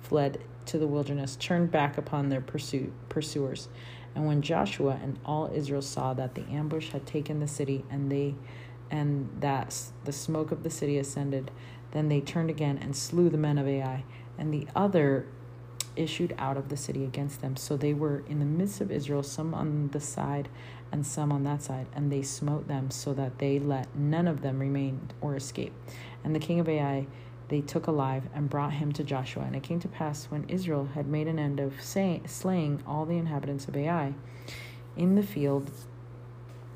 fled 0.00 0.40
to 0.66 0.78
the 0.78 0.86
wilderness 0.86 1.36
turned 1.36 1.70
back 1.70 1.98
upon 1.98 2.28
their 2.28 2.40
pursuit, 2.40 2.92
pursuers. 3.08 3.68
And 4.14 4.26
when 4.26 4.42
Joshua 4.42 4.98
and 5.02 5.18
all 5.24 5.50
Israel 5.54 5.82
saw 5.82 6.14
that 6.14 6.34
the 6.34 6.44
ambush 6.50 6.90
had 6.90 7.06
taken 7.06 7.40
the 7.40 7.46
city, 7.46 7.84
and 7.90 8.10
they 8.10 8.34
and 8.90 9.30
that 9.40 9.76
the 10.04 10.12
smoke 10.12 10.50
of 10.50 10.64
the 10.64 10.70
city 10.70 10.98
ascended, 10.98 11.50
then 11.92 12.08
they 12.08 12.20
turned 12.20 12.50
again 12.50 12.78
and 12.78 12.96
slew 12.96 13.30
the 13.30 13.38
men 13.38 13.56
of 13.56 13.68
Ai. 13.68 14.04
And 14.36 14.52
the 14.52 14.66
other 14.74 15.26
issued 16.00 16.34
out 16.38 16.56
of 16.56 16.68
the 16.68 16.76
city 16.76 17.04
against 17.04 17.40
them. 17.40 17.56
So 17.56 17.76
they 17.76 17.94
were 17.94 18.24
in 18.28 18.38
the 18.38 18.44
midst 18.44 18.80
of 18.80 18.90
Israel, 18.90 19.22
some 19.22 19.54
on 19.54 19.90
the 19.92 20.00
side 20.00 20.48
and 20.92 21.06
some 21.06 21.30
on 21.30 21.44
that 21.44 21.62
side, 21.62 21.86
and 21.94 22.10
they 22.10 22.22
smote 22.22 22.66
them 22.66 22.90
so 22.90 23.12
that 23.14 23.38
they 23.38 23.58
let 23.58 23.94
none 23.94 24.26
of 24.26 24.42
them 24.42 24.58
remain 24.58 25.10
or 25.20 25.36
escape. 25.36 25.72
And 26.24 26.34
the 26.34 26.40
king 26.40 26.58
of 26.58 26.68
Ai 26.68 27.06
they 27.50 27.60
took 27.60 27.88
alive 27.88 28.28
and 28.32 28.48
brought 28.48 28.74
him 28.74 28.92
to 28.92 29.02
Joshua. 29.02 29.42
And 29.42 29.56
it 29.56 29.64
came 29.64 29.80
to 29.80 29.88
pass 29.88 30.26
when 30.26 30.48
Israel 30.48 30.88
had 30.94 31.08
made 31.08 31.26
an 31.26 31.38
end 31.38 31.58
of 31.58 31.82
say, 31.82 32.22
slaying 32.24 32.80
all 32.86 33.04
the 33.04 33.18
inhabitants 33.18 33.66
of 33.66 33.76
Ai 33.76 34.14
in 34.96 35.16
the 35.16 35.22
field 35.22 35.70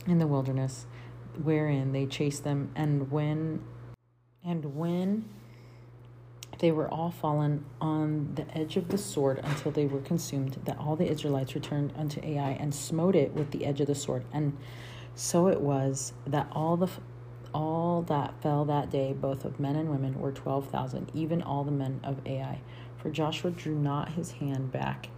in 0.06 0.18
the 0.18 0.26
wilderness, 0.26 0.86
wherein 1.42 1.92
they 1.92 2.06
chased 2.06 2.44
them, 2.44 2.70
and 2.74 3.10
when 3.10 3.62
and 4.44 4.76
when 4.76 5.24
they 6.64 6.72
were 6.72 6.88
all 6.88 7.10
fallen 7.10 7.62
on 7.78 8.34
the 8.36 8.56
edge 8.56 8.78
of 8.78 8.88
the 8.88 8.96
sword 8.96 9.38
until 9.44 9.70
they 9.70 9.84
were 9.84 10.00
consumed, 10.00 10.56
that 10.64 10.78
all 10.78 10.96
the 10.96 11.06
Israelites 11.06 11.54
returned 11.54 11.92
unto 11.94 12.18
Ai 12.24 12.52
and 12.52 12.74
smote 12.74 13.14
it 13.14 13.34
with 13.34 13.50
the 13.50 13.66
edge 13.66 13.82
of 13.82 13.86
the 13.86 13.94
sword. 13.94 14.24
And 14.32 14.56
so 15.14 15.48
it 15.48 15.60
was 15.60 16.14
that 16.26 16.48
all 16.52 16.78
the 16.78 16.88
all 17.52 18.00
that 18.08 18.32
fell 18.40 18.64
that 18.64 18.90
day, 18.90 19.12
both 19.12 19.44
of 19.44 19.60
men 19.60 19.76
and 19.76 19.90
women, 19.90 20.18
were 20.18 20.32
twelve 20.32 20.70
thousand, 20.70 21.10
even 21.12 21.42
all 21.42 21.64
the 21.64 21.70
men 21.70 22.00
of 22.02 22.26
Ai. 22.26 22.62
For 22.96 23.10
Joshua 23.10 23.50
drew 23.50 23.74
not 23.74 24.12
his 24.12 24.30
hand 24.30 24.72
back, 24.72 25.10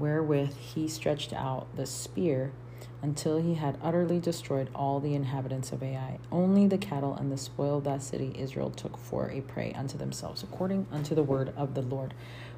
wherewith 0.00 0.56
he 0.56 0.88
stretched 0.88 1.32
out 1.32 1.68
the 1.76 1.86
spear 1.86 2.50
until 3.02 3.38
he 3.38 3.54
had 3.54 3.78
utterly 3.82 4.18
destroyed 4.18 4.68
all 4.74 5.00
the 5.00 5.14
inhabitants 5.14 5.72
of 5.72 5.82
Ai. 5.82 6.18
Only 6.32 6.66
the 6.66 6.78
cattle 6.78 7.14
and 7.14 7.30
the 7.30 7.36
spoil 7.36 7.78
of 7.78 7.84
that 7.84 8.02
city 8.02 8.34
Israel 8.36 8.70
took 8.70 8.96
for 8.96 9.30
a 9.30 9.40
prey 9.40 9.72
unto 9.72 9.96
themselves, 9.96 10.42
according 10.42 10.86
unto 10.90 11.14
the 11.14 11.22
word 11.22 11.52
of 11.56 11.74
the 11.74 11.82
Lord, 11.82 12.14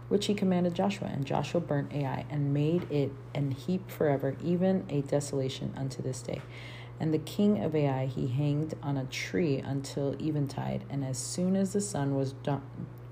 which 0.08 0.26
he 0.26 0.34
commanded 0.34 0.74
Joshua. 0.74 1.08
And 1.12 1.26
Joshua 1.26 1.60
burnt 1.60 1.92
Ai, 1.92 2.24
and 2.30 2.54
made 2.54 2.90
it 2.90 3.12
an 3.34 3.50
heap 3.50 3.90
forever, 3.90 4.36
even 4.42 4.86
a 4.88 5.02
desolation 5.02 5.74
unto 5.76 6.02
this 6.02 6.22
day. 6.22 6.40
And 6.98 7.14
the 7.14 7.18
king 7.18 7.62
of 7.62 7.74
Ai 7.74 8.06
he 8.06 8.28
hanged 8.28 8.74
on 8.82 8.96
a 8.96 9.04
tree 9.04 9.58
until 9.58 10.14
eventide, 10.20 10.84
and 10.90 11.04
as 11.04 11.18
soon 11.18 11.56
as 11.56 11.72
the 11.72 11.80
sun 11.80 12.14
was 12.14 12.32
done, 12.32 12.62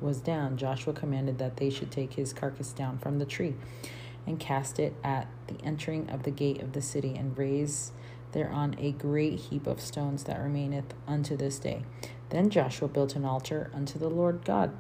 was 0.01 0.21
down, 0.21 0.57
Joshua 0.57 0.93
commanded 0.93 1.39
that 1.39 1.57
they 1.57 1.71
should 1.71 1.91
take 1.91 2.15
his 2.15 2.33
carcass 2.33 2.73
down 2.73 2.99
from 2.99 3.19
the 3.19 3.25
tree 3.25 3.55
and 4.29 4.39
cast 4.39 4.79
it 4.79 4.95
at 5.03 5.27
the 5.47 5.57
entering 5.65 6.11
of 6.11 6.23
the 6.23 6.31
gate 6.31 6.61
of 6.61 6.73
the 6.73 6.83
city, 6.83 7.15
and 7.17 7.37
raise 7.37 7.93
thereon 8.33 8.77
a 8.79 8.93
great 8.93 9.41
heap 9.41 9.67
of 9.67 9.81
stones 9.81 10.25
that 10.25 10.39
remaineth 10.39 10.93
unto 11.07 11.37
this 11.37 11.59
day. 11.59 11.83
Then 12.29 12.51
Joshua 12.51 12.89
built 12.89 13.17
an 13.17 13.25
altar 13.25 13.71
unto 13.75 13.99
the 13.99 14.11
Lord 14.11 14.45
God 14.45 14.77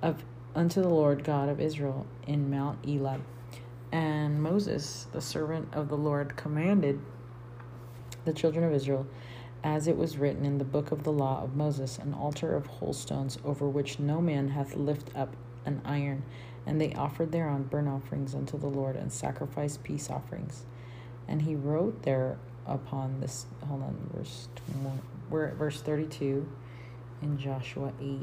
of 0.00 0.24
unto 0.54 0.80
the 0.80 0.88
Lord 0.88 1.24
God 1.24 1.48
of 1.48 1.60
Israel 1.60 2.06
in 2.26 2.48
Mount 2.48 2.80
Elab. 2.82 3.20
And 3.92 4.42
Moses, 4.42 5.06
the 5.12 5.20
servant 5.20 5.68
of 5.74 5.88
the 5.88 5.96
Lord, 5.96 6.36
commanded 6.36 7.00
the 8.24 8.32
children 8.32 8.64
of 8.64 8.72
Israel, 8.72 9.06
as 9.62 9.86
it 9.86 9.96
was 9.96 10.16
written 10.16 10.46
in 10.46 10.58
the 10.58 10.64
book 10.64 10.92
of 10.92 11.02
the 11.02 11.12
law 11.12 11.42
of 11.42 11.56
Moses, 11.56 11.98
an 11.98 12.14
altar 12.14 12.54
of 12.54 12.66
whole 12.66 12.92
stones, 12.92 13.38
over 13.44 13.68
which 13.68 13.98
no 13.98 14.20
man 14.20 14.48
hath 14.48 14.74
lift 14.76 15.10
up 15.14 15.36
an 15.64 15.82
iron, 15.84 16.22
and 16.66 16.80
they 16.80 16.92
offered 16.94 17.32
thereon 17.32 17.62
burnt 17.62 17.88
offerings 17.88 18.34
unto 18.34 18.58
the 18.58 18.66
Lord 18.66 18.96
and 18.96 19.12
sacrificed 19.12 19.82
peace 19.84 20.10
offerings. 20.10 20.64
And 21.28 21.42
he 21.42 21.54
wrote 21.54 22.02
there 22.02 22.38
upon 22.66 23.20
this, 23.20 23.46
hold 23.66 23.82
on, 23.82 24.10
verse, 24.12 24.48
we're 25.30 25.46
at 25.46 25.54
verse 25.54 25.80
32 25.80 26.48
in 27.22 27.38
Joshua 27.38 27.92
8. 28.00 28.20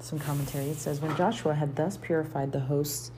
Some 0.00 0.18
commentary. 0.18 0.66
It 0.66 0.78
says, 0.78 1.00
When 1.00 1.16
Joshua 1.16 1.54
had 1.54 1.76
thus 1.76 1.96
purified 1.96 2.52
the 2.52 2.60
hosts, 2.60 3.10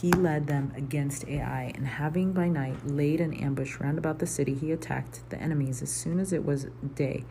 he 0.00 0.10
led 0.10 0.48
them 0.48 0.72
against 0.76 1.28
Ai, 1.28 1.72
and 1.76 1.86
having 1.86 2.32
by 2.32 2.48
night 2.48 2.86
laid 2.86 3.20
an 3.20 3.32
ambush 3.34 3.78
round 3.78 3.98
about 3.98 4.18
the 4.18 4.26
city, 4.26 4.52
he 4.52 4.72
attacked 4.72 5.20
the 5.30 5.40
enemies 5.40 5.80
as 5.80 5.90
soon 5.90 6.18
as 6.18 6.32
it 6.32 6.44
was 6.44 6.66
day. 6.96 7.24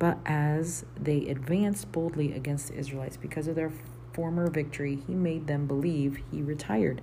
But 0.00 0.18
as 0.26 0.84
they 0.98 1.28
advanced 1.28 1.92
boldly 1.92 2.32
against 2.32 2.68
the 2.68 2.78
Israelites 2.78 3.16
because 3.16 3.46
of 3.46 3.54
their 3.54 3.70
former 4.12 4.50
victory, 4.50 5.02
he 5.06 5.14
made 5.14 5.46
them 5.46 5.66
believe 5.66 6.18
he 6.30 6.42
retired, 6.42 7.00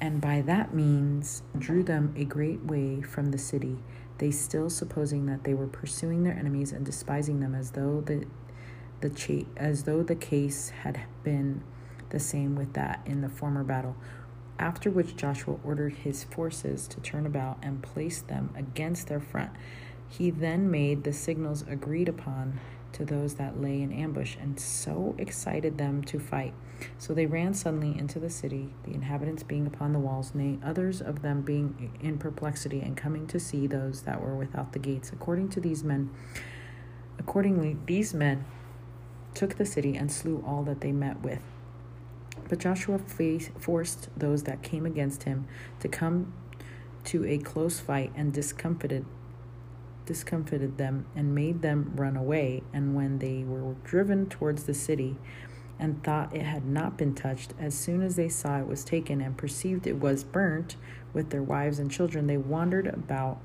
and 0.00 0.20
by 0.20 0.40
that 0.42 0.74
means 0.74 1.42
drew 1.58 1.82
them 1.82 2.14
a 2.16 2.24
great 2.24 2.64
way 2.64 3.02
from 3.02 3.30
the 3.30 3.38
city. 3.38 3.78
They 4.18 4.30
still 4.30 4.70
supposing 4.70 5.26
that 5.26 5.44
they 5.44 5.54
were 5.54 5.66
pursuing 5.66 6.22
their 6.22 6.34
enemies 6.34 6.72
and 6.72 6.84
despising 6.86 7.40
them 7.40 7.54
as 7.54 7.72
though 7.72 8.00
the 8.00 8.26
the 9.00 9.10
cha- 9.10 9.48
as 9.56 9.82
though 9.82 10.02
the 10.02 10.14
case 10.14 10.70
had 10.70 11.00
been 11.24 11.62
the 12.10 12.20
same 12.20 12.54
with 12.54 12.72
that 12.74 13.00
in 13.04 13.20
the 13.20 13.28
former 13.28 13.64
battle. 13.64 13.96
After 14.58 14.90
which 14.90 15.16
Joshua 15.16 15.56
ordered 15.64 15.94
his 15.94 16.22
forces 16.22 16.86
to 16.88 17.00
turn 17.00 17.26
about 17.26 17.58
and 17.62 17.82
place 17.82 18.22
them 18.22 18.50
against 18.54 19.08
their 19.08 19.18
front. 19.18 19.50
He 20.08 20.30
then 20.30 20.70
made 20.70 21.04
the 21.04 21.12
signals 21.12 21.64
agreed 21.66 22.08
upon 22.08 22.60
to 22.92 23.04
those 23.04 23.34
that 23.34 23.60
lay 23.60 23.80
in 23.82 23.92
ambush, 23.92 24.36
and 24.40 24.58
so 24.58 25.14
excited 25.18 25.78
them 25.78 26.02
to 26.04 26.18
fight. 26.18 26.54
So 26.98 27.14
they 27.14 27.26
ran 27.26 27.54
suddenly 27.54 27.96
into 27.98 28.18
the 28.18 28.30
city, 28.30 28.74
the 28.84 28.92
inhabitants 28.92 29.42
being 29.42 29.66
upon 29.66 29.92
the 29.92 29.98
walls, 29.98 30.34
nay, 30.34 30.58
others 30.64 31.00
of 31.00 31.22
them 31.22 31.42
being 31.42 31.96
in 32.00 32.18
perplexity, 32.18 32.80
and 32.80 32.96
coming 32.96 33.26
to 33.28 33.38
see 33.38 33.66
those 33.66 34.02
that 34.02 34.20
were 34.20 34.34
without 34.34 34.72
the 34.72 34.78
gates. 34.78 35.12
According 35.12 35.48
to 35.50 35.60
these 35.60 35.84
men, 35.84 36.10
accordingly, 37.18 37.76
these 37.86 38.12
men 38.12 38.44
took 39.34 39.56
the 39.56 39.66
city 39.66 39.96
and 39.96 40.10
slew 40.10 40.42
all 40.46 40.62
that 40.64 40.80
they 40.80 40.92
met 40.92 41.22
with. 41.22 41.40
But 42.48 42.58
Joshua 42.58 42.98
forced 42.98 44.08
those 44.16 44.42
that 44.42 44.62
came 44.62 44.84
against 44.84 45.22
him 45.22 45.46
to 45.80 45.88
come 45.88 46.34
to 47.04 47.24
a 47.24 47.38
close 47.38 47.80
fight 47.80 48.12
and 48.14 48.32
discomfited 48.32 49.06
discomfited 50.06 50.78
them 50.78 51.06
and 51.14 51.34
made 51.34 51.62
them 51.62 51.92
run 51.96 52.16
away. 52.16 52.62
And 52.72 52.94
when 52.94 53.18
they 53.18 53.44
were 53.44 53.74
driven 53.84 54.28
towards 54.28 54.64
the 54.64 54.74
city 54.74 55.16
and 55.78 56.02
thought 56.02 56.34
it 56.34 56.42
had 56.42 56.66
not 56.66 56.96
been 56.96 57.14
touched, 57.14 57.54
as 57.58 57.74
soon 57.74 58.02
as 58.02 58.16
they 58.16 58.28
saw 58.28 58.58
it 58.58 58.66
was 58.66 58.84
taken 58.84 59.20
and 59.20 59.36
perceived 59.36 59.86
it 59.86 60.00
was 60.00 60.24
burnt 60.24 60.76
with 61.12 61.30
their 61.30 61.42
wives 61.42 61.78
and 61.78 61.90
children, 61.90 62.26
they 62.26 62.36
wandered 62.36 62.86
about 62.86 63.40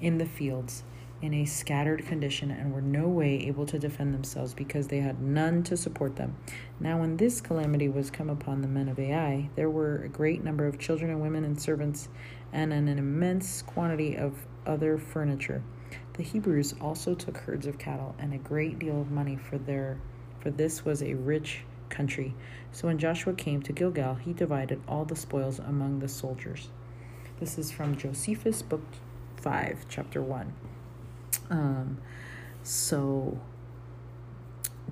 in 0.00 0.18
the 0.18 0.26
fields 0.26 0.82
in 1.22 1.34
a 1.34 1.44
scattered 1.44 2.06
condition 2.06 2.50
and 2.50 2.72
were 2.72 2.80
no 2.80 3.06
way 3.06 3.46
able 3.46 3.66
to 3.66 3.78
defend 3.78 4.14
themselves 4.14 4.54
because 4.54 4.88
they 4.88 5.00
had 5.00 5.20
none 5.20 5.62
to 5.62 5.76
support 5.76 6.16
them. 6.16 6.34
Now, 6.78 6.98
when 6.98 7.18
this 7.18 7.40
calamity 7.40 7.88
was 7.88 8.10
come 8.10 8.30
upon 8.30 8.62
the 8.62 8.68
men 8.68 8.88
of 8.88 8.98
Ai, 8.98 9.50
there 9.54 9.68
were 9.68 10.02
a 10.02 10.08
great 10.08 10.42
number 10.42 10.66
of 10.66 10.78
children 10.78 11.10
and 11.10 11.20
women 11.20 11.44
and 11.44 11.60
servants, 11.60 12.08
and 12.52 12.72
an 12.72 12.88
immense 12.88 13.62
quantity 13.62 14.16
of 14.16 14.46
other 14.66 14.96
furniture. 14.96 15.62
The 16.20 16.26
Hebrews 16.26 16.74
also 16.82 17.14
took 17.14 17.38
herds 17.38 17.66
of 17.66 17.78
cattle 17.78 18.14
and 18.18 18.34
a 18.34 18.36
great 18.36 18.78
deal 18.78 19.00
of 19.00 19.10
money 19.10 19.36
for 19.36 19.56
their 19.56 19.96
for 20.40 20.50
this 20.50 20.84
was 20.84 21.02
a 21.02 21.14
rich 21.14 21.62
country. 21.88 22.34
So 22.72 22.88
when 22.88 22.98
Joshua 22.98 23.32
came 23.32 23.62
to 23.62 23.72
Gilgal, 23.72 24.16
he 24.16 24.34
divided 24.34 24.82
all 24.86 25.06
the 25.06 25.16
spoils 25.16 25.60
among 25.60 26.00
the 26.00 26.08
soldiers. 26.08 26.68
This 27.38 27.56
is 27.56 27.72
from 27.72 27.96
Josephus, 27.96 28.60
book 28.60 28.82
5, 29.38 29.86
chapter 29.88 30.20
1. 30.20 30.52
Um, 31.48 31.96
so 32.64 33.40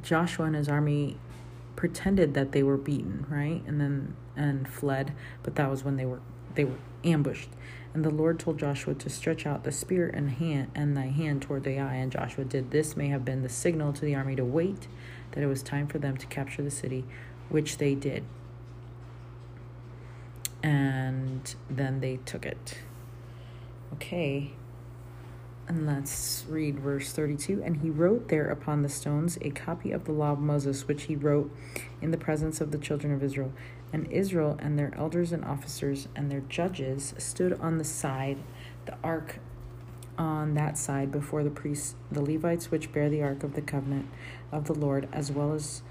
Joshua 0.01 0.47
and 0.47 0.57
his 0.57 0.71
army 0.71 1.19
pretended 1.77 2.33
that 2.33 2.53
they 2.53 2.63
were 2.63 2.79
beaten, 2.79 3.27
right? 3.29 3.63
And 3.67 3.79
then 3.79 4.17
and 4.35 4.67
fled, 4.67 5.13
but 5.43 5.57
that 5.57 5.71
was 5.71 5.85
when 5.85 5.97
they 5.97 6.07
were 6.07 6.23
they 6.55 6.65
were 6.65 6.79
ambushed. 7.05 7.51
And 7.95 8.05
the 8.05 8.11
Lord 8.11 8.39
told 8.39 8.59
Joshua 8.59 8.95
to 8.95 9.09
stretch 9.09 9.47
out 9.47 9.65
the 9.65 9.73
spear 9.73 10.09
and 10.09 10.31
hand 10.31 10.71
and 10.75 10.97
thy 10.97 11.07
hand 11.07 11.43
toward 11.43 11.65
the 11.65 11.79
Ai. 11.79 11.95
And 11.95 12.13
Joshua 12.13 12.45
did 12.45 12.71
this 12.71 12.97
may 12.97 13.09
have 13.09 13.25
been 13.25 13.43
the 13.43 13.49
signal 13.49 13.93
to 13.95 14.01
the 14.03 14.15
army 14.15 14.37
to 14.37 14.45
wait, 14.45 14.89
that 15.33 15.43
it 15.43 15.47
was 15.47 15.63
time 15.63 15.87
for 15.87 15.99
them 15.99 16.17
to 16.17 16.27
capture 16.27 16.63
the 16.63 16.71
city, 16.71 17.05
which 17.49 17.79
they 17.79 17.95
did. 17.95 18.25
And 20.63 21.55
then 21.71 22.01
they 22.01 22.19
took 22.25 22.45
it. 22.45 22.79
Okay. 23.95 24.53
And 25.67 25.87
let's 25.87 26.47
read 26.49 26.79
verse 26.81 27.13
32. 27.13 27.63
And 27.63 27.79
he 27.79 27.91
wrote 27.91 28.29
there 28.29 28.49
upon 28.49 28.83
the 28.83 28.89
stones 28.89 29.39
a 29.43 29.51
copy 29.51 29.93
of 29.93 30.05
the 30.05 30.13
law 30.13 30.33
of 30.33 30.39
Moses, 30.39 30.89
which 30.89 31.05
he 31.05 31.17
wrote 31.17 31.55
in 32.01 32.11
the 32.11 32.17
presence 32.17 32.61
of 32.61 32.71
the 32.71 32.79
children 32.79 33.13
of 33.13 33.23
Israel. 33.23 33.53
And 33.93 34.11
Israel 34.11 34.59
and 34.61 34.79
their 34.79 34.93
elders 34.97 35.33
and 35.33 35.45
officers 35.45 36.09
and 36.15 36.31
their 36.31 36.41
judges 36.41 37.15
stood 37.19 37.55
on 37.61 37.79
the 37.79 37.85
side, 37.85 38.39
the 38.87 38.95
ark 39.03 39.39
on 40.19 40.55
that 40.55 40.77
side 40.77 41.13
before 41.13 41.45
the 41.45 41.51
priests, 41.51 41.95
the 42.11 42.21
Levites 42.21 42.71
which 42.71 42.93
bear 42.93 43.09
the 43.09 43.23
ark 43.23 43.45
of 43.45 43.55
the 43.55 43.63
covenant 43.63 44.09
of 44.51 44.65
the 44.65 44.75
Lord, 44.75 45.09
as 45.13 45.31
well 45.31 45.53
as 45.53 45.83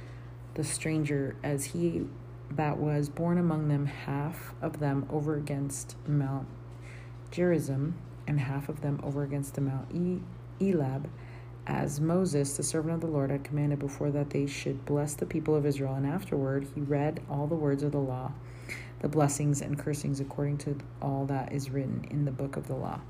the 0.56 0.64
stranger, 0.64 1.36
as 1.44 1.66
he 1.66 2.06
that 2.52 2.78
was 2.78 3.10
born 3.10 3.38
among 3.38 3.68
them, 3.68 3.86
half 3.86 4.54
of 4.62 4.80
them 4.80 5.06
over 5.10 5.36
against 5.36 5.96
Mount 6.08 6.48
Gerizim, 7.32 7.96
and 8.26 8.40
half 8.40 8.70
of 8.70 8.82
them 8.82 9.00
over 9.04 9.24
against 9.24 9.56
the 9.56 9.62
Mount 9.62 9.88
e- 9.94 10.22
Elab 10.62 11.06
as 11.68 12.00
Moses, 12.00 12.56
the 12.56 12.64
servant 12.64 12.96
of 12.96 13.02
the 13.02 13.08
Lord, 13.08 13.30
had 13.30 13.44
commanded 13.44 13.80
before 13.80 14.10
that 14.12 14.30
they 14.30 14.48
should 14.48 14.86
bless 14.86 15.14
the 15.14 15.26
people 15.26 15.54
of 15.54 15.66
Israel. 15.66 15.96
And 15.96 16.08
afterward 16.08 16.66
he 16.74 16.82
read 16.82 17.20
all 17.30 17.46
the 17.46 17.56
words 17.56 17.84
of 17.84 17.92
the 17.92 17.98
law, 18.00 18.32
the 19.02 19.10
blessings 19.10 19.62
and 19.62 19.78
cursings 19.78 20.22
according 20.22 20.60
to 20.60 20.78
all 21.02 21.26
that 21.26 21.52
is 21.52 21.70
written 21.70 22.08
in 22.10 22.24
the 22.24 22.32
book 22.32 22.56
of 22.56 22.68
the 22.68 22.76
law. 22.76 23.02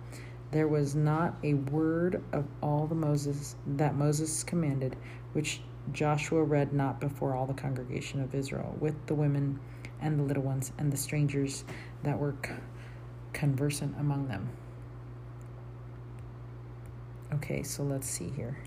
There 0.52 0.68
was 0.68 0.96
not 0.96 1.36
a 1.44 1.54
word 1.54 2.24
of 2.34 2.46
all 2.62 2.88
the 2.88 2.96
Moses 2.96 3.56
that 3.68 3.96
Moses 3.96 4.44
commanded, 4.44 4.96
which 5.34 5.62
Joshua 5.94 6.44
read 6.44 6.74
not 6.74 7.00
before 7.00 7.36
all 7.36 7.46
the 7.46 7.54
congregation 7.54 8.22
of 8.22 8.34
Israel, 8.34 8.76
with 8.80 8.96
the 9.06 9.16
women 9.16 9.60
and 10.02 10.18
the 10.18 10.24
little 10.24 10.44
ones 10.44 10.72
and 10.80 10.92
the 10.92 10.98
strangers 10.98 11.64
that 12.04 12.18
were 12.18 12.36
conversant 13.34 13.96
among 14.00 14.28
them. 14.28 14.50
Okay, 17.34 17.64
so 17.64 17.84
let's 17.84 18.08
see 18.08 18.32
here. 18.36 18.58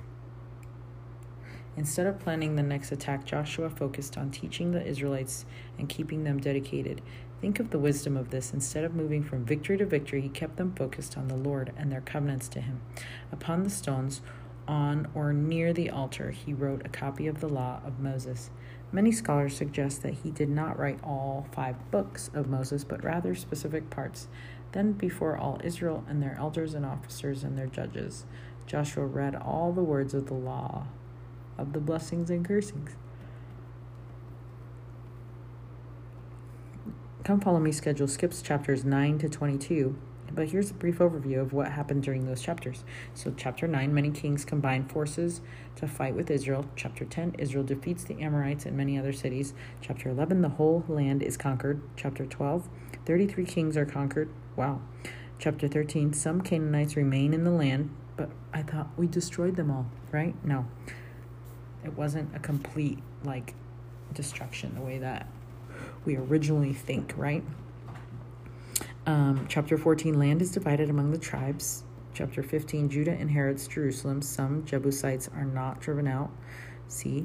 Instead 1.77 2.07
of 2.07 2.19
planning 2.19 2.57
the 2.57 2.63
next 2.63 2.93
attack, 2.93 3.25
Joshua 3.25 3.71
focused 3.71 4.19
on 4.19 4.31
teaching 4.31 4.73
the 4.73 4.85
Israelites 4.85 5.47
and 5.79 5.89
keeping 5.89 6.25
them 6.25 6.39
dedicated. 6.39 7.01
Think 7.41 7.59
of 7.59 7.71
the 7.71 7.79
wisdom 7.79 8.19
of 8.19 8.31
this. 8.31 8.53
Instead 8.53 8.85
of 8.85 8.95
moving 8.95 9.23
from 9.23 9.47
victory 9.47 9.79
to 9.79 9.87
victory, 9.87 10.21
he 10.21 10.29
kept 10.29 10.57
them 10.57 10.75
focused 10.75 11.17
on 11.17 11.29
the 11.29 11.37
Lord 11.37 11.73
and 11.79 11.91
their 11.91 12.03
covenants 12.03 12.49
to 12.49 12.61
him. 12.61 12.83
Upon 13.33 13.63
the 13.63 13.71
stones, 13.71 14.21
on 14.69 15.09
or 15.15 15.33
near 15.33 15.73
the 15.73 15.91
altar, 15.91 16.31
he 16.31 16.53
wrote 16.53 16.85
a 16.85 16.91
copy 16.91 17.27
of 17.27 17.41
the 17.41 17.49
law 17.49 17.81
of 17.85 17.99
Moses. 17.99 18.51
Many 18.93 19.11
scholars 19.11 19.57
suggest 19.57 20.03
that 20.03 20.15
he 20.23 20.31
did 20.31 20.49
not 20.51 20.79
write 20.79 20.99
all 21.03 21.47
five 21.53 21.91
books 21.91 22.31
of 22.35 22.49
Moses, 22.49 22.85
but 22.85 23.03
rather 23.03 23.35
specific 23.35 23.89
parts. 23.89 24.29
Then, 24.73 24.93
before 24.93 25.37
all 25.37 25.61
Israel 25.65 26.05
and 26.09 26.23
their 26.23 26.37
elders 26.39 26.75
and 26.75 26.85
officers 26.85 27.43
and 27.43 27.59
their 27.59 27.67
judges, 27.67 28.27
Joshua 28.71 29.05
read 29.05 29.35
all 29.35 29.73
the 29.73 29.83
words 29.83 30.15
of 30.15 30.27
the 30.27 30.35
law 30.35 30.87
of 31.59 31.73
the 31.73 31.81
blessings 31.81 32.31
and 32.31 32.47
cursings. 32.47 32.93
Come 37.25 37.41
Follow 37.41 37.59
Me 37.59 37.73
schedule 37.73 38.07
skips 38.07 38.41
chapters 38.41 38.85
9 38.85 39.19
to 39.19 39.29
22, 39.29 39.99
but 40.33 40.51
here's 40.51 40.71
a 40.71 40.75
brief 40.75 40.99
overview 40.99 41.41
of 41.41 41.53
what 41.53 41.73
happened 41.73 42.05
during 42.05 42.27
those 42.27 42.41
chapters. 42.41 42.85
So, 43.13 43.35
chapter 43.37 43.67
9, 43.67 43.93
many 43.93 44.13
kings 44.13 44.45
combine 44.45 44.87
forces 44.87 45.41
to 45.75 45.89
fight 45.89 46.15
with 46.15 46.31
Israel. 46.31 46.65
Chapter 46.77 47.05
10, 47.05 47.35
Israel 47.41 47.65
defeats 47.65 48.05
the 48.05 48.23
Amorites 48.23 48.67
and 48.67 48.77
many 48.77 48.97
other 48.97 49.13
cities. 49.13 49.53
Chapter 49.81 50.11
11, 50.11 50.43
the 50.43 50.49
whole 50.51 50.85
land 50.87 51.25
is 51.25 51.37
conquered. 51.37 51.83
Chapter 51.97 52.25
12, 52.25 52.69
33 53.05 53.45
kings 53.47 53.77
are 53.77 53.85
conquered. 53.85 54.31
Wow. 54.55 54.81
Chapter 55.41 55.67
13, 55.67 56.13
some 56.13 56.41
Canaanites 56.41 56.95
remain 56.95 57.35
in 57.35 57.43
the 57.43 57.51
land 57.51 57.91
but 58.21 58.29
I 58.53 58.61
thought 58.61 58.91
we 58.99 59.07
destroyed 59.07 59.57
them 59.57 59.71
all, 59.71 59.87
right? 60.13 60.35
No. 60.45 60.67
It 61.83 61.97
wasn't 61.97 62.37
a 62.37 62.39
complete, 62.39 62.99
like, 63.25 63.55
destruction 64.13 64.75
the 64.75 64.83
way 64.83 64.99
that 64.99 65.27
we 66.05 66.17
originally 66.17 66.75
think, 66.75 67.15
right? 67.17 67.43
Um, 69.07 69.47
chapter 69.49 69.79
14 69.79 70.19
land 70.19 70.43
is 70.43 70.53
divided 70.53 70.91
among 70.91 71.13
the 71.13 71.19
tribes. 71.19 71.85
Chapter 72.13 72.43
15 72.43 72.91
Judah 72.91 73.15
inherits 73.15 73.67
Jerusalem. 73.67 74.21
Some 74.21 74.67
Jebusites 74.67 75.31
are 75.35 75.47
not 75.47 75.81
driven 75.81 76.07
out. 76.07 76.31
See. 76.89 77.25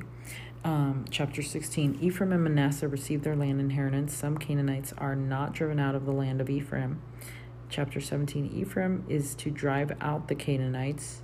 Um, 0.63 1.03
chapter 1.11 1.43
16 1.43 1.99
Ephraim 2.01 2.31
and 2.31 2.43
Manasseh 2.45 2.87
receive 2.87 3.23
their 3.23 3.35
land 3.35 3.59
inheritance. 3.59 4.15
Some 4.15 4.37
Canaanites 4.37 4.93
are 4.97 5.15
not 5.15 5.51
driven 5.51 5.77
out 5.77 5.93
of 5.93 6.05
the 6.05 6.13
land 6.13 6.39
of 6.39 6.49
Ephraim 6.49 7.01
chapter 7.69 7.99
17 7.99 8.51
Ephraim 8.53 9.05
is 9.09 9.35
to 9.35 9.49
drive 9.49 9.91
out 10.01 10.27
the 10.27 10.35
Canaanites. 10.35 11.21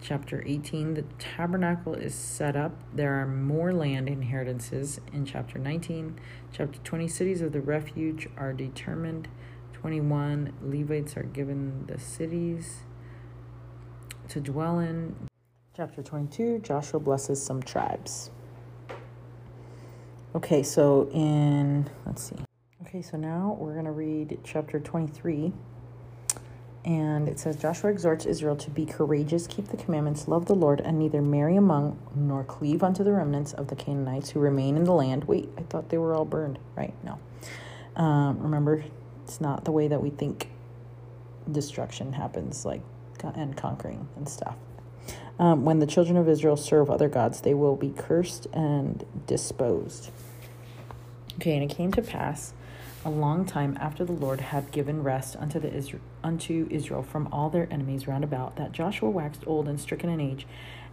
Chapter 0.00 0.42
18 0.46 0.94
the 0.94 1.04
tabernacle 1.18 1.94
is 1.94 2.14
set 2.14 2.56
up. 2.56 2.72
There 2.94 3.20
are 3.20 3.26
more 3.26 3.72
land 3.72 4.08
inheritances 4.08 5.00
in 5.12 5.24
chapter 5.24 5.58
19. 5.58 6.18
Chapter 6.52 6.78
20 6.78 7.08
cities 7.08 7.40
of 7.40 7.52
the 7.52 7.60
refuge 7.60 8.28
are 8.36 8.52
determined. 8.52 9.28
21 9.72 10.52
Levites 10.62 11.16
are 11.16 11.22
given 11.22 11.86
the 11.86 11.98
cities 11.98 12.78
to 14.28 14.40
dwell 14.40 14.78
in. 14.78 15.14
Chapter 15.76 16.02
22 16.02 16.60
Joshua 16.60 17.00
blesses 17.00 17.44
some 17.44 17.62
tribes. 17.62 18.30
Okay, 20.34 20.62
so 20.62 21.08
in, 21.12 21.88
let's 22.04 22.30
see. 22.30 22.47
Okay, 22.88 23.02
so 23.02 23.18
now 23.18 23.54
we're 23.60 23.74
going 23.74 23.84
to 23.84 23.90
read 23.90 24.38
chapter 24.44 24.80
23. 24.80 25.52
And 26.86 27.28
it 27.28 27.38
says 27.38 27.56
Joshua 27.56 27.90
exhorts 27.90 28.24
Israel 28.24 28.56
to 28.56 28.70
be 28.70 28.86
courageous, 28.86 29.46
keep 29.46 29.68
the 29.68 29.76
commandments, 29.76 30.26
love 30.26 30.46
the 30.46 30.54
Lord, 30.54 30.80
and 30.80 30.98
neither 30.98 31.20
marry 31.20 31.54
among 31.54 31.98
nor 32.14 32.44
cleave 32.44 32.82
unto 32.82 33.04
the 33.04 33.12
remnants 33.12 33.52
of 33.52 33.68
the 33.68 33.76
Canaanites 33.76 34.30
who 34.30 34.40
remain 34.40 34.74
in 34.74 34.84
the 34.84 34.94
land. 34.94 35.24
Wait, 35.24 35.50
I 35.58 35.64
thought 35.64 35.90
they 35.90 35.98
were 35.98 36.14
all 36.14 36.24
burned, 36.24 36.58
right? 36.76 36.94
No. 37.04 37.18
Um, 37.94 38.38
remember, 38.40 38.82
it's 39.22 39.38
not 39.38 39.66
the 39.66 39.72
way 39.72 39.86
that 39.88 40.00
we 40.00 40.08
think 40.08 40.48
destruction 41.52 42.14
happens, 42.14 42.64
like 42.64 42.80
and 43.22 43.54
conquering 43.54 44.08
and 44.16 44.26
stuff. 44.26 44.56
Um, 45.38 45.66
when 45.66 45.80
the 45.80 45.86
children 45.86 46.16
of 46.16 46.26
Israel 46.26 46.56
serve 46.56 46.88
other 46.88 47.10
gods, 47.10 47.42
they 47.42 47.52
will 47.52 47.76
be 47.76 47.90
cursed 47.90 48.46
and 48.54 49.04
disposed. 49.26 50.10
Okay, 51.34 51.54
and 51.54 51.70
it 51.70 51.76
came 51.76 51.92
to 51.92 52.00
pass 52.00 52.54
a 53.04 53.10
long 53.10 53.44
time 53.44 53.78
after 53.80 54.04
the 54.04 54.12
Lord 54.12 54.40
had 54.40 54.72
given 54.72 55.02
rest 55.02 55.36
unto 55.36 55.60
the 55.60 55.72
Israel, 55.72 56.02
unto 56.22 56.66
Israel 56.70 57.02
from 57.02 57.28
all 57.32 57.48
their 57.48 57.72
enemies 57.72 58.08
round 58.08 58.24
about, 58.24 58.56
that 58.56 58.72
Joshua 58.72 59.08
waxed 59.08 59.44
old 59.46 59.68
and 59.68 59.80
stricken 59.80 60.10
in 60.10 60.20
age. 60.20 60.46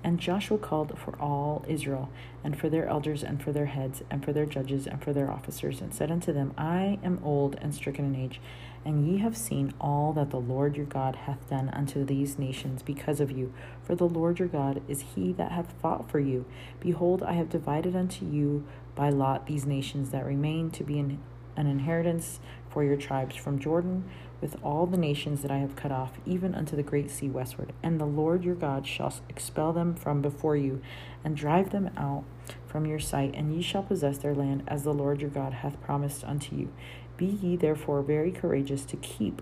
And 0.04 0.20
Joshua 0.20 0.60
called 0.60 1.00
for 1.00 1.20
all 1.20 1.66
Israel, 1.68 2.10
and 2.44 2.56
for 2.58 2.70
their 2.70 2.88
elders, 2.88 3.24
and 3.24 3.42
for 3.42 3.52
their 3.52 3.66
heads, 3.66 4.04
and 4.12 4.24
for 4.24 4.32
their 4.34 4.46
judges, 4.46 4.86
and 4.86 5.04
for 5.04 5.14
their 5.14 5.32
officers, 5.32 5.82
and 5.82 5.96
said 5.96 6.12
unto 6.12 6.32
them, 6.32 6.54
I 6.58 7.00
am 7.04 7.20
old 7.24 7.58
and 7.60 7.74
stricken 7.74 8.06
in 8.06 8.16
age, 8.16 8.40
and 8.86 9.08
ye 9.08 9.18
have 9.18 9.36
seen 9.36 9.74
all 9.82 10.14
that 10.14 10.30
the 10.30 10.40
Lord 10.40 10.78
your 10.78 10.86
God 10.86 11.16
hath 11.16 11.50
done 11.50 11.70
unto 11.70 12.06
these 12.06 12.38
nations 12.38 12.84
because 12.84 13.20
of 13.20 13.32
you. 13.32 13.52
For 13.84 13.96
the 13.96 14.08
Lord 14.08 14.38
your 14.38 14.48
God 14.48 14.84
is 14.88 15.02
he 15.16 15.34
that 15.34 15.52
hath 15.52 15.74
fought 15.82 16.12
for 16.12 16.20
you. 16.20 16.46
Behold, 16.80 17.24
I 17.24 17.34
have 17.34 17.50
divided 17.50 17.96
unto 17.96 18.26
you 18.26 18.64
by 18.94 19.10
lot 19.10 19.48
these 19.48 19.66
nations 19.66 20.12
that 20.12 20.24
remain 20.24 20.70
to 20.72 20.84
be 20.84 21.00
in 21.00 21.18
an 21.56 21.68
inheritance 21.68 22.40
for 22.70 22.84
your 22.84 22.98
tribes 22.98 23.36
from 23.36 23.60
Jordan 23.60 24.04
with 24.42 24.58
all 24.64 24.86
the 24.86 24.98
nations 24.98 25.42
that 25.42 25.52
I 25.52 25.58
have 25.58 25.76
cut 25.76 25.92
off, 25.92 26.14
even 26.26 26.54
unto 26.54 26.76
the 26.76 26.84
great 26.84 27.10
sea 27.10 27.30
westward. 27.30 27.74
And 27.82 28.00
the 28.00 28.06
Lord 28.06 28.44
your 28.44 28.56
God 28.56 28.86
shall 28.86 29.14
expel 29.30 29.74
them 29.74 29.96
from 29.96 30.22
before 30.22 30.56
you, 30.56 30.82
and 31.24 31.36
drive 31.36 31.72
them 31.72 31.90
out 31.98 32.26
from 32.68 32.86
your 32.86 33.00
sight, 33.00 33.34
and 33.34 33.56
ye 33.56 33.62
shall 33.62 33.84
possess 33.84 34.18
their 34.18 34.36
land, 34.36 34.64
as 34.68 34.84
the 34.84 34.94
Lord 34.94 35.22
your 35.22 35.30
God 35.30 35.54
hath 35.54 35.82
promised 35.82 36.24
unto 36.26 36.56
you. 36.56 36.72
Be 37.18 37.26
ye 37.26 37.56
therefore 37.56 38.02
very 38.02 38.32
courageous 38.32 38.86
to 38.86 38.98
keep 38.98 39.42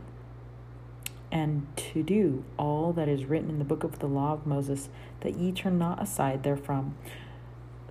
and 1.31 1.65
to 1.75 2.03
do 2.03 2.45
all 2.59 2.93
that 2.93 3.09
is 3.09 3.25
written 3.25 3.49
in 3.49 3.57
the 3.57 3.65
book 3.65 3.83
of 3.83 3.97
the 3.97 4.07
law 4.07 4.33
of 4.33 4.45
Moses, 4.45 4.89
that 5.21 5.35
ye 5.35 5.51
turn 5.51 5.79
not 5.79 5.99
aside 5.99 6.43
therefrom 6.43 6.95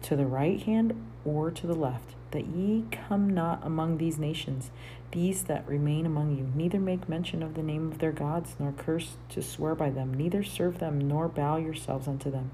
to 0.03 0.15
the 0.15 0.27
right 0.27 0.63
hand 0.63 0.95
or 1.25 1.51
to 1.51 1.67
the 1.67 1.75
left 1.75 2.15
that 2.33 2.47
ye 2.47 2.85
come 2.91 3.31
not 3.31 3.65
among 3.65 3.99
these 3.99 4.19
nations, 4.19 4.71
these 5.13 5.45
that 5.45 5.67
remain 5.69 6.05
among 6.05 6.37
you, 6.37 6.51
neither 6.55 6.81
make 6.81 7.09
mention 7.09 7.43
of 7.43 7.55
the 7.55 7.63
name 7.63 7.91
of 7.91 7.99
their 7.99 8.13
gods, 8.13 8.57
nor 8.59 8.73
curse 8.73 9.17
to 9.29 9.41
swear 9.41 9.75
by 9.75 9.91
them, 9.91 10.13
neither 10.13 10.43
serve 10.43 10.79
them, 10.79 10.99
nor 10.99 11.29
bow 11.29 11.57
yourselves 11.57 12.09
unto 12.09 12.31
them, 12.31 12.51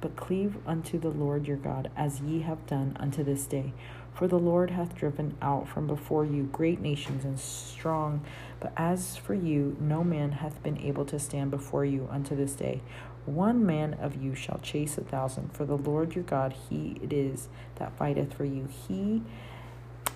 but 0.00 0.16
cleave 0.16 0.56
unto 0.66 0.98
the 0.98 1.10
Lord 1.10 1.46
your 1.46 1.56
God, 1.56 1.90
as 1.96 2.20
ye 2.20 2.40
have 2.40 2.66
done 2.66 2.96
unto 2.98 3.22
this 3.22 3.46
day. 3.46 3.72
For 4.18 4.26
the 4.26 4.38
Lord 4.38 4.70
hath 4.70 4.96
driven 4.96 5.36
out 5.40 5.68
from 5.68 5.86
before 5.86 6.24
you 6.24 6.48
great 6.50 6.80
nations 6.80 7.24
and 7.24 7.38
strong. 7.38 8.24
But 8.58 8.72
as 8.76 9.16
for 9.16 9.32
you, 9.32 9.76
no 9.78 10.02
man 10.02 10.32
hath 10.32 10.60
been 10.60 10.76
able 10.78 11.04
to 11.04 11.20
stand 11.20 11.52
before 11.52 11.84
you 11.84 12.08
unto 12.10 12.34
this 12.34 12.54
day. 12.54 12.82
One 13.28 13.66
man 13.66 13.92
of 13.94 14.16
you 14.16 14.34
shall 14.34 14.58
chase 14.62 14.96
a 14.96 15.02
thousand, 15.02 15.52
for 15.52 15.66
the 15.66 15.76
Lord 15.76 16.14
your 16.14 16.24
God, 16.24 16.54
he 16.70 16.98
it 17.02 17.12
is 17.12 17.48
that 17.76 17.96
fighteth 17.98 18.32
for 18.32 18.46
you. 18.46 18.68
He, 18.88 19.22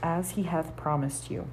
as 0.02 0.30
he 0.30 0.44
hath 0.44 0.74
promised 0.76 1.30
you. 1.30 1.46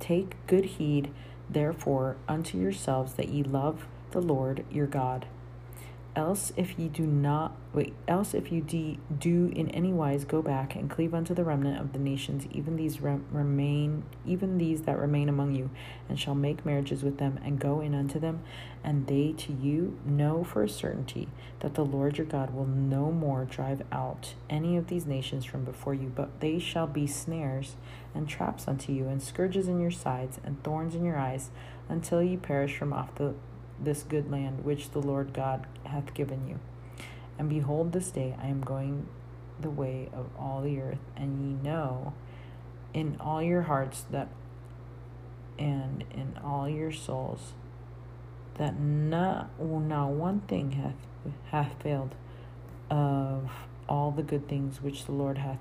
Take 0.00 0.44
good 0.48 0.64
heed, 0.64 1.12
therefore, 1.48 2.16
unto 2.26 2.58
yourselves 2.58 3.12
that 3.14 3.28
ye 3.28 3.44
love 3.44 3.86
the 4.10 4.20
Lord 4.20 4.64
your 4.72 4.88
God. 4.88 5.26
Else, 6.14 6.52
if 6.58 6.78
ye 6.78 6.88
do 6.88 7.06
not 7.06 7.56
wait, 7.72 7.94
else 8.06 8.34
if 8.34 8.52
you 8.52 8.60
de, 8.60 8.98
do 9.18 9.50
in 9.56 9.70
any 9.70 9.94
wise 9.94 10.26
go 10.26 10.42
back 10.42 10.74
and 10.74 10.90
cleave 10.90 11.14
unto 11.14 11.32
the 11.32 11.42
remnant 11.42 11.80
of 11.80 11.94
the 11.94 11.98
nations, 11.98 12.46
even 12.52 12.76
these 12.76 13.00
remain, 13.00 14.02
even 14.26 14.58
these 14.58 14.82
that 14.82 14.98
remain 14.98 15.30
among 15.30 15.54
you, 15.54 15.70
and 16.10 16.20
shall 16.20 16.34
make 16.34 16.66
marriages 16.66 17.02
with 17.02 17.16
them 17.16 17.40
and 17.42 17.58
go 17.58 17.80
in 17.80 17.94
unto 17.94 18.20
them, 18.20 18.42
and 18.84 19.06
they 19.06 19.32
to 19.38 19.54
you 19.54 19.98
know 20.04 20.44
for 20.44 20.62
a 20.62 20.68
certainty 20.68 21.28
that 21.60 21.76
the 21.76 21.84
Lord 21.84 22.18
your 22.18 22.26
God 22.26 22.52
will 22.54 22.66
no 22.66 23.10
more 23.10 23.46
drive 23.46 23.80
out 23.90 24.34
any 24.50 24.76
of 24.76 24.88
these 24.88 25.06
nations 25.06 25.46
from 25.46 25.64
before 25.64 25.94
you, 25.94 26.12
but 26.14 26.40
they 26.40 26.58
shall 26.58 26.86
be 26.86 27.06
snares 27.06 27.76
and 28.14 28.28
traps 28.28 28.68
unto 28.68 28.92
you, 28.92 29.08
and 29.08 29.22
scourges 29.22 29.66
in 29.66 29.80
your 29.80 29.90
sides, 29.90 30.38
and 30.44 30.62
thorns 30.62 30.94
in 30.94 31.06
your 31.06 31.18
eyes, 31.18 31.48
until 31.88 32.22
ye 32.22 32.36
perish 32.36 32.76
from 32.76 32.92
off 32.92 33.14
the 33.14 33.32
this 33.84 34.02
good 34.02 34.30
land 34.30 34.64
which 34.64 34.90
the 34.90 35.00
Lord 35.00 35.32
God 35.32 35.66
hath 35.84 36.14
given 36.14 36.48
you. 36.48 36.58
And 37.38 37.48
behold, 37.48 37.92
this 37.92 38.10
day 38.10 38.36
I 38.40 38.46
am 38.46 38.60
going 38.60 39.08
the 39.60 39.70
way 39.70 40.08
of 40.12 40.26
all 40.38 40.62
the 40.62 40.80
earth, 40.80 40.98
and 41.16 41.40
ye 41.40 41.62
know 41.62 42.14
in 42.92 43.16
all 43.20 43.42
your 43.42 43.62
hearts 43.62 44.04
that 44.10 44.28
and 45.58 46.04
in 46.10 46.38
all 46.42 46.68
your 46.68 46.92
souls 46.92 47.52
that 48.56 48.78
not, 48.78 49.50
not 49.60 50.08
one 50.08 50.40
thing 50.40 50.72
hath 50.72 50.94
hath 51.50 51.80
failed 51.82 52.14
of 52.90 53.50
all 53.88 54.10
the 54.10 54.22
good 54.22 54.48
things 54.48 54.82
which 54.82 55.04
the 55.04 55.12
Lord 55.12 55.38
hath 55.38 55.60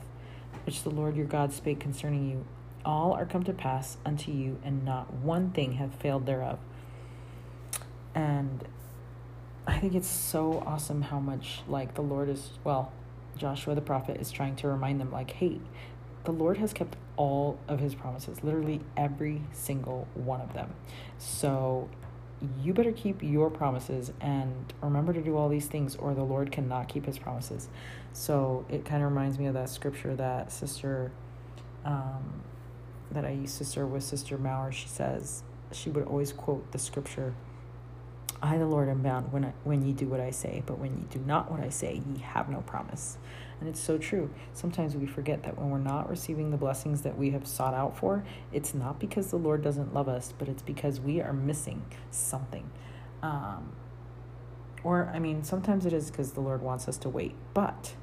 which 0.65 0.83
the 0.83 0.89
Lord 0.89 1.15
your 1.15 1.25
God 1.25 1.53
spake 1.53 1.79
concerning 1.79 2.29
you. 2.29 2.45
All 2.83 3.13
are 3.13 3.25
come 3.25 3.43
to 3.43 3.53
pass 3.53 3.97
unto 4.05 4.31
you, 4.31 4.59
and 4.63 4.83
not 4.83 5.13
one 5.13 5.51
thing 5.51 5.73
hath 5.73 5.95
failed 5.95 6.25
thereof. 6.25 6.59
And 8.13 8.67
I 9.67 9.79
think 9.79 9.95
it's 9.95 10.07
so 10.07 10.63
awesome 10.65 11.03
how 11.03 11.19
much 11.19 11.61
like 11.67 11.93
the 11.93 12.01
Lord 12.01 12.29
is 12.29 12.51
well, 12.63 12.91
Joshua 13.37 13.75
the 13.75 13.81
prophet 13.81 14.19
is 14.19 14.31
trying 14.31 14.55
to 14.57 14.67
remind 14.67 14.99
them 14.99 15.11
like, 15.11 15.31
hey, 15.31 15.59
the 16.23 16.31
Lord 16.31 16.57
has 16.57 16.73
kept 16.73 16.95
all 17.15 17.59
of 17.67 17.79
his 17.79 17.95
promises, 17.95 18.43
literally 18.43 18.81
every 18.95 19.41
single 19.51 20.07
one 20.13 20.41
of 20.41 20.53
them. 20.53 20.73
So 21.17 21.89
you 22.61 22.73
better 22.73 22.91
keep 22.91 23.21
your 23.21 23.49
promises 23.49 24.11
and 24.19 24.73
remember 24.81 25.13
to 25.13 25.21
do 25.21 25.37
all 25.37 25.49
these 25.49 25.67
things, 25.67 25.95
or 25.95 26.13
the 26.13 26.23
Lord 26.23 26.51
cannot 26.51 26.87
keep 26.87 27.05
his 27.05 27.17
promises. 27.17 27.69
So 28.13 28.65
it 28.69 28.85
kind 28.85 29.03
of 29.03 29.09
reminds 29.09 29.37
me 29.37 29.45
of 29.45 29.53
that 29.53 29.69
scripture 29.69 30.15
that 30.15 30.51
sister, 30.51 31.11
um, 31.85 32.41
that 33.11 33.25
I 33.25 33.31
used 33.31 33.57
to 33.59 33.65
serve 33.65 33.91
with, 33.91 34.03
Sister 34.03 34.37
Maurer. 34.37 34.71
She 34.71 34.87
says 34.87 35.43
she 35.71 35.89
would 35.89 36.05
always 36.05 36.31
quote 36.33 36.71
the 36.71 36.79
scripture 36.79 37.33
I, 38.43 38.57
the 38.57 38.65
Lord, 38.65 38.89
am 38.89 39.03
bound 39.03 39.31
when, 39.31 39.45
I, 39.45 39.53
when 39.63 39.85
ye 39.85 39.93
do 39.93 40.07
what 40.07 40.19
I 40.19 40.31
say, 40.31 40.63
but 40.65 40.79
when 40.79 40.97
ye 40.97 41.03
do 41.09 41.19
not 41.19 41.51
what 41.51 41.59
I 41.59 41.69
say, 41.69 42.01
ye 42.13 42.21
have 42.21 42.49
no 42.49 42.61
promise. 42.61 43.17
And 43.59 43.69
it's 43.69 43.79
so 43.79 43.99
true. 43.99 44.31
Sometimes 44.53 44.95
we 44.95 45.05
forget 45.05 45.43
that 45.43 45.59
when 45.59 45.69
we're 45.69 45.77
not 45.77 46.09
receiving 46.09 46.49
the 46.49 46.57
blessings 46.57 47.03
that 47.03 47.17
we 47.17 47.29
have 47.31 47.45
sought 47.45 47.75
out 47.75 47.95
for, 47.95 48.23
it's 48.51 48.73
not 48.73 48.99
because 48.99 49.29
the 49.29 49.37
Lord 49.37 49.61
doesn't 49.61 49.93
love 49.93 50.09
us, 50.09 50.33
but 50.37 50.47
it's 50.47 50.63
because 50.63 50.99
we 50.99 51.21
are 51.21 51.33
missing 51.33 51.83
something. 52.09 52.71
Um, 53.21 53.73
or, 54.83 55.11
I 55.13 55.19
mean, 55.19 55.43
sometimes 55.43 55.85
it 55.85 55.93
is 55.93 56.09
because 56.09 56.31
the 56.31 56.41
Lord 56.41 56.63
wants 56.63 56.87
us 56.87 56.97
to 56.99 57.09
wait, 57.09 57.35
but 57.53 57.93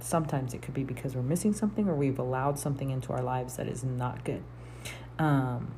sometimes 0.00 0.54
it 0.54 0.62
could 0.62 0.74
be 0.74 0.84
because 0.84 1.14
we're 1.14 1.22
missing 1.22 1.52
something 1.52 1.88
or 1.88 1.94
we've 1.94 2.18
allowed 2.18 2.58
something 2.58 2.88
into 2.88 3.12
our 3.12 3.22
lives 3.22 3.56
that 3.56 3.68
is 3.68 3.84
not 3.84 4.24
good. 4.24 4.42
Um, 5.18 5.72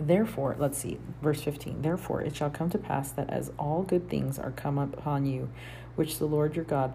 Therefore, 0.00 0.56
let's 0.58 0.78
see, 0.78 0.98
verse 1.20 1.42
15. 1.42 1.82
Therefore, 1.82 2.22
it 2.22 2.34
shall 2.34 2.48
come 2.48 2.70
to 2.70 2.78
pass 2.78 3.12
that 3.12 3.28
as 3.28 3.52
all 3.58 3.82
good 3.82 4.08
things 4.08 4.38
are 4.38 4.50
come 4.50 4.78
upon 4.78 5.26
you, 5.26 5.50
which 5.94 6.18
the 6.18 6.24
Lord 6.24 6.56
your 6.56 6.64
God 6.64 6.94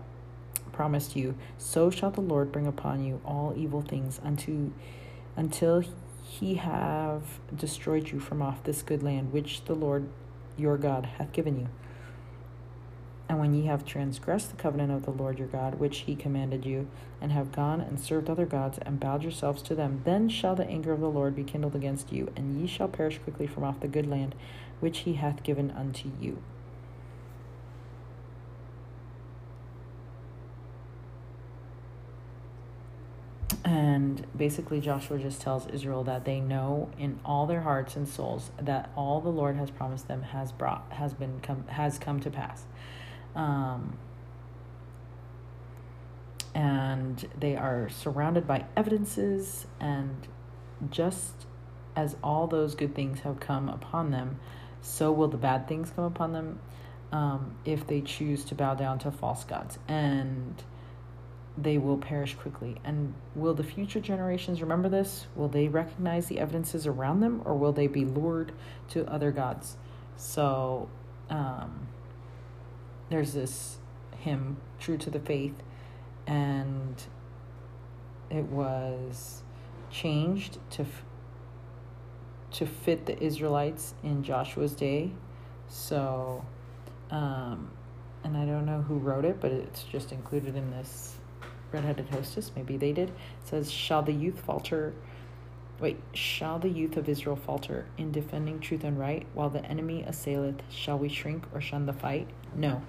promised 0.71 1.15
you, 1.15 1.35
so 1.59 1.91
shall 1.91 2.09
the 2.09 2.21
Lord 2.21 2.51
bring 2.51 2.65
upon 2.65 3.03
you 3.05 3.21
all 3.23 3.53
evil 3.55 3.81
things 3.81 4.19
unto 4.23 4.71
until 5.37 5.83
he 6.23 6.55
have 6.55 7.21
destroyed 7.55 8.09
you 8.09 8.19
from 8.19 8.41
off 8.41 8.63
this 8.63 8.81
good 8.81 9.03
land 9.03 9.31
which 9.31 9.63
the 9.65 9.75
Lord 9.75 10.09
your 10.57 10.77
God 10.77 11.05
hath 11.17 11.31
given 11.31 11.59
you. 11.59 11.67
And 13.27 13.39
when 13.39 13.53
ye 13.53 13.65
have 13.65 13.85
transgressed 13.85 14.51
the 14.51 14.61
covenant 14.61 14.91
of 14.91 15.03
the 15.03 15.11
Lord 15.11 15.39
your 15.39 15.47
God, 15.47 15.75
which 15.75 15.99
he 15.99 16.15
commanded 16.15 16.65
you, 16.65 16.87
and 17.19 17.31
have 17.31 17.51
gone 17.51 17.81
and 17.81 17.99
served 17.99 18.29
other 18.29 18.45
gods, 18.45 18.77
and 18.83 18.99
bowed 18.99 19.23
yourselves 19.23 19.61
to 19.63 19.75
them, 19.75 20.01
then 20.05 20.29
shall 20.29 20.55
the 20.55 20.67
anger 20.67 20.91
of 20.91 20.99
the 20.99 21.09
Lord 21.09 21.35
be 21.35 21.43
kindled 21.43 21.75
against 21.75 22.11
you, 22.11 22.31
and 22.35 22.61
ye 22.61 22.67
shall 22.67 22.87
perish 22.87 23.17
quickly 23.17 23.47
from 23.47 23.63
off 23.63 23.79
the 23.79 23.87
good 23.87 24.07
land 24.07 24.35
which 24.79 24.99
he 24.99 25.13
hath 25.13 25.41
given 25.43 25.71
unto 25.71 26.11
you. 26.21 26.37
And 33.65 34.27
basically, 34.37 34.79
Joshua 34.79 35.17
just 35.17 35.41
tells 35.41 35.65
Israel 35.67 36.03
that 36.03 36.23
they 36.23 36.39
know 36.39 36.89
in 36.99 37.19
all 37.25 37.47
their 37.47 37.61
hearts 37.61 37.95
and 37.95 38.07
souls 38.07 38.51
that 38.61 38.91
all 38.95 39.19
the 39.19 39.29
Lord 39.29 39.55
has 39.55 39.71
promised 39.71 40.07
them 40.07 40.21
has 40.21 40.51
brought 40.51 40.85
has 40.91 41.15
been 41.15 41.39
come 41.41 41.65
has 41.69 41.97
come 41.97 42.19
to 42.19 42.29
pass. 42.29 42.65
Um, 43.35 43.97
and 46.53 47.27
they 47.37 47.57
are 47.57 47.89
surrounded 47.89 48.47
by 48.47 48.65
evidences, 48.77 49.67
and 49.79 50.27
just 50.89 51.45
as 51.95 52.15
all 52.23 52.47
those 52.47 52.75
good 52.75 52.95
things 52.95 53.21
have 53.21 53.39
come 53.39 53.67
upon 53.67 54.11
them, 54.11 54.39
so 54.81 55.11
will 55.11 55.27
the 55.27 55.37
bad 55.37 55.67
things 55.67 55.91
come 55.91 56.05
upon 56.05 56.31
them 56.31 56.59
um, 57.11 57.55
if 57.65 57.85
they 57.87 58.01
choose 58.01 58.45
to 58.45 58.55
bow 58.55 58.73
down 58.73 58.99
to 58.99 59.11
false 59.11 59.43
gods. 59.43 59.79
And 59.87 60.63
they 61.57 61.77
will 61.77 61.97
perish 61.97 62.35
quickly. 62.35 62.75
And 62.83 63.13
will 63.33 63.53
the 63.53 63.63
future 63.63 63.99
generations 63.99 64.61
remember 64.61 64.89
this? 64.89 65.27
Will 65.35 65.47
they 65.47 65.67
recognize 65.67 66.27
the 66.27 66.39
evidences 66.39 66.85
around 66.85 67.21
them, 67.21 67.41
or 67.45 67.55
will 67.55 67.71
they 67.71 67.87
be 67.87 68.05
lured 68.05 68.51
to 68.89 69.09
other 69.09 69.31
gods? 69.31 69.77
So, 70.17 70.89
um, 71.29 71.87
there's 73.09 73.33
this 73.33 73.77
hymn, 74.19 74.57
True 74.79 74.97
to 74.97 75.09
the 75.09 75.19
Faith, 75.19 75.55
and 76.27 77.01
it 78.29 78.45
was 78.45 79.43
changed 79.91 80.57
to 80.71 80.81
f- 80.83 81.03
to 82.51 82.65
fit 82.65 83.05
the 83.05 83.21
Israelites 83.21 83.93
in 84.03 84.23
Joshua's 84.23 84.75
day. 84.75 85.11
So, 85.67 86.45
um, 87.11 87.69
and 88.23 88.37
I 88.37 88.45
don't 88.45 88.65
know 88.65 88.81
who 88.81 88.95
wrote 88.95 89.25
it, 89.25 89.41
but 89.41 89.51
it's 89.51 89.83
just 89.83 90.11
included 90.11 90.55
in 90.55 90.71
this 90.71 91.15
redheaded 91.71 92.09
hostess. 92.09 92.51
Maybe 92.55 92.77
they 92.77 92.93
did. 92.93 93.09
It 93.09 93.15
says, 93.43 93.71
"Shall 93.71 94.01
the 94.01 94.13
youth 94.13 94.39
falter?" 94.39 94.93
Wait, 95.79 95.99
shall 96.13 96.57
the 96.57 96.69
youth 96.69 96.95
of 96.95 97.09
Israel 97.09 97.35
falter 97.35 97.85
in 97.97 98.11
defending 98.11 98.59
truth 98.59 98.83
and 98.83 98.97
right 98.97 99.27
while 99.33 99.49
the 99.49 99.65
enemy 99.65 100.03
assaileth? 100.07 100.61
Shall 100.69 100.97
we 100.97 101.09
shrink 101.09 101.43
or 101.53 101.59
shun 101.59 101.85
the 101.85 101.93
fight? 101.93 102.29
No. 102.55 102.81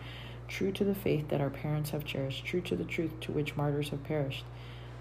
True 0.46 0.70
to 0.72 0.84
the 0.84 0.94
faith 0.94 1.28
that 1.28 1.40
our 1.40 1.50
parents 1.50 1.90
have 1.90 2.04
cherished, 2.04 2.44
true 2.44 2.60
to 2.60 2.76
the 2.76 2.84
truth 2.84 3.18
to 3.20 3.32
which 3.32 3.56
martyrs 3.56 3.88
have 3.88 4.04
perished, 4.04 4.44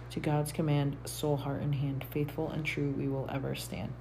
to 0.10 0.20
God's 0.20 0.52
command, 0.52 0.98
soul, 1.06 1.38
heart, 1.38 1.62
and 1.62 1.76
hand, 1.76 2.06
faithful 2.10 2.50
and 2.50 2.66
true, 2.66 2.94
we 2.98 3.08
will 3.08 3.30
ever 3.32 3.54
stand. 3.54 3.94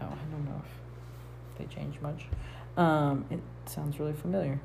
Oh, 0.00 0.04
I 0.04 0.30
don't 0.30 0.44
know 0.44 0.62
if 0.64 1.58
they 1.58 1.74
changed 1.74 2.00
much. 2.00 2.26
Um, 2.76 3.24
it 3.30 3.40
sounds 3.64 3.98
really 3.98 4.12
familiar. 4.12 4.60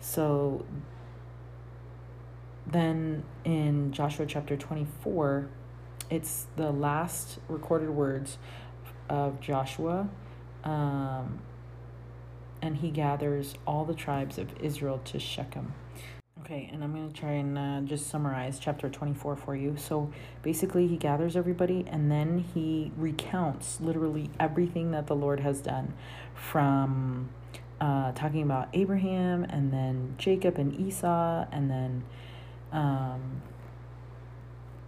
So 0.00 0.64
then 2.66 3.22
in 3.44 3.92
Joshua 3.92 4.26
chapter 4.26 4.56
24, 4.56 5.48
it's 6.12 6.46
the 6.56 6.70
last 6.70 7.38
recorded 7.48 7.88
words 7.88 8.36
of 9.08 9.40
Joshua. 9.40 10.08
Um, 10.62 11.40
and 12.60 12.76
he 12.76 12.90
gathers 12.90 13.54
all 13.66 13.86
the 13.86 13.94
tribes 13.94 14.36
of 14.36 14.48
Israel 14.60 15.00
to 15.06 15.18
Shechem. 15.18 15.72
Okay, 16.40 16.68
and 16.70 16.84
I'm 16.84 16.94
going 16.94 17.10
to 17.10 17.18
try 17.18 17.32
and 17.32 17.58
uh, 17.58 17.80
just 17.80 18.08
summarize 18.08 18.58
chapter 18.58 18.90
24 18.90 19.36
for 19.36 19.56
you. 19.56 19.76
So 19.78 20.12
basically, 20.42 20.86
he 20.86 20.98
gathers 20.98 21.34
everybody 21.34 21.86
and 21.88 22.10
then 22.10 22.44
he 22.52 22.92
recounts 22.96 23.80
literally 23.80 24.28
everything 24.38 24.90
that 24.90 25.06
the 25.06 25.16
Lord 25.16 25.40
has 25.40 25.60
done 25.62 25.94
from 26.34 27.30
uh, 27.80 28.12
talking 28.12 28.42
about 28.42 28.68
Abraham 28.74 29.44
and 29.44 29.72
then 29.72 30.14
Jacob 30.18 30.58
and 30.58 30.78
Esau, 30.78 31.46
and 31.50 31.70
then 31.70 32.04
um, 32.70 33.42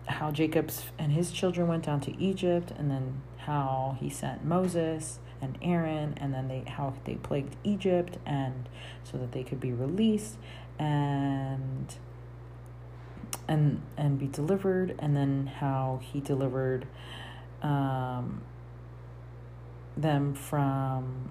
how 0.07 0.31
Jacob's 0.31 0.85
and 0.99 1.13
his 1.13 1.31
children 1.31 1.69
went 1.69 1.85
down 1.85 2.01
to 2.03 2.17
Egypt, 2.21 2.73
and 2.77 2.91
then 2.91 3.23
how 3.39 3.97
he 4.01 4.11
sent 4.11 4.45
Moses 4.45 5.19
and 5.41 5.59
Aaron, 5.63 6.15
and 6.19 6.33
then 6.33 6.49
they 6.49 6.65
how 6.67 6.95
they 7.05 7.15
plagued 7.15 7.57
Egypt, 7.65 8.19
and 8.27 8.69
so 9.03 9.19
that 9.19 9.33
they 9.33 9.43
could 9.43 9.61
be 9.61 9.73
released 9.73 10.37
and 10.79 11.95
and 13.49 13.83
and 13.97 14.19
be 14.19 14.27
delivered, 14.27 14.95
and 14.99 15.17
then 15.17 15.47
how 15.47 16.01
he 16.03 16.21
delivered 16.21 16.87
um, 17.63 18.43
them 19.97 20.35
from 20.35 21.31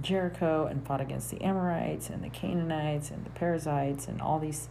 Jericho 0.00 0.66
and 0.66 0.86
fought 0.86 1.00
against 1.00 1.30
the 1.30 1.40
Amorites 1.42 2.10
and 2.10 2.22
the 2.22 2.28
Canaanites 2.28 3.10
and 3.10 3.24
the 3.24 3.30
Perizzites 3.30 4.08
and 4.08 4.20
all 4.20 4.38
these. 4.38 4.68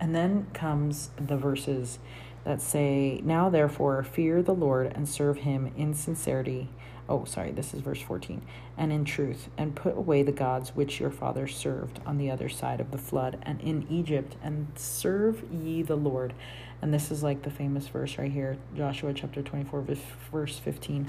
And 0.00 0.14
then 0.14 0.46
comes 0.52 1.10
the 1.16 1.36
verses 1.36 1.98
that 2.44 2.62
say, 2.62 3.20
Now 3.24 3.48
therefore 3.48 4.02
fear 4.02 4.42
the 4.42 4.54
Lord 4.54 4.92
and 4.94 5.08
serve 5.08 5.38
him 5.38 5.72
in 5.76 5.94
sincerity. 5.94 6.68
Oh, 7.08 7.24
sorry, 7.24 7.52
this 7.52 7.72
is 7.72 7.80
verse 7.80 8.00
14. 8.00 8.42
And 8.76 8.92
in 8.92 9.04
truth, 9.04 9.48
and 9.56 9.74
put 9.74 9.96
away 9.96 10.22
the 10.22 10.32
gods 10.32 10.74
which 10.74 11.00
your 11.00 11.10
fathers 11.10 11.56
served 11.56 12.00
on 12.04 12.18
the 12.18 12.30
other 12.30 12.48
side 12.48 12.80
of 12.80 12.90
the 12.90 12.98
flood 12.98 13.38
and 13.42 13.60
in 13.60 13.86
Egypt, 13.88 14.36
and 14.42 14.66
serve 14.74 15.44
ye 15.52 15.82
the 15.82 15.96
Lord. 15.96 16.34
And 16.82 16.92
this 16.92 17.10
is 17.10 17.22
like 17.22 17.42
the 17.42 17.50
famous 17.50 17.88
verse 17.88 18.18
right 18.18 18.30
here, 18.30 18.58
Joshua 18.76 19.14
chapter 19.14 19.42
24, 19.42 19.86
verse 20.30 20.58
15. 20.58 21.08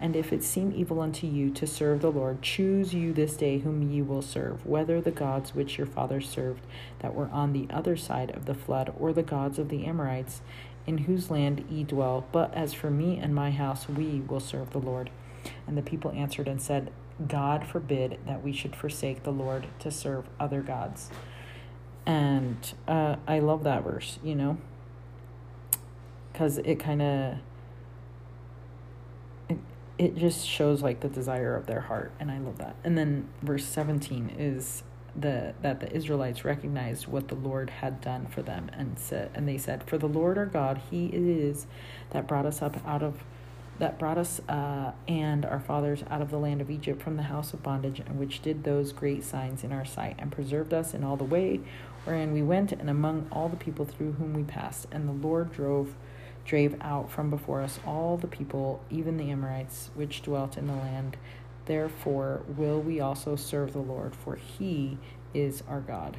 And 0.00 0.14
if 0.14 0.32
it 0.32 0.44
seem 0.44 0.72
evil 0.76 1.00
unto 1.00 1.26
you 1.26 1.50
to 1.50 1.66
serve 1.66 2.02
the 2.02 2.10
Lord, 2.10 2.42
choose 2.42 2.92
you 2.92 3.12
this 3.12 3.34
day 3.36 3.58
whom 3.58 3.90
ye 3.90 4.02
will 4.02 4.20
serve, 4.20 4.64
whether 4.66 5.00
the 5.00 5.10
gods 5.10 5.54
which 5.54 5.78
your 5.78 5.86
fathers 5.86 6.28
served 6.28 6.66
that 6.98 7.14
were 7.14 7.30
on 7.30 7.54
the 7.54 7.66
other 7.70 7.96
side 7.96 8.30
of 8.36 8.44
the 8.44 8.54
flood, 8.54 8.92
or 8.98 9.12
the 9.12 9.22
gods 9.22 9.58
of 9.58 9.70
the 9.70 9.86
Amorites, 9.86 10.42
in 10.86 10.98
whose 10.98 11.30
land 11.30 11.64
ye 11.70 11.82
dwell. 11.82 12.26
But 12.30 12.52
as 12.54 12.74
for 12.74 12.90
me 12.90 13.16
and 13.16 13.34
my 13.34 13.50
house, 13.50 13.88
we 13.88 14.20
will 14.20 14.40
serve 14.40 14.70
the 14.70 14.78
Lord. 14.78 15.10
And 15.66 15.78
the 15.78 15.82
people 15.82 16.12
answered 16.12 16.46
and 16.46 16.60
said, 16.60 16.92
God 17.26 17.66
forbid 17.66 18.18
that 18.26 18.44
we 18.44 18.52
should 18.52 18.76
forsake 18.76 19.22
the 19.22 19.32
Lord 19.32 19.66
to 19.78 19.90
serve 19.90 20.26
other 20.38 20.60
gods. 20.60 21.10
And 22.04 22.74
uh, 22.86 23.16
I 23.26 23.38
love 23.38 23.64
that 23.64 23.82
verse, 23.82 24.18
you 24.22 24.34
know 24.34 24.58
because 26.36 26.58
it 26.58 26.78
kind 26.78 27.00
of 27.00 27.38
it, 29.48 29.56
it 29.96 30.16
just 30.16 30.46
shows 30.46 30.82
like 30.82 31.00
the 31.00 31.08
desire 31.08 31.56
of 31.56 31.64
their 31.64 31.80
heart 31.80 32.12
and 32.20 32.30
i 32.30 32.36
love 32.38 32.58
that 32.58 32.76
and 32.84 32.98
then 32.98 33.26
verse 33.40 33.64
17 33.64 34.34
is 34.38 34.82
the 35.18 35.54
that 35.62 35.80
the 35.80 35.90
israelites 35.96 36.44
recognized 36.44 37.06
what 37.06 37.28
the 37.28 37.34
lord 37.34 37.70
had 37.70 38.02
done 38.02 38.26
for 38.26 38.42
them 38.42 38.70
and 38.74 38.98
said 38.98 39.30
and 39.34 39.48
they 39.48 39.56
said 39.56 39.82
for 39.84 39.96
the 39.96 40.06
lord 40.06 40.36
our 40.36 40.44
god 40.44 40.82
he 40.90 41.06
is 41.06 41.66
that 42.10 42.28
brought 42.28 42.44
us 42.44 42.60
up 42.60 42.76
out 42.86 43.02
of 43.02 43.24
that 43.78 43.98
brought 43.98 44.18
us 44.18 44.40
uh, 44.48 44.92
and 45.06 45.44
our 45.44 45.60
fathers 45.60 46.02
out 46.08 46.22
of 46.22 46.30
the 46.30 46.38
land 46.38 46.60
of 46.60 46.70
Egypt 46.70 47.02
from 47.02 47.16
the 47.16 47.24
house 47.24 47.52
of 47.52 47.62
bondage, 47.62 48.00
and 48.00 48.18
which 48.18 48.40
did 48.40 48.64
those 48.64 48.92
great 48.92 49.22
signs 49.22 49.62
in 49.62 49.70
our 49.70 49.84
sight, 49.84 50.16
and 50.18 50.32
preserved 50.32 50.72
us 50.72 50.94
in 50.94 51.04
all 51.04 51.16
the 51.16 51.24
way 51.24 51.60
wherein 52.04 52.32
we 52.32 52.42
went, 52.42 52.72
and 52.72 52.88
among 52.88 53.28
all 53.30 53.48
the 53.48 53.56
people 53.56 53.84
through 53.84 54.12
whom 54.12 54.32
we 54.32 54.44
passed. 54.44 54.86
And 54.90 55.08
the 55.08 55.26
Lord 55.26 55.52
drove 55.52 55.94
drave 56.46 56.76
out 56.80 57.10
from 57.10 57.28
before 57.28 57.60
us 57.60 57.80
all 57.86 58.16
the 58.16 58.26
people, 58.26 58.80
even 58.90 59.16
the 59.16 59.30
Amorites, 59.30 59.90
which 59.94 60.22
dwelt 60.22 60.56
in 60.56 60.66
the 60.66 60.74
land. 60.74 61.16
Therefore 61.66 62.42
will 62.56 62.80
we 62.80 63.00
also 63.00 63.36
serve 63.36 63.72
the 63.72 63.80
Lord, 63.80 64.14
for 64.14 64.36
he 64.36 64.98
is 65.34 65.62
our 65.68 65.80
God. 65.80 66.18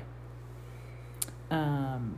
Um, 1.50 2.18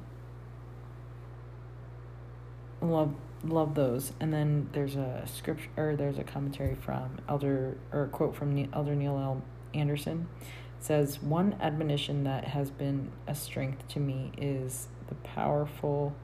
love 2.81 3.13
love 3.43 3.75
those. 3.75 4.11
And 4.19 4.33
then 4.33 4.69
there's 4.73 4.95
a 4.95 5.23
scripture 5.25 5.69
or 5.77 5.95
there's 5.95 6.17
a 6.17 6.23
commentary 6.23 6.75
from 6.75 7.19
Elder 7.29 7.77
or 7.91 8.07
quote 8.07 8.35
from 8.35 8.67
Elder 8.73 8.95
Neil 8.95 9.17
L. 9.17 9.41
Andersen. 9.73 10.27
It 10.41 10.85
says 10.85 11.21
one 11.21 11.55
admonition 11.61 12.23
that 12.23 12.45
has 12.45 12.71
been 12.71 13.11
a 13.27 13.35
strength 13.35 13.87
to 13.89 13.99
me 13.99 14.31
is 14.37 14.87
the 15.07 15.15
powerful 15.15 16.15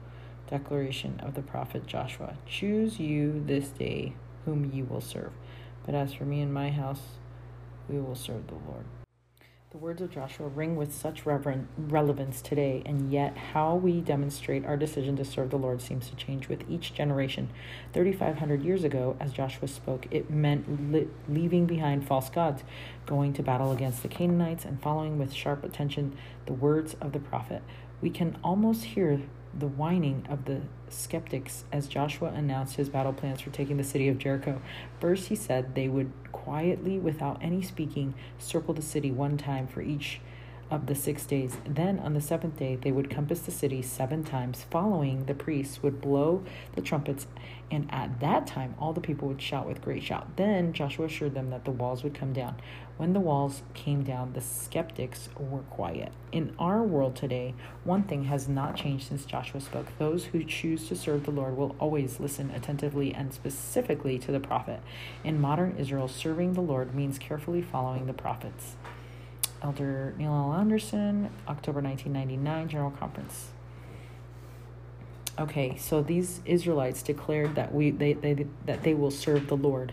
declaration 0.48 1.20
of 1.20 1.34
the 1.34 1.42
prophet 1.42 1.86
Joshua 1.86 2.36
Choose 2.46 2.98
you 2.98 3.42
this 3.46 3.68
day 3.68 4.14
whom 4.44 4.70
ye 4.72 4.82
will 4.82 5.00
serve. 5.00 5.32
But 5.84 5.94
as 5.94 6.14
for 6.14 6.24
me 6.24 6.40
and 6.40 6.52
my 6.52 6.70
house, 6.70 7.02
we 7.88 8.00
will 8.00 8.14
serve 8.14 8.46
the 8.46 8.54
Lord. 8.54 8.84
The 9.76 9.78
words 9.78 10.00
of 10.00 10.10
Joshua 10.10 10.48
ring 10.48 10.76
with 10.76 10.94
such 10.94 11.26
reverent 11.26 11.68
relevance 11.76 12.40
today, 12.40 12.82
and 12.86 13.12
yet 13.12 13.36
how 13.36 13.74
we 13.74 14.00
demonstrate 14.00 14.64
our 14.64 14.76
decision 14.76 15.16
to 15.16 15.24
serve 15.24 15.50
the 15.50 15.58
Lord 15.58 15.82
seems 15.82 16.08
to 16.08 16.16
change 16.16 16.48
with 16.48 16.62
each 16.70 16.94
generation. 16.94 17.50
3,500 17.92 18.62
years 18.62 18.84
ago, 18.84 19.16
as 19.20 19.32
Joshua 19.32 19.68
spoke, 19.68 20.06
it 20.10 20.30
meant 20.30 20.92
li- 20.92 21.08
leaving 21.28 21.66
behind 21.66 22.06
false 22.06 22.30
gods, 22.30 22.62
going 23.04 23.32
to 23.34 23.42
battle 23.42 23.70
against 23.70 24.02
the 24.02 24.08
Canaanites, 24.08 24.64
and 24.64 24.80
following 24.80 25.18
with 25.18 25.32
sharp 25.32 25.62
attention 25.62 26.16
the 26.46 26.54
words 26.54 26.94
of 27.00 27.12
the 27.12 27.20
prophet. 27.20 27.62
We 28.00 28.08
can 28.08 28.38
almost 28.42 28.84
hear 28.84 29.20
the 29.58 29.66
whining 29.66 30.26
of 30.28 30.44
the 30.44 30.60
skeptics 30.88 31.64
as 31.72 31.88
Joshua 31.88 32.28
announced 32.28 32.76
his 32.76 32.88
battle 32.88 33.12
plans 33.12 33.40
for 33.40 33.50
taking 33.50 33.76
the 33.76 33.84
city 33.84 34.08
of 34.08 34.18
Jericho. 34.18 34.60
First, 35.00 35.28
he 35.28 35.34
said 35.34 35.74
they 35.74 35.88
would 35.88 36.12
quietly, 36.32 36.98
without 36.98 37.38
any 37.42 37.62
speaking, 37.62 38.14
circle 38.38 38.74
the 38.74 38.82
city 38.82 39.10
one 39.10 39.36
time 39.36 39.66
for 39.66 39.82
each 39.82 40.20
of 40.70 40.86
the 40.86 40.94
six 40.94 41.24
days. 41.24 41.58
Then 41.64 41.98
on 42.00 42.14
the 42.14 42.20
seventh 42.20 42.56
day, 42.56 42.76
they 42.76 42.90
would 42.90 43.08
compass 43.08 43.40
the 43.40 43.52
city 43.52 43.82
seven 43.82 44.24
times. 44.24 44.66
Following, 44.70 45.26
the 45.26 45.34
priests 45.34 45.82
would 45.82 46.00
blow 46.00 46.44
the 46.74 46.80
trumpets, 46.82 47.26
and 47.70 47.88
at 47.92 48.20
that 48.20 48.46
time, 48.46 48.74
all 48.78 48.92
the 48.92 49.00
people 49.00 49.28
would 49.28 49.40
shout 49.40 49.66
with 49.66 49.82
great 49.82 50.02
shout. 50.02 50.36
Then 50.36 50.72
Joshua 50.72 51.06
assured 51.06 51.34
them 51.34 51.50
that 51.50 51.64
the 51.64 51.70
walls 51.70 52.02
would 52.02 52.14
come 52.14 52.32
down. 52.32 52.56
When 52.96 53.12
the 53.12 53.20
walls 53.20 53.62
came 53.74 54.04
down, 54.04 54.32
the 54.32 54.40
skeptics 54.40 55.28
were 55.38 55.60
quiet. 55.60 56.12
In 56.32 56.54
our 56.58 56.82
world 56.82 57.14
today, 57.14 57.54
one 57.84 58.04
thing 58.04 58.24
has 58.24 58.48
not 58.48 58.74
changed 58.74 59.08
since 59.08 59.26
Joshua 59.26 59.60
spoke. 59.60 59.86
Those 59.98 60.24
who 60.26 60.42
choose 60.42 60.88
to 60.88 60.96
serve 60.96 61.24
the 61.24 61.30
Lord 61.30 61.58
will 61.58 61.76
always 61.78 62.20
listen 62.20 62.50
attentively 62.50 63.12
and 63.12 63.34
specifically 63.34 64.18
to 64.20 64.32
the 64.32 64.40
prophet. 64.40 64.80
In 65.22 65.40
modern 65.40 65.76
Israel, 65.76 66.08
serving 66.08 66.54
the 66.54 66.62
Lord 66.62 66.94
means 66.94 67.18
carefully 67.18 67.60
following 67.60 68.06
the 68.06 68.14
prophets. 68.14 68.76
Elder 69.62 70.14
Neil 70.16 70.32
L. 70.32 70.54
Andersen, 70.54 71.30
October 71.48 71.82
1999, 71.82 72.68
General 72.68 72.90
Conference. 72.92 73.48
Okay, 75.38 75.76
so 75.76 76.02
these 76.02 76.40
Israelites 76.46 77.02
declared 77.02 77.56
that 77.56 77.74
we 77.74 77.90
they, 77.90 78.14
they 78.14 78.46
that 78.64 78.82
they 78.84 78.94
will 78.94 79.10
serve 79.10 79.48
the 79.48 79.56
Lord. 79.56 79.92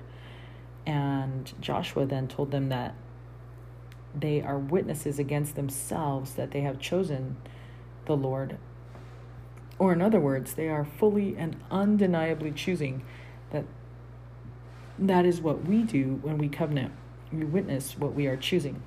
And 0.85 1.51
Joshua 1.61 2.05
then 2.05 2.27
told 2.27 2.51
them 2.51 2.69
that 2.69 2.95
they 4.13 4.41
are 4.41 4.57
witnesses 4.57 5.17
against 5.17 5.55
themselves 5.55 6.33
that 6.33 6.51
they 6.51 6.61
have 6.61 6.79
chosen 6.79 7.37
the 8.05 8.15
Lord. 8.15 8.57
Or, 9.79 9.91
in 9.91 10.01
other 10.01 10.19
words, 10.19 10.53
they 10.53 10.69
are 10.69 10.85
fully 10.85 11.35
and 11.37 11.55
undeniably 11.71 12.51
choosing 12.51 13.03
that 13.51 13.65
that 14.99 15.25
is 15.25 15.41
what 15.41 15.65
we 15.65 15.81
do 15.83 16.19
when 16.21 16.37
we 16.37 16.47
covenant. 16.47 16.93
We 17.31 17.45
witness 17.45 17.97
what 17.97 18.13
we 18.13 18.27
are 18.27 18.37
choosing. 18.37 18.83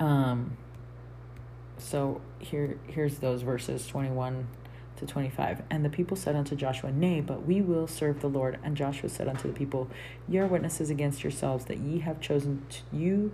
Um, 0.00 0.56
so 1.76 2.20
here 2.38 2.78
here's 2.86 3.18
those 3.18 3.42
verses 3.42 3.86
21 3.86 4.48
to 4.98 5.06
25. 5.06 5.62
And 5.70 5.84
the 5.84 5.90
people 5.90 6.16
said 6.16 6.36
unto 6.36 6.54
Joshua, 6.54 6.92
Nay, 6.92 7.20
but 7.20 7.46
we 7.46 7.60
will 7.60 7.86
serve 7.86 8.20
the 8.20 8.28
Lord. 8.28 8.58
And 8.62 8.76
Joshua 8.76 9.08
said 9.08 9.28
unto 9.28 9.48
the 9.48 9.54
people, 9.54 9.88
Ye 10.28 10.38
are 10.38 10.46
witnesses 10.46 10.90
against 10.90 11.22
yourselves 11.22 11.64
that 11.66 11.78
ye 11.78 12.00
have 12.00 12.20
chosen 12.20 12.62
you 12.92 13.32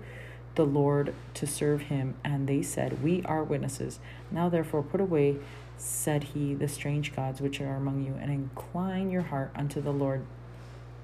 the 0.54 0.64
Lord 0.64 1.14
to 1.34 1.46
serve 1.46 1.82
him. 1.82 2.14
And 2.24 2.46
they 2.46 2.62
said, 2.62 3.02
We 3.02 3.22
are 3.24 3.42
witnesses. 3.42 3.98
Now 4.30 4.48
therefore 4.48 4.82
put 4.82 5.00
away, 5.00 5.36
said 5.76 6.24
he, 6.24 6.54
the 6.54 6.68
strange 6.68 7.14
gods 7.14 7.40
which 7.40 7.60
are 7.60 7.76
among 7.76 8.04
you, 8.04 8.14
and 8.20 8.30
incline 8.30 9.10
your 9.10 9.22
heart 9.22 9.50
unto 9.56 9.80
the 9.80 9.92
Lord 9.92 10.24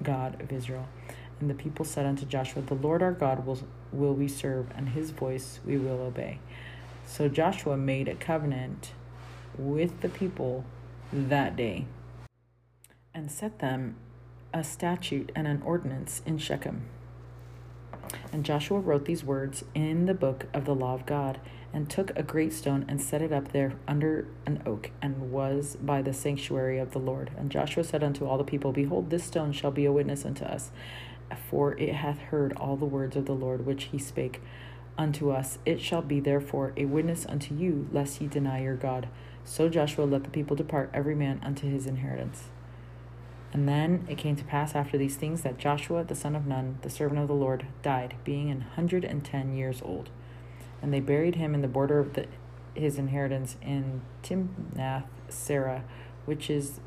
God 0.02 0.40
of 0.40 0.52
Israel. 0.52 0.88
And 1.40 1.48
the 1.48 1.54
people 1.54 1.84
said 1.84 2.06
unto 2.06 2.26
Joshua, 2.26 2.62
The 2.62 2.74
Lord 2.74 3.02
our 3.02 3.12
God 3.12 3.46
will, 3.46 3.58
will 3.92 4.14
we 4.14 4.28
serve, 4.28 4.66
and 4.76 4.90
his 4.90 5.10
voice 5.10 5.58
we 5.64 5.78
will 5.78 6.00
obey. 6.02 6.38
So 7.06 7.28
Joshua 7.28 7.76
made 7.76 8.08
a 8.08 8.14
covenant 8.14 8.92
with 9.58 10.00
the 10.00 10.08
people 10.08 10.64
that 11.12 11.56
day 11.56 11.86
and 13.14 13.30
set 13.30 13.58
them 13.58 13.96
a 14.52 14.64
statute 14.64 15.30
and 15.34 15.46
an 15.46 15.62
ordinance 15.62 16.22
in 16.26 16.38
Shechem. 16.38 16.82
And 18.32 18.44
Joshua 18.44 18.80
wrote 18.80 19.04
these 19.04 19.24
words 19.24 19.64
in 19.74 20.06
the 20.06 20.14
book 20.14 20.46
of 20.52 20.64
the 20.64 20.74
law 20.74 20.94
of 20.94 21.06
God, 21.06 21.40
and 21.72 21.88
took 21.88 22.10
a 22.16 22.22
great 22.22 22.52
stone 22.52 22.84
and 22.88 23.00
set 23.00 23.22
it 23.22 23.32
up 23.32 23.52
there 23.52 23.74
under 23.86 24.26
an 24.44 24.60
oak, 24.66 24.90
and 25.00 25.30
was 25.30 25.76
by 25.76 26.02
the 26.02 26.12
sanctuary 26.12 26.78
of 26.78 26.90
the 26.90 26.98
Lord. 26.98 27.30
And 27.36 27.50
Joshua 27.50 27.84
said 27.84 28.02
unto 28.02 28.26
all 28.26 28.38
the 28.38 28.44
people, 28.44 28.72
Behold, 28.72 29.10
this 29.10 29.24
stone 29.24 29.52
shall 29.52 29.70
be 29.70 29.84
a 29.84 29.92
witness 29.92 30.24
unto 30.24 30.44
us, 30.44 30.72
for 31.48 31.78
it 31.78 31.94
hath 31.94 32.18
heard 32.18 32.52
all 32.56 32.76
the 32.76 32.86
words 32.86 33.14
of 33.14 33.26
the 33.26 33.34
Lord 33.34 33.66
which 33.66 33.84
he 33.84 33.98
spake 33.98 34.40
unto 34.98 35.30
us. 35.30 35.58
It 35.64 35.80
shall 35.80 36.02
be 36.02 36.18
therefore 36.18 36.72
a 36.76 36.86
witness 36.86 37.24
unto 37.24 37.54
you, 37.54 37.88
lest 37.92 38.20
ye 38.20 38.26
deny 38.26 38.62
your 38.62 38.74
God. 38.74 39.08
So 39.50 39.68
Joshua 39.68 40.04
let 40.04 40.22
the 40.22 40.30
people 40.30 40.54
depart, 40.54 40.90
every 40.94 41.16
man 41.16 41.40
unto 41.42 41.68
his 41.68 41.84
inheritance. 41.84 42.50
And 43.52 43.68
then 43.68 44.06
it 44.08 44.16
came 44.16 44.36
to 44.36 44.44
pass 44.44 44.76
after 44.76 44.96
these 44.96 45.16
things 45.16 45.42
that 45.42 45.58
Joshua 45.58 46.04
the 46.04 46.14
son 46.14 46.36
of 46.36 46.46
Nun, 46.46 46.78
the 46.82 46.88
servant 46.88 47.20
of 47.20 47.26
the 47.26 47.34
Lord, 47.34 47.66
died, 47.82 48.14
being 48.22 48.48
an 48.48 48.60
hundred 48.60 49.04
and 49.04 49.24
ten 49.24 49.56
years 49.56 49.82
old. 49.82 50.08
And 50.80 50.94
they 50.94 51.00
buried 51.00 51.34
him 51.34 51.52
in 51.52 51.62
the 51.62 51.68
border 51.68 51.98
of 51.98 52.14
the, 52.14 52.28
his 52.76 52.96
inheritance 52.96 53.56
in 53.60 54.02
Timnath 54.22 55.08
Serah, 55.28 55.82
which 56.26 56.48
is 56.48 56.78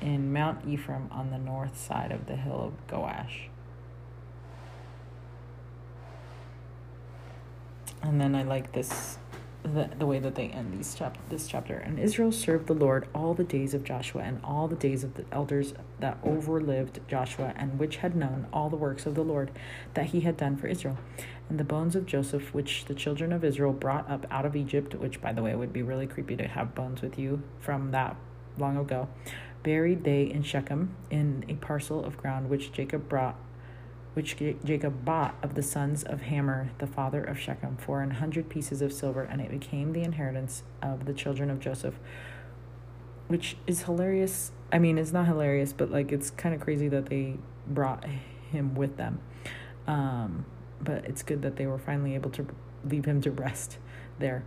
in 0.00 0.32
Mount 0.32 0.64
Ephraim 0.68 1.08
on 1.10 1.32
the 1.32 1.38
north 1.38 1.76
side 1.76 2.12
of 2.12 2.26
the 2.26 2.36
hill 2.36 2.62
of 2.62 2.86
Gaash. 2.86 3.48
And 8.02 8.20
then 8.20 8.36
I 8.36 8.44
like 8.44 8.70
this 8.70 9.18
the, 9.64 9.88
the 9.98 10.04
way 10.04 10.18
that 10.18 10.34
they 10.34 10.48
end 10.48 10.72
these 10.72 10.94
chap- 10.94 11.16
this 11.30 11.48
chapter. 11.48 11.76
And 11.76 11.98
Israel 11.98 12.30
served 12.30 12.66
the 12.66 12.74
Lord 12.74 13.08
all 13.14 13.32
the 13.32 13.44
days 13.44 13.72
of 13.72 13.82
Joshua 13.82 14.22
and 14.22 14.40
all 14.44 14.68
the 14.68 14.76
days 14.76 15.02
of 15.02 15.14
the 15.14 15.24
elders 15.32 15.72
that 16.00 16.22
overlived 16.22 16.98
Joshua 17.08 17.54
and 17.56 17.78
which 17.78 17.96
had 17.96 18.14
known 18.14 18.46
all 18.52 18.68
the 18.68 18.76
works 18.76 19.06
of 19.06 19.14
the 19.14 19.24
Lord 19.24 19.50
that 19.94 20.06
he 20.06 20.20
had 20.20 20.36
done 20.36 20.56
for 20.56 20.66
Israel. 20.66 20.98
And 21.48 21.58
the 21.58 21.64
bones 21.64 21.96
of 21.96 22.04
Joseph, 22.04 22.52
which 22.52 22.84
the 22.84 22.94
children 22.94 23.32
of 23.32 23.42
Israel 23.42 23.72
brought 23.72 24.10
up 24.10 24.26
out 24.30 24.44
of 24.44 24.54
Egypt, 24.54 24.94
which 24.94 25.20
by 25.20 25.32
the 25.32 25.42
way 25.42 25.54
would 25.54 25.72
be 25.72 25.82
really 25.82 26.06
creepy 26.06 26.36
to 26.36 26.46
have 26.46 26.74
bones 26.74 27.00
with 27.00 27.18
you 27.18 27.42
from 27.60 27.90
that 27.92 28.16
long 28.58 28.76
ago, 28.76 29.08
buried 29.62 30.04
they 30.04 30.24
in 30.24 30.42
Shechem 30.42 30.94
in 31.10 31.44
a 31.48 31.54
parcel 31.54 32.04
of 32.04 32.18
ground 32.18 32.50
which 32.50 32.72
Jacob 32.72 33.08
brought 33.08 33.36
which 34.14 34.36
Jacob 34.64 35.04
bought 35.04 35.34
of 35.42 35.54
the 35.54 35.62
sons 35.62 36.04
of 36.04 36.22
Hamor, 36.22 36.70
the 36.78 36.86
father 36.86 37.22
of 37.22 37.38
Shechem, 37.38 37.76
for 37.76 38.00
an 38.00 38.12
hundred 38.12 38.48
pieces 38.48 38.80
of 38.80 38.92
silver, 38.92 39.22
and 39.22 39.40
it 39.40 39.50
became 39.50 39.92
the 39.92 40.02
inheritance 40.02 40.62
of 40.80 41.04
the 41.04 41.12
children 41.12 41.50
of 41.50 41.60
Joseph. 41.60 41.94
Which 43.26 43.56
is 43.66 43.82
hilarious. 43.82 44.52
I 44.72 44.78
mean, 44.78 44.98
it's 44.98 45.12
not 45.12 45.26
hilarious, 45.26 45.72
but 45.72 45.90
like 45.90 46.12
it's 46.12 46.30
kind 46.30 46.54
of 46.54 46.60
crazy 46.60 46.88
that 46.88 47.06
they 47.06 47.36
brought 47.66 48.04
him 48.50 48.74
with 48.74 48.96
them. 48.96 49.20
Um, 49.86 50.46
but 50.80 51.04
it's 51.04 51.22
good 51.22 51.42
that 51.42 51.56
they 51.56 51.66
were 51.66 51.78
finally 51.78 52.14
able 52.14 52.30
to 52.30 52.46
leave 52.84 53.04
him 53.04 53.20
to 53.22 53.30
rest 53.30 53.78
there. 54.18 54.44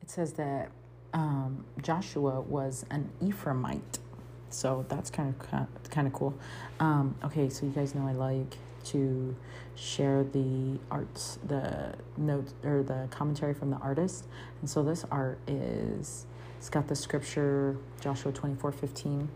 It 0.00 0.10
says 0.10 0.34
that 0.34 0.70
um, 1.12 1.64
Joshua 1.80 2.40
was 2.40 2.86
an 2.90 3.10
Ephraimite 3.20 3.98
so 4.52 4.84
that's 4.88 5.10
kind 5.10 5.34
of 5.34 5.90
kind 5.90 6.06
of 6.06 6.12
cool. 6.12 6.34
Um, 6.80 7.14
okay, 7.24 7.48
so 7.48 7.66
you 7.66 7.72
guys 7.72 7.94
know 7.94 8.06
I 8.06 8.12
like 8.12 8.56
to 8.84 9.34
share 9.74 10.24
the 10.24 10.78
arts, 10.90 11.38
the 11.46 11.94
notes 12.16 12.54
or 12.64 12.82
the 12.82 13.08
commentary 13.10 13.54
from 13.54 13.70
the 13.70 13.76
artist, 13.76 14.26
and 14.60 14.68
so 14.68 14.82
this 14.82 15.04
art 15.10 15.38
is 15.46 16.26
it's 16.58 16.68
got 16.68 16.88
the 16.88 16.96
scripture 16.96 17.76
Joshua 18.00 18.32
twenty 18.32 18.54
four 18.56 18.72
fifteen, 18.72 19.28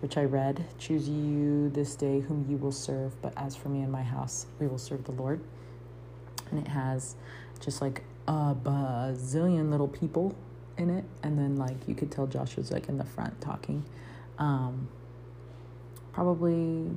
which 0.00 0.16
I 0.16 0.24
read. 0.24 0.64
Choose 0.78 1.08
you 1.08 1.70
this 1.70 1.94
day 1.94 2.20
whom 2.20 2.46
you 2.48 2.56
will 2.56 2.72
serve, 2.72 3.20
but 3.22 3.32
as 3.36 3.56
for 3.56 3.68
me 3.68 3.82
and 3.82 3.92
my 3.92 4.02
house, 4.02 4.46
we 4.58 4.66
will 4.66 4.78
serve 4.78 5.04
the 5.04 5.12
Lord. 5.12 5.40
And 6.50 6.60
it 6.60 6.68
has 6.68 7.16
just 7.60 7.80
like 7.80 8.02
a 8.28 8.54
bazillion 8.54 9.70
little 9.70 9.88
people 9.88 10.34
in 10.78 10.90
it, 10.90 11.04
and 11.22 11.38
then 11.38 11.56
like 11.56 11.76
you 11.88 11.94
could 11.94 12.10
tell 12.10 12.26
Joshua's 12.26 12.70
like 12.70 12.88
in 12.88 12.98
the 12.98 13.04
front 13.04 13.40
talking 13.40 13.84
um, 14.38 14.88
probably 16.12 16.90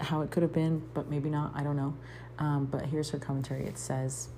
how 0.00 0.22
it 0.22 0.30
could 0.30 0.42
have 0.42 0.52
been, 0.52 0.82
but 0.94 1.08
maybe 1.08 1.30
not. 1.30 1.52
I 1.54 1.62
don't 1.62 1.76
know. 1.76 1.94
Um, 2.38 2.66
but 2.66 2.86
here's 2.86 3.10
her 3.10 3.18
commentary. 3.18 3.64
It 3.66 3.78
says 3.78 4.28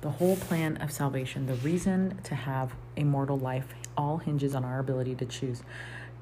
The 0.00 0.10
whole 0.10 0.36
plan 0.36 0.76
of 0.76 0.92
salvation, 0.92 1.46
the 1.46 1.54
reason 1.54 2.20
to 2.24 2.34
have 2.34 2.74
a 2.96 3.04
mortal 3.04 3.38
life, 3.38 3.74
all 3.96 4.18
hinges 4.18 4.54
on 4.54 4.64
our 4.64 4.78
ability 4.78 5.14
to 5.16 5.24
choose. 5.26 5.62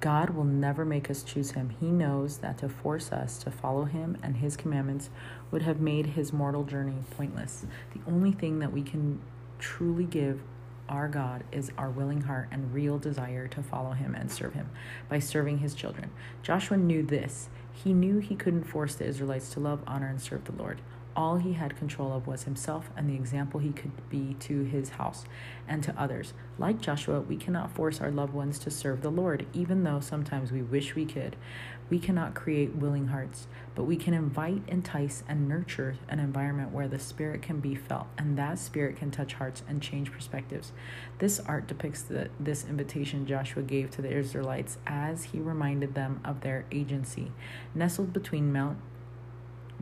God 0.00 0.30
will 0.30 0.44
never 0.44 0.84
make 0.84 1.10
us 1.10 1.22
choose 1.22 1.52
Him. 1.52 1.74
He 1.80 1.86
knows 1.86 2.38
that 2.38 2.58
to 2.58 2.68
force 2.68 3.12
us 3.12 3.38
to 3.38 3.50
follow 3.50 3.84
Him 3.84 4.18
and 4.22 4.36
His 4.36 4.56
commandments 4.56 5.10
would 5.50 5.62
have 5.62 5.80
made 5.80 6.06
His 6.06 6.32
mortal 6.32 6.64
journey 6.64 6.96
pointless. 7.16 7.66
The 7.94 8.00
only 8.10 8.32
thing 8.32 8.58
that 8.58 8.72
we 8.72 8.82
can 8.82 9.20
truly 9.58 10.04
give 10.04 10.40
our 10.88 11.08
God 11.08 11.44
is 11.50 11.70
our 11.78 11.90
willing 11.90 12.22
heart 12.22 12.48
and 12.50 12.74
real 12.74 12.98
desire 12.98 13.48
to 13.48 13.62
follow 13.62 13.92
him 13.92 14.14
and 14.14 14.30
serve 14.30 14.54
him 14.54 14.70
by 15.08 15.18
serving 15.18 15.58
his 15.58 15.74
children. 15.74 16.10
Joshua 16.42 16.76
knew 16.76 17.02
this. 17.02 17.48
He 17.72 17.92
knew 17.92 18.18
he 18.18 18.36
couldn't 18.36 18.64
force 18.64 18.94
the 18.94 19.06
Israelites 19.06 19.50
to 19.54 19.60
love, 19.60 19.82
honor, 19.86 20.08
and 20.08 20.20
serve 20.20 20.44
the 20.44 20.52
Lord. 20.52 20.80
All 21.16 21.36
he 21.36 21.52
had 21.52 21.76
control 21.76 22.12
of 22.12 22.26
was 22.26 22.42
himself 22.42 22.90
and 22.96 23.08
the 23.08 23.14
example 23.14 23.60
he 23.60 23.70
could 23.70 23.92
be 24.10 24.34
to 24.40 24.64
his 24.64 24.90
house 24.90 25.24
and 25.68 25.82
to 25.84 25.94
others. 26.00 26.32
Like 26.58 26.80
Joshua, 26.80 27.20
we 27.20 27.36
cannot 27.36 27.70
force 27.70 28.00
our 28.00 28.10
loved 28.10 28.34
ones 28.34 28.58
to 28.60 28.70
serve 28.70 29.02
the 29.02 29.10
Lord, 29.10 29.46
even 29.52 29.84
though 29.84 30.00
sometimes 30.00 30.50
we 30.50 30.62
wish 30.62 30.96
we 30.96 31.04
could. 31.04 31.36
We 31.88 32.00
cannot 32.00 32.34
create 32.34 32.74
willing 32.74 33.08
hearts, 33.08 33.46
but 33.74 33.84
we 33.84 33.96
can 33.96 34.14
invite, 34.14 34.62
entice, 34.66 35.22
and 35.28 35.48
nurture 35.48 35.96
an 36.08 36.18
environment 36.18 36.72
where 36.72 36.88
the 36.88 36.98
Spirit 36.98 37.42
can 37.42 37.60
be 37.60 37.74
felt, 37.74 38.06
and 38.18 38.36
that 38.38 38.58
Spirit 38.58 38.96
can 38.96 39.10
touch 39.10 39.34
hearts 39.34 39.62
and 39.68 39.82
change 39.82 40.10
perspectives. 40.10 40.72
This 41.18 41.38
art 41.40 41.68
depicts 41.68 42.02
the, 42.02 42.30
this 42.40 42.64
invitation 42.64 43.26
Joshua 43.26 43.62
gave 43.62 43.90
to 43.92 44.02
the 44.02 44.10
Israelites 44.10 44.78
as 44.86 45.24
he 45.24 45.38
reminded 45.38 45.94
them 45.94 46.20
of 46.24 46.40
their 46.40 46.64
agency. 46.72 47.30
Nestled 47.74 48.12
between 48.12 48.52
Mount 48.52 48.78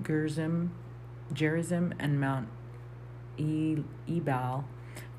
Gerizim 0.03 0.73
Gerizim 1.33 1.95
and 1.99 2.21
Mount 2.21 2.49
Ebal, 3.39 4.65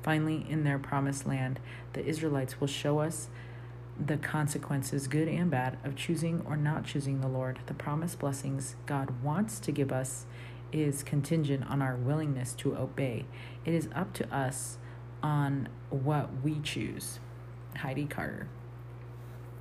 finally 0.02 0.46
in 0.48 0.64
their 0.64 0.78
promised 0.78 1.26
land, 1.26 1.60
the 1.92 2.04
Israelites 2.04 2.60
will 2.60 2.68
show 2.68 3.00
us 3.00 3.28
the 4.04 4.16
consequences, 4.16 5.06
good 5.06 5.28
and 5.28 5.50
bad, 5.50 5.78
of 5.84 5.94
choosing 5.94 6.42
or 6.46 6.56
not 6.56 6.84
choosing 6.84 7.20
the 7.20 7.28
Lord. 7.28 7.60
The 7.66 7.74
promised 7.74 8.18
blessings 8.18 8.76
God 8.86 9.22
wants 9.22 9.60
to 9.60 9.72
give 9.72 9.92
us 9.92 10.26
is 10.72 11.02
contingent 11.04 11.70
on 11.70 11.80
our 11.80 11.94
willingness 11.94 12.52
to 12.54 12.76
obey. 12.76 13.26
It 13.64 13.74
is 13.74 13.88
up 13.94 14.12
to 14.14 14.34
us 14.34 14.78
on 15.22 15.68
what 15.90 16.30
we 16.42 16.58
choose. 16.60 17.20
Heidi 17.76 18.06
Carter. 18.06 18.48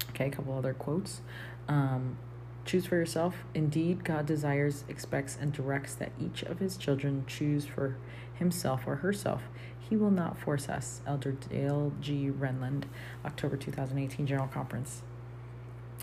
Okay, 0.10 0.28
a 0.28 0.30
couple 0.32 0.58
other 0.58 0.74
quotes. 0.74 1.22
Um, 1.68 2.18
Choose 2.66 2.86
for 2.86 2.96
yourself. 2.96 3.36
Indeed, 3.54 4.04
God 4.04 4.26
desires, 4.26 4.86
expects, 4.88 5.38
and 5.40 5.52
directs 5.52 5.96
that 5.96 6.12
each 6.20 6.44
of 6.44 6.60
his 6.60 6.78
children 6.78 7.26
choose 7.28 7.66
for 7.66 7.98
himself 8.34 8.84
or 8.88 8.98
herself. 8.98 9.44
He 9.78 9.98
will 9.98 10.12
not 10.12 10.38
force 10.38 10.70
us. 10.70 11.02
Elder 11.06 11.34
Dale 11.34 11.92
G. 12.00 12.32
Renlund, 12.32 12.86
October 13.26 13.58
2018 13.58 14.26
General 14.26 14.48
Conference. 14.48 15.02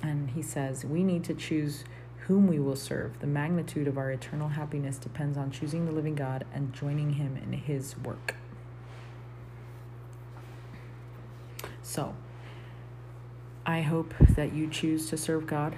And 0.03 0.31
he 0.31 0.43
says, 0.43 0.85
We 0.85 1.03
need 1.03 1.25
to 1.25 1.35
choose 1.35 1.85
whom 2.27 2.47
we 2.47 2.59
will 2.59 2.77
serve. 2.77 3.19
The 3.21 3.27
magnitude 3.27 3.89
of 3.89 3.97
our 3.97 4.11
eternal 4.11 4.49
happiness 4.49 4.99
depends 4.99 5.39
on 5.39 5.51
choosing 5.51 5.87
the 5.87 5.93
living 5.93 6.15
God 6.15 6.45
and 6.53 6.75
joining 6.75 7.15
him 7.15 7.39
in 7.43 7.55
his 7.55 7.97
work. 7.99 8.37
So, 11.83 12.15
I 13.65 13.81
hope 13.81 14.15
that 14.21 14.53
you 14.53 14.69
choose 14.69 15.09
to 15.09 15.17
serve 15.17 15.47
God 15.47 15.77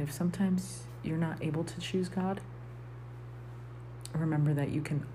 If 0.00 0.10
sometimes 0.12 0.84
you're 1.02 1.18
not 1.18 1.42
able 1.42 1.62
to 1.62 1.78
choose 1.78 2.08
God, 2.08 2.40
remember 4.14 4.54
that 4.54 4.70
you 4.70 4.80
can 4.80 5.06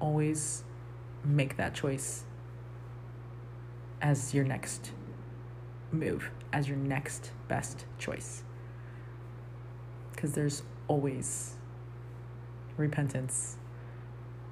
always 0.00 0.64
make 1.24 1.56
that 1.56 1.74
choice 1.74 2.24
as 4.02 4.34
your 4.34 4.44
next 4.44 4.92
move, 5.90 6.30
as 6.52 6.68
your 6.68 6.76
next 6.76 7.30
best 7.48 7.86
choice. 7.98 8.42
Because 10.14 10.32
there's 10.32 10.62
always 10.86 11.54
repentance 12.76 13.56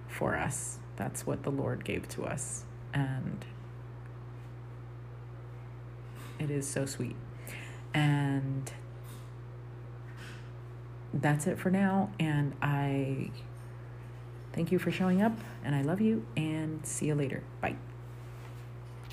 for 0.08 0.36
us. 0.36 0.78
That's 0.96 1.26
what 1.26 1.42
the 1.42 1.50
Lord 1.50 1.84
gave 1.84 2.08
to 2.10 2.24
us. 2.24 2.64
And 2.94 3.44
it 6.38 6.50
is 6.50 6.66
so 6.66 6.86
sweet. 6.86 7.16
And 7.92 8.72
that's 11.14 11.46
it 11.46 11.58
for 11.58 11.70
now. 11.70 12.10
And 12.18 12.54
I 12.62 13.30
thank 14.52 14.72
you 14.72 14.78
for 14.78 14.90
showing 14.90 15.22
up, 15.22 15.32
and 15.64 15.74
I 15.74 15.82
love 15.82 16.00
you, 16.00 16.26
and 16.36 16.84
see 16.84 17.06
you 17.06 17.14
later. 17.14 17.42
Bye. 17.60 17.76